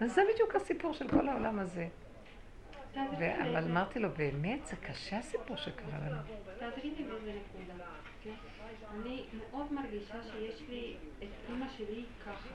[0.00, 1.86] אז זה בדיוק הסיפור של כל העולם הזה.
[2.96, 6.16] אבל אמרתי לו, באמת, זה קשה הסיפור שקרה לנו.
[6.58, 7.84] תעזרי לי באיזה נקודה.
[8.22, 8.34] כן?
[8.94, 12.48] אני מאוד מרגישה שיש לי את אימא שלי ככה.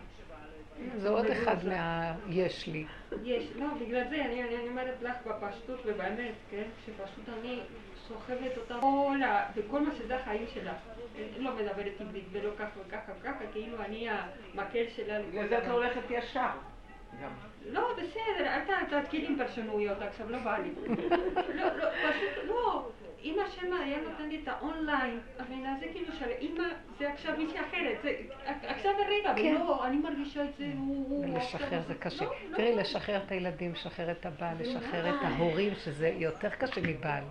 [0.98, 2.86] זה עוד אחד מה-יש לי.
[3.24, 6.64] יש, לא, בגלל זה אני אומרת לך בפשטות ובאמת, כן?
[6.86, 7.60] שפשוט אני
[8.08, 9.46] סוחבת אותה כל ה...
[9.56, 10.74] וכל מה שזה החיים שלה.
[11.38, 15.22] לא מדברת עברית ולא ככה וככה וככה, כאילו אני המקל שלה.
[15.30, 16.50] בגלל זה את הולכת ישר.
[17.66, 20.70] לא, בסדר, אל תתחיל עם פרשנויות, עכשיו לא בא לי.
[21.55, 22.89] לא, לא, פשוט לא.
[23.24, 26.64] אם השם היה נותן לי את האונליין, מבינה, זה כאילו של אימא,
[26.99, 28.12] זה עכשיו מישהי אחרת, זה
[28.45, 29.55] עכשיו הרגע, כן.
[29.55, 31.38] ולא, אני מרגישה את זה, הוא...
[31.38, 32.26] לשחרר זה קשה.
[32.26, 32.57] לא, לא.
[32.57, 37.24] תראי, לשחרר את הילדים, לשחרר את הבעל, לשחרר את ההורים, שזה יותר קשה מבעל.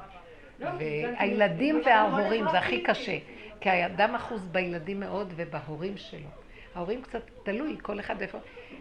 [0.61, 3.18] לא, והילדים וההורים זה הכי קשה,
[3.61, 6.29] כי האדם אחוז בילדים מאוד ובהורים שלו.
[6.79, 8.39] ההורים קצת תלוי, כל אחד איפה...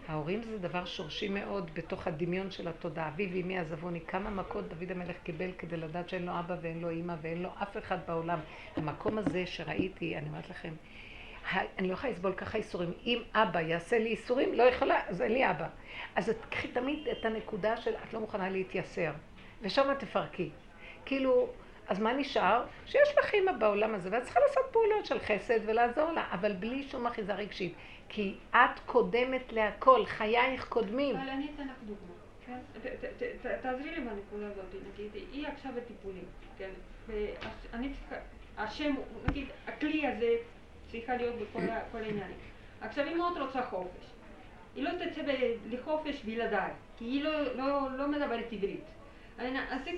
[0.08, 3.08] ההורים זה דבר שורשי מאוד בתוך הדמיון של התודעה.
[3.08, 6.90] אבי ואמי עזבוני, כמה מכות דוד המלך קיבל כדי לדעת שאין לו אבא ואין לו
[6.90, 8.38] אימא ואין לו אף אחד בעולם.
[8.76, 10.74] המקום הזה שראיתי, אני אומרת לכם,
[11.78, 12.92] אני לא יכולה לסבול ככה איסורים.
[13.06, 15.68] אם אבא יעשה לי איסורים, לא יכולה, אז אין לי אבא.
[16.16, 19.12] אז קחי תמיד את הנקודה של את לא מוכנה להתייסר,
[19.62, 20.50] ושם תפרקי.
[21.04, 21.48] כאילו,
[21.88, 22.64] אז מה נשאר?
[22.86, 26.82] שיש לך אימא בעולם הזה, ואת צריכה לעשות פעולות של חסד ולעזור לה, אבל בלי
[26.82, 27.74] שום אחיזה רגשית.
[28.08, 31.16] כי את קודמת להכל, חייך קודמים.
[31.16, 32.12] אבל אני אתן לך דוגמא,
[32.46, 32.58] כן?
[33.62, 36.24] תעזרי לי בנקודה הזאת, נגיד, היא עכשיו בטיפולים,
[36.58, 36.70] כן?
[37.06, 38.16] ואני צריכה,
[38.58, 38.94] השם,
[39.28, 40.36] נגיד, הכלי הזה
[40.90, 42.36] צריכה להיות בכל העניינים.
[42.80, 44.04] עכשיו, היא מאוד רוצה חופש.
[44.76, 45.22] היא לא תצא
[45.70, 48.84] לחופש בלעדיי, כי היא לא, לא, לא מדברת עברית.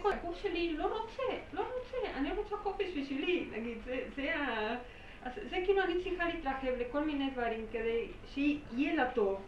[0.02, 1.22] כל, הגוף שלי לא רוצה,
[1.52, 4.76] לא רוצה, אני רוצה חופש בשבילי, נגיד, זה, זה ה...
[5.22, 9.40] אז זה כאילו אני צריכה להתרחב לכל מיני דברים כדי שיהיה לה טוב,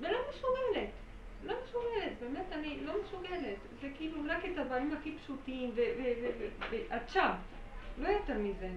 [0.00, 0.88] ולא מסוגלת.
[1.44, 3.56] לא מסוגלת, באמת אני לא מסוגלת.
[3.80, 5.70] זה כאילו רק את הדברים הכי פשוטים,
[7.08, 7.30] שם,
[7.98, 8.68] לא יותר מזה.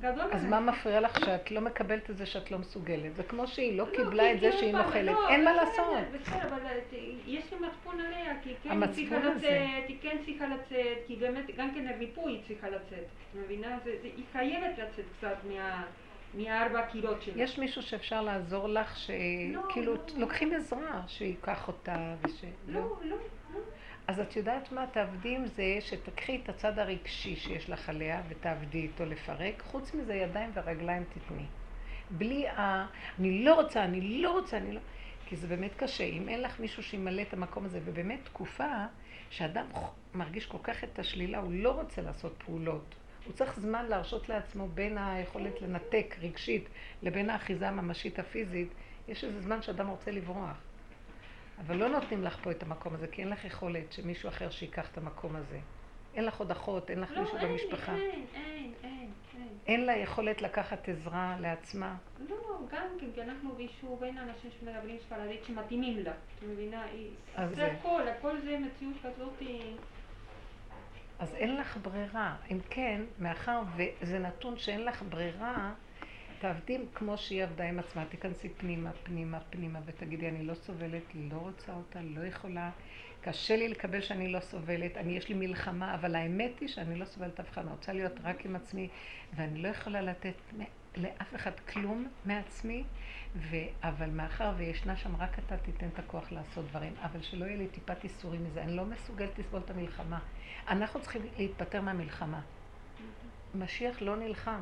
[0.00, 0.50] גדול אז עליי.
[0.50, 3.16] מה מפריע לך שאת לא מקבלת את זה שאת לא מסוגלת?
[3.16, 5.04] זה כמו שהיא לא לא, קיבלה את זה שהיא נוכלת.
[5.14, 5.96] לא, אין מה לעשות.
[6.20, 6.78] בסדר, אבל אה,
[7.26, 9.16] יש לי מצפון עליה, כי כן צריכה.
[9.18, 12.98] לצאת, היא כן צריכה לצאת, כי באמת גם כן הריפוי היא צריכה לצאת.
[12.98, 13.78] את מבינה?
[14.02, 15.84] היא חייבת לצאת קצת מה-
[16.34, 17.42] מהארבע קירות שלה.
[17.42, 19.98] יש מישהו שאפשר לעזור לך, שכאילו לא.
[20.16, 22.44] לוקחים עזרה, שייקח אותה וש...
[22.68, 23.16] לא, לא, לא.
[24.06, 24.86] אז את יודעת מה?
[24.86, 29.62] תעבדי עם זה, שתקחי את הצד הרגשי שיש לך עליה ותעבדי איתו לפרק.
[29.62, 31.46] חוץ מזה, ידיים ורגליים תתני.
[32.10, 32.86] בלי ה...
[33.18, 34.80] אני לא רוצה, אני לא רוצה, אני לא...
[35.26, 36.04] כי זה באמת קשה.
[36.04, 38.84] אם אין לך מישהו שימלא את המקום הזה, ובאמת תקופה
[39.30, 39.66] שאדם
[40.14, 42.94] מרגיש כל כך את השלילה, הוא לא רוצה לעשות פעולות.
[43.26, 46.68] הוא צריך זמן להרשות לעצמו בין היכולת לנתק רגשית
[47.02, 48.68] לבין האחיזה הממשית הפיזית.
[49.08, 50.63] יש איזה זמן שאדם רוצה לברוח.
[51.60, 54.90] אבל לא נותנים לך פה את המקום הזה, כי אין לך יכולת שמישהו אחר שיקח
[54.92, 55.58] את המקום הזה.
[56.14, 57.94] אין לך עוד אחות, אין לך לא, מישהו אין, במשפחה.
[57.94, 59.48] אין, אין, אין, אין.
[59.66, 61.96] אין לה יכולת לקחת עזרה לעצמה.
[62.28, 62.36] לא,
[62.70, 66.10] גם כן, כי אנחנו ביישוב, אין אנשים שמדברים ספרדית שמתאימים לה.
[66.10, 66.82] את מבינה?
[67.48, 69.42] זה זה- הכל, הכל זה מציאות כזאת.
[71.18, 72.36] אז אין לך ברירה.
[72.50, 75.72] אם כן, מאחר וזה נתון שאין לך ברירה,
[76.38, 78.04] תעבדי כמו שהיא עבדה עם עצמה.
[78.04, 82.70] תיכנסי פנימה, פנימה, פנימה, ותגידי, אני לא סובלת, לא רוצה אותה, לא יכולה.
[83.24, 87.04] קשה לי לקבל שאני לא סובלת, אני יש לי מלחמה, אבל האמת היא שאני לא
[87.04, 88.88] סובלת אף אחד, אני רוצה להיות רק עם עצמי,
[89.36, 90.34] ואני לא יכולה לתת
[90.96, 92.84] לאף אחד כלום מעצמי,
[93.36, 93.56] ו...
[93.82, 97.68] אבל מאחר וישנה שם, רק אתה תיתן את הכוח לעשות דברים, אבל שלא יהיה לי
[97.68, 100.18] טיפת איסורים מזה, אני לא מסוגלת לסבול את המלחמה.
[100.68, 102.40] אנחנו צריכים להיפטר מהמלחמה.
[103.54, 104.60] משיח לא נלחם.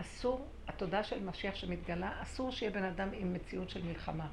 [0.00, 4.28] אסור, התודעה של משיח שמתגלה, אסור שיהיה בן אדם עם מציאות של מלחמה.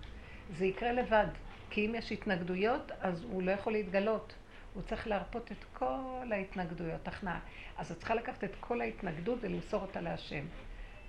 [0.49, 1.27] זה יקרה לבד,
[1.69, 4.33] כי אם יש התנגדויות, אז הוא לא יכול להתגלות.
[4.73, 7.39] הוא צריך להרפות את כל ההתנגדויות, הכנעה.
[7.77, 10.45] אז את צריכה לקחת את כל ההתנגדות ולמסור אותה להשם.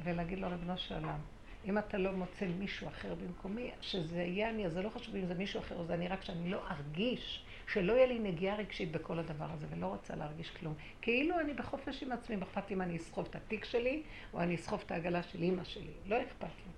[0.05, 1.19] ולהגיד לו, ריבונו של עולם,
[1.67, 5.27] אם אתה לא מוצא מישהו אחר במקומי, שזה יהיה אני, אז זה לא חשוב אם
[5.27, 8.93] זה מישהו אחר או זה אני, רק שאני לא ארגיש, שלא יהיה לי נגיעה רגשית
[8.93, 10.75] בכל הדבר הזה, ולא רוצה להרגיש כלום.
[11.03, 14.03] כאילו אני בחופש עם עצמי, אכפת אם אני אסחוב את התיק שלי,
[14.35, 15.93] או אני אסחוב את העגלה של אימא שלי.
[16.07, 16.73] לא אכפת לי.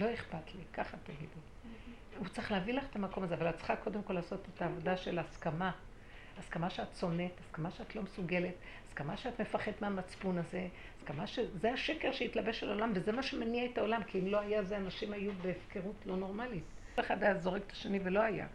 [0.00, 1.26] לא אכפת לי, ככה תגידי.
[2.18, 4.96] הוא צריך להביא לך את המקום הזה, אבל את צריכה קודם כל לעשות את העבודה
[4.96, 5.72] של הסכמה.
[6.38, 8.54] הסכמה שאת שונאת, הסכמה שאת לא מסוגלת,
[8.88, 10.66] הסכמה שאת מפחדת מהמצפון הזה,
[10.96, 14.62] הסכמה שזה השקר שהתלבש על העולם, וזה מה שמניע את העולם, כי אם לא היה
[14.62, 16.64] זה, אנשים היו בהפקרות לא נורמלית.
[17.00, 18.46] אחד היה זורק את השני ולא היה.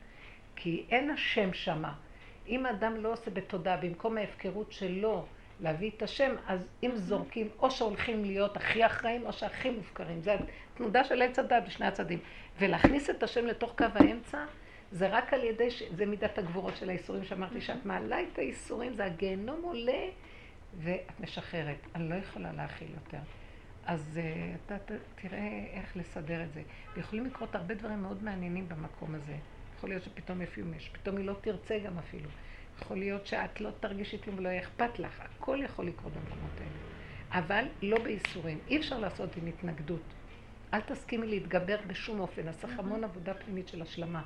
[0.56, 1.94] כי אין השם שמה.
[2.48, 5.26] אם אדם לא עושה בתודעה, במקום ההפקרות שלו
[5.60, 10.22] להביא את השם, אז אם זורקים, או שהולכים להיות הכי אחראים, או שהכי מופקרים.
[10.22, 10.36] זה
[10.74, 12.20] התנודה של עץ הדת בשני הצדדים.
[12.60, 14.46] ולהכניס את השם לתוך קו האמצע,
[14.92, 15.84] זה רק על ידי, ש...
[15.96, 20.04] זה מידת הגבורות של האיסורים שאמרתי, שאת מעלה את האיסורים, זה הגיהנום עולה,
[20.78, 21.78] ואת משחררת.
[21.96, 23.18] אני לא יכולה להכיל יותר.
[23.86, 26.62] אז uh, אתה תראה איך לסדר את זה.
[26.96, 29.36] ויכולים לקרות הרבה דברים מאוד מעניינים במקום הזה.
[29.78, 32.30] יכול להיות שפתאום יפיומש, פתאום היא לא תרצה גם אפילו.
[32.82, 35.22] יכול להיות שאת לא תרגישי כלום ולא יהיה אכפת לך.
[35.22, 36.96] הכל יכול לקרות במקומות האלה.
[37.32, 38.60] אבל לא בייסורים.
[38.68, 40.02] אי אפשר לעשות עם התנגדות.
[40.74, 42.48] אל תסכימי להתגבר בשום אופן.
[42.48, 44.24] אז צריך המון עבודה פנימית של השלמה.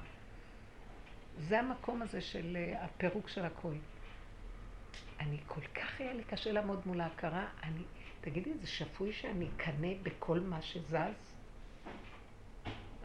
[1.37, 3.73] זה המקום הזה של אה, הפירוק של הכל.
[5.19, 7.83] אני כל כך היה לי קשה לעמוד מול ההכרה, אני,
[8.21, 11.28] תגידי, זה שפוי שאני אקנא בכל מה שזז?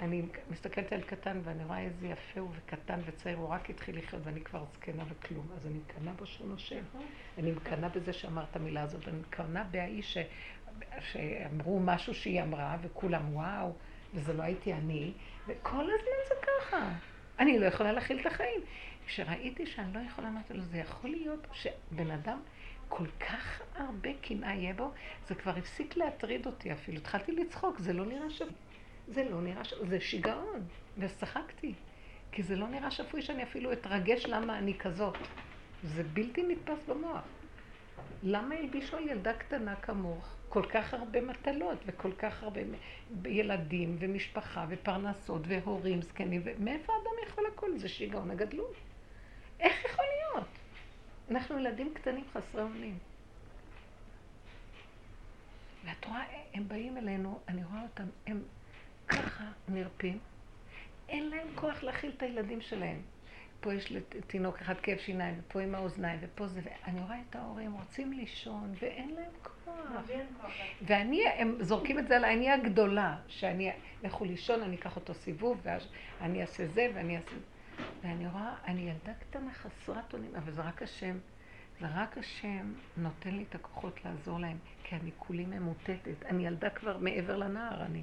[0.05, 4.23] אני מסתכלת על קטן ואני רואה איזה יפה הוא וקטן וצעיר, הוא רק התחיל לחיות
[4.25, 6.83] ואני כבר זקנה וכלום, אז אני מקנאה בו שהוא נושם.
[7.39, 10.19] אני מקנאה בזה שאמר את המילה הזאת, אני מקנאה בהאיש ש...
[11.01, 13.73] שאמרו משהו שהיא אמרה וכולם וואו,
[14.15, 15.13] וזה לא הייתי אני,
[15.47, 16.93] וכל הזמן זה ככה.
[17.39, 18.61] אני לא יכולה להכיל את החיים.
[19.07, 22.41] כשראיתי שאני לא יכולה, אמרתי לו, זה יכול להיות שבן אדם
[22.89, 24.91] כל כך הרבה קנאה יהיה בו,
[25.27, 26.99] זה כבר הפסיק להטריד אותי אפילו.
[26.99, 28.49] התחלתי לצחוק, זה לא נראה שפוי.
[29.09, 30.67] זה לא נראה שפוי, זה שיגעון.
[30.99, 31.75] וצחקתי.
[32.33, 35.19] כי זה לא נראה שפוי שאני אפילו אתרגש למה אני כזאת.
[35.83, 37.25] זה בלתי נתפס במוח.
[38.23, 42.61] למה הלבישו על ילדה קטנה כמוך כל כך הרבה מטלות וכל כך הרבה
[43.25, 47.79] ילדים ומשפחה ופרנסות והורים זקנים, ומאיפה האדם יכול הכל?
[47.79, 48.75] זה שיגעון הגדלות.
[49.61, 50.49] איך יכול להיות?
[51.31, 52.99] אנחנו ילדים קטנים חסרי אונים.
[55.85, 56.25] ואת רואה,
[56.55, 58.43] הם באים אלינו, אני רואה אותם, הם
[59.09, 60.19] ככה נרפים,
[61.09, 63.03] אין להם כוח להכיל את הילדים שלהם.
[63.61, 67.73] פה יש לתינוק אחד כאב שיניים, ופה עם האוזניים, ופה זה, ואני רואה את ההורים
[67.73, 69.75] רוצים לישון, ואין להם כוח.
[70.83, 73.73] ואני, הם זורקים את זה על העני הגדולה, שאני,
[74.03, 75.67] לכו לישון, אני אקח אותו סיבוב,
[76.21, 77.37] ואני אעשה זה, ואני אעשה...
[78.03, 81.19] ואני רואה, אני ילדה קטנה חסרת אונים, אבל זה רק השם.
[81.81, 86.27] זה רק השם נותן לי את הכוחות לעזור להם, כי אני כולי ממוטטת.
[86.27, 88.03] אני ילדה כבר מעבר לנער, אני,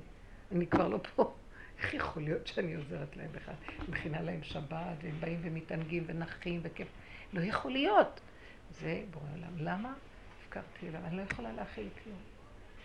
[0.52, 1.34] אני כבר לא פה.
[1.80, 3.54] איך יכול להיות שאני עוזרת להם בכלל?
[3.90, 6.88] מכינה להם שבת, והם באים ומתענגים ונחים וכיף.
[7.34, 8.22] לא יכול להיות.
[8.70, 9.58] זה בורא עולם.
[9.58, 9.94] למה?
[10.42, 11.02] הפקרתי אליו.
[11.06, 12.20] אני לא יכולה להכיל כלום.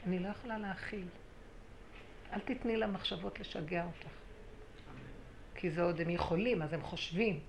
[0.07, 1.07] אני לא יכולה להכיל.
[2.33, 4.09] אל תתני למחשבות לשגע אותך.
[5.55, 7.41] כי זה עוד הם יכולים, אז הם חושבים.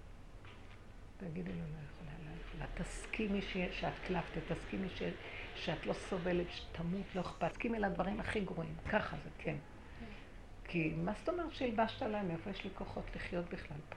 [1.18, 2.66] תגידי לו, לא יכולה, לא יכולה.
[2.84, 3.42] תסכימי
[3.72, 4.88] שאת קלפת, תסכימי.
[5.56, 7.52] שאת לא סובלת, שתמות, לא אכפת.
[7.52, 8.76] תסכימי לדברים הכי גרועים.
[8.90, 9.56] ככה זה, כן.
[10.68, 12.24] כי מה זאת אומרת שהלבשת עליי?
[12.24, 13.96] מאיפה יש לי כוחות לחיות בכלל פה?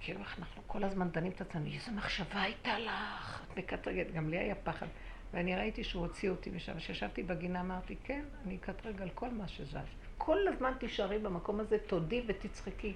[0.00, 3.42] כאילו אנחנו כל הזמן דנים את עצמנו, איזה מחשבה הייתה לך?
[3.52, 4.86] את מקטרגת, גם לי היה פחד.
[5.32, 6.78] ואני ראיתי שהוא הוציא אותי משם.
[6.78, 9.76] כשישבתי בגינה אמרתי, כן, אני אקטרג על כל מה שזז.
[10.18, 12.94] כל הזמן תישארי במקום הזה, תודי ותצחקי.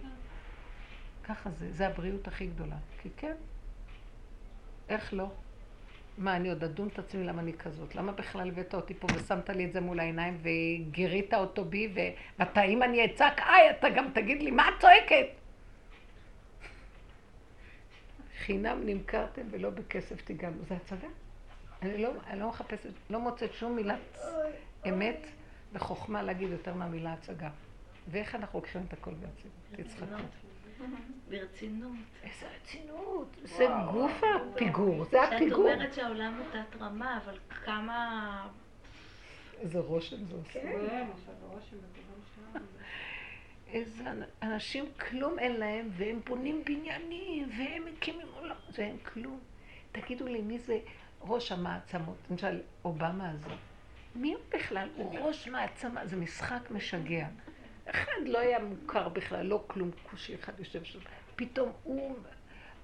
[1.24, 2.76] ככה זה, זה הבריאות הכי גדולה.
[3.02, 3.36] כי כן,
[4.88, 5.30] איך לא?
[6.20, 7.94] מה, אני עוד אדון את עצמי למה אני כזאת?
[7.94, 11.94] למה בכלל הבאת אותי פה ושמת לי את זה מול העיניים וגירית אותו בי
[12.38, 15.26] ואתה, אם אני אצעק, איי, אתה גם תגיד לי, מה את צועקת?
[18.38, 20.56] חינם נמכרתם ולא בכסף תיגענו.
[20.68, 21.08] זה הצגה.
[21.82, 24.18] אני לא, אני לא מחפשת, לא מוצאת שום מילת
[24.88, 25.26] אמת
[25.72, 27.50] וחוכמה להגיד יותר מהמילה הצגה.
[28.08, 29.86] ואיך אנחנו לוקחים את הכל ברצינות?
[29.88, 30.49] תצחקו.
[31.28, 31.92] ברצינות.
[32.22, 33.36] איזה רצינות.
[33.44, 35.68] זה גוף הפיגור, זה הפיגור.
[35.68, 38.48] שאת אומרת שהעולם הוא תת רמה, אבל כמה...
[39.60, 40.52] איזה רושם זה עושה.
[40.52, 41.06] כן,
[43.72, 44.04] איזה
[44.42, 49.40] אנשים כלום אין להם, והם בונים בניינים, והם מקימים עולם, זה אין כלום.
[49.92, 50.78] תגידו לי, מי זה
[51.20, 52.16] ראש המעצמות?
[52.30, 53.50] למשל, אובמה הזה.
[54.14, 54.88] מי הוא בכלל?
[54.96, 57.26] הוא ראש מעצמה, זה משחק משגע.
[57.90, 60.98] אחד לא היה מוכר בכלל, לא כלום, כושי אחד יושב שם.
[61.36, 62.16] פתאום הוא,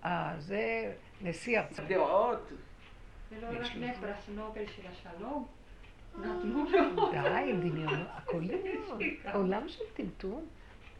[0.04, 1.88] אה, זה נשיא ארצות.
[1.88, 2.52] דעות.
[3.30, 5.46] ולא נתנה פרס נובל של השלום?
[7.10, 8.98] די, דמיון, הכל דמיון.
[9.32, 10.46] עולם של טמטום.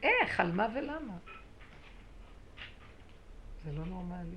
[0.03, 1.15] איך, על מה ולמה?
[3.65, 4.37] זה לא נורמלי.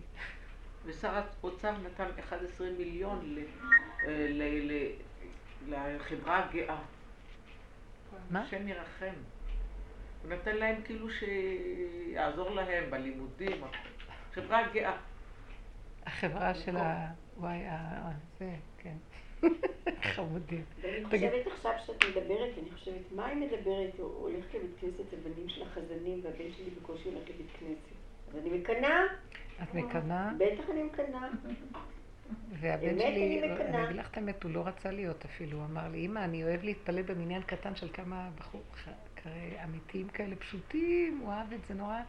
[0.86, 3.36] ושר האוצר נתן 11 מיליון
[4.08, 4.28] אה,
[5.68, 6.82] לחברה הגאה.
[8.30, 8.42] מה?
[8.42, 9.14] השם ירחם.
[10.24, 13.62] הוא נתן להם כאילו שיעזור להם בלימודים.
[14.34, 14.98] חברה גאה.
[16.06, 17.08] החברה של ה...
[17.38, 18.12] וואי, ה...
[18.40, 18.96] זה, כן.
[20.16, 20.64] חמודים.
[20.82, 21.30] ואני תגיד.
[21.30, 23.94] חושבת עכשיו שאת מדברת, אני חושבת, מה היא מדברת?
[23.98, 28.00] הוא הולך לבית כנסת, הבנים של החזנים, והבן שלי בקושי הולך לבית כנסת.
[28.30, 29.00] אז אני מקנאה,
[29.64, 31.28] את מקנאה, בטח אני מקנאה.
[32.50, 33.70] והבן באמת שלי, אני מקנאה.
[33.70, 35.58] אני אגיד לך את האמת, הוא לא רצה להיות אפילו.
[35.58, 38.62] הוא אמר לי, אמא, אני אוהב להתפלל במניין קטן של כמה בחור,
[39.64, 42.00] אמיתיים כאלה פשוטים, הוא אהב את זה נורא.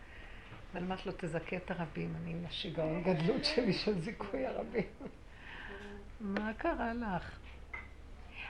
[0.72, 4.84] אבל אמרתי לו, תזכה את הרבים, אני עם השיגעון גדלות שלי של זיכוי הרבים.
[6.20, 7.38] מה קרה לך?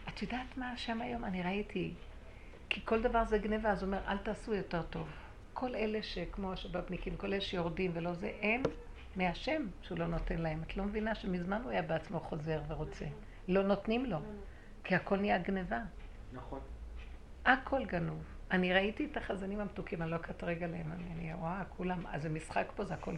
[0.08, 1.24] את יודעת מה השם היום?
[1.24, 1.94] אני ראיתי.
[2.68, 5.08] כי כל דבר זה גניבה, אז הוא אומר, אל תעשו יותר טוב.
[5.52, 8.62] כל אלה שכמו השבבניקים, כל אלה שיורדים ולא זה, הם
[9.16, 10.62] מהשם שהוא לא נותן להם.
[10.62, 13.04] את לא מבינה שמזמן הוא היה בעצמו חוזר ורוצה.
[13.48, 14.18] לא נותנים לו,
[14.84, 15.80] כי הכל נהיה גניבה.
[16.32, 16.60] נכון.
[17.44, 18.22] הכל גנוב.
[18.50, 22.28] אני ראיתי את החזנים המתוקים, אני לא אקטרג עליהם, אני, אני רואה, כולם, אז זה
[22.28, 23.14] משחק פה, זה הכל.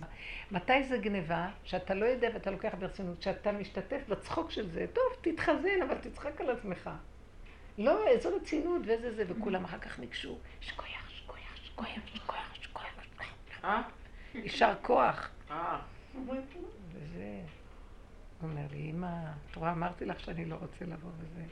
[0.50, 1.48] מתי זה גניבה?
[1.64, 6.40] שאתה לא יודע ואתה לוקח ברצינות, שאתה משתתף בצחוק של זה, טוב, תתחזן, אבל תצחק
[6.40, 6.90] על עצמך.
[7.78, 13.64] לא, איזו רצינות ואיזה זה, וכולם אחר כך ניגשו, שכוייח, שכוייח, שכוייח, שכוייח, שכוייח, שכוייח.
[13.64, 13.82] אה?
[14.34, 15.30] יישר כוח.
[15.50, 15.80] אה.
[16.92, 17.40] וזה,
[18.42, 19.16] אומר לי, אמא,
[19.50, 21.42] את רואה, אמרתי לך שאני לא רוצה לבוא וזה.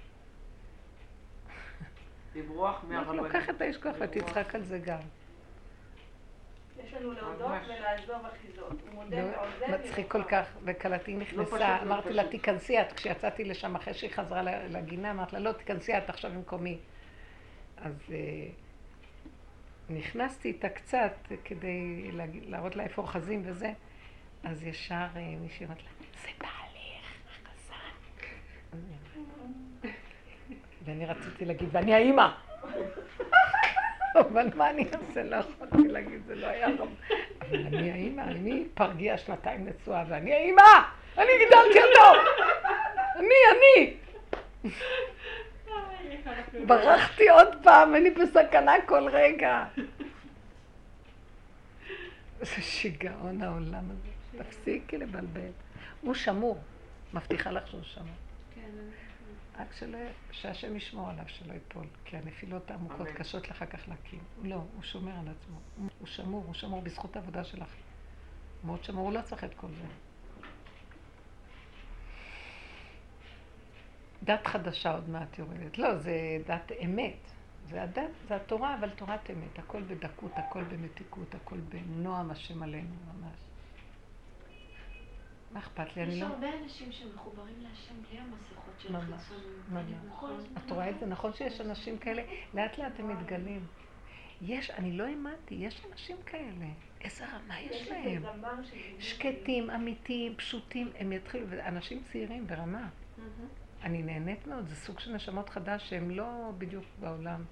[2.35, 3.25] לברוח מהרבנים.
[3.25, 5.01] לוקח את האיש כוח ותצחק על זה גם.
[6.85, 7.51] יש לנו להודות.
[7.67, 8.73] ולעזוב אחיזות.
[8.93, 9.81] הוא מודה ועוזב.
[9.81, 12.29] מצחיק כל כך, וכלתי לא נכנסה, לא אמרתי לה.
[12.29, 16.79] תיכנסי את, כשיצאתי לשם אחרי שהיא חזרה לגינה, אמרתי לה, לא, תיכנסי את עכשיו במקומי.
[17.77, 18.17] אז אה,
[19.91, 21.13] נכנסתי איתה קצת
[21.45, 22.11] כדי
[22.47, 23.73] להראות לה איפה אוחזים וזה,
[24.45, 25.91] אז ישר אה, מישהי אמרת לה,
[26.23, 27.91] זה בעלך, החזן.
[30.91, 32.29] ואני רציתי להגיד, ואני האימא.
[34.15, 35.23] אבל מה אני אעשה?
[35.23, 36.69] לא יכולתי להגיד, זה לא היה.
[37.41, 40.63] אבל אני האימא, אני פרגיה שנתיים נשואה, ואני האימא!
[41.19, 42.21] אני גידלתי אותו!
[43.17, 43.97] אני, אני!
[46.67, 49.65] ברחתי עוד פעם, אני בסכנה כל רגע.
[52.41, 54.43] זה שיגעון העולם הזה.
[54.45, 55.51] תפסיקי לבלבל.
[56.01, 56.59] הוא שמור.
[57.15, 58.15] מבטיחה לך שהוא שמור.
[59.61, 59.99] רק שלא,
[60.31, 63.09] שהשם ישמור עליו שלא ייפול, כי הנפילות העמוקות.
[63.09, 64.21] קשות לך כך להקים.
[64.43, 65.59] לא, הוא שומר על עצמו.
[65.99, 67.69] הוא שמור, הוא שמור בזכות העבודה שלך.
[68.65, 69.87] למרות שאמרו, הוא לא צריך את כל זה.
[74.23, 75.79] דת חדשה עוד מעט יורדת.
[75.79, 77.33] לא, זה דת אמת.
[77.69, 79.59] זה הדת, זה התורה, אבל תורת אמת.
[79.59, 83.50] הכל בדקות, הכל במתיקות, הכל בנועם השם עלינו, ממש.
[85.51, 86.03] מה אכפת לי?
[86.03, 86.27] אני יש לא...
[86.27, 89.69] הרבה אנשים שמחוברים להשם בלי המסכות של ממש, החיצוניות.
[89.69, 89.85] ממש.
[90.23, 91.07] הזמן את רואה את זה?
[91.07, 92.23] נכון שיש אנשים כאלה?
[92.55, 93.67] לאט לאט הם מתגלים.
[94.43, 96.67] יש, אני לא האמנתי, יש אנשים כאלה.
[97.01, 98.23] איזה רמה יש להם.
[98.99, 102.89] שקטים, אמיתיים, פשוטים, הם יתחילו, ואנשים צעירים ברמה.
[103.83, 107.45] אני נהנית מאוד, זה סוג של נשמות חדש שהם לא בדיוק בעולם.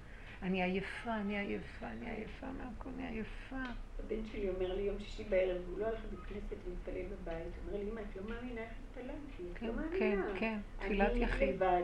[0.43, 3.71] אני עייפה, אני עייפה, אני עייפה מהכל, אני עייפה.
[4.05, 7.35] הבן שלי אומר לי יום שישי בערב, הוא לא הולך לבית כנסת להתפלל בבית.
[7.37, 10.39] הוא אומר לי, אמא, את לא מאמינה איך התפללתי, את כן, לא כן, מאמינה.
[10.39, 11.49] כן, תפילת אני יחיד.
[11.49, 11.83] לבד,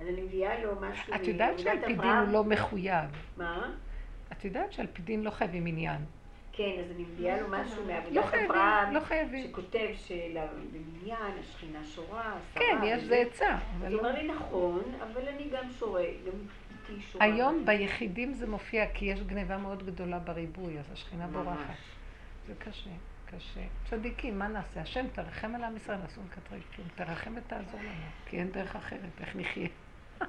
[0.00, 2.10] אז אני מביאה לו משהו את יודעת שעל פי דין.
[2.10, 3.04] הוא לא מחויב.
[3.36, 3.74] מה?
[4.32, 6.00] את יודעת שעל פי דין לא חייבים עניין.
[6.52, 9.46] כן, אז אני מביאה לו משהו לא מעבודת אברהם, לא חייבים.
[9.50, 12.36] שכותב שבמניין השכינה שורה.
[12.54, 13.02] כן, יש.
[13.04, 13.98] זה עצה, אז הוא לא...
[13.98, 16.61] אומר לי, נכון, אבל אני גם שורה, גם איתי שורה.
[17.20, 21.26] היום ביחידים זה מופיע, כי יש גניבה מאוד גדולה בריבוי, אז השכינה.
[21.26, 21.74] בורחת.
[22.46, 22.90] זה קשה,
[23.26, 23.60] קשה.
[23.90, 24.80] צדיקים, מה נעשה?
[24.80, 26.60] השם תרחם על עם ישראל, אסור כלום.
[26.94, 27.90] תרחם ותעזור לנו,
[28.26, 29.68] כי אין דרך אחרת, איך נחיה?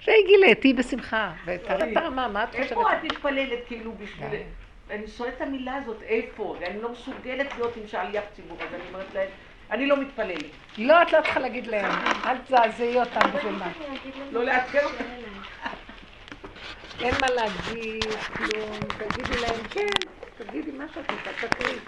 [0.00, 2.70] שהגילה, תהיי בשמחה, ותראה את הרמה, מה את חושבת?
[2.70, 4.28] איפה את מתפללת כאילו בשביל...
[4.28, 4.42] די.
[4.90, 6.56] אני שואלת את המילה הזאת, איפה?
[6.60, 9.28] ואני לא מסוגלת להיות עם שליח ציבור, אז אני אומרת להם,
[9.70, 10.46] אני לא מתפללת.
[10.78, 11.88] לא, את לא צריכה להגיד להם,
[12.26, 13.72] אל תזעזעי אותם בשביל מה.
[14.30, 15.04] לא לעדכן אותם.
[17.00, 20.02] אין מה להגיד, כלום, תגידי להם כן,
[20.38, 21.80] תגידי מה שאת רוצה, תקריא.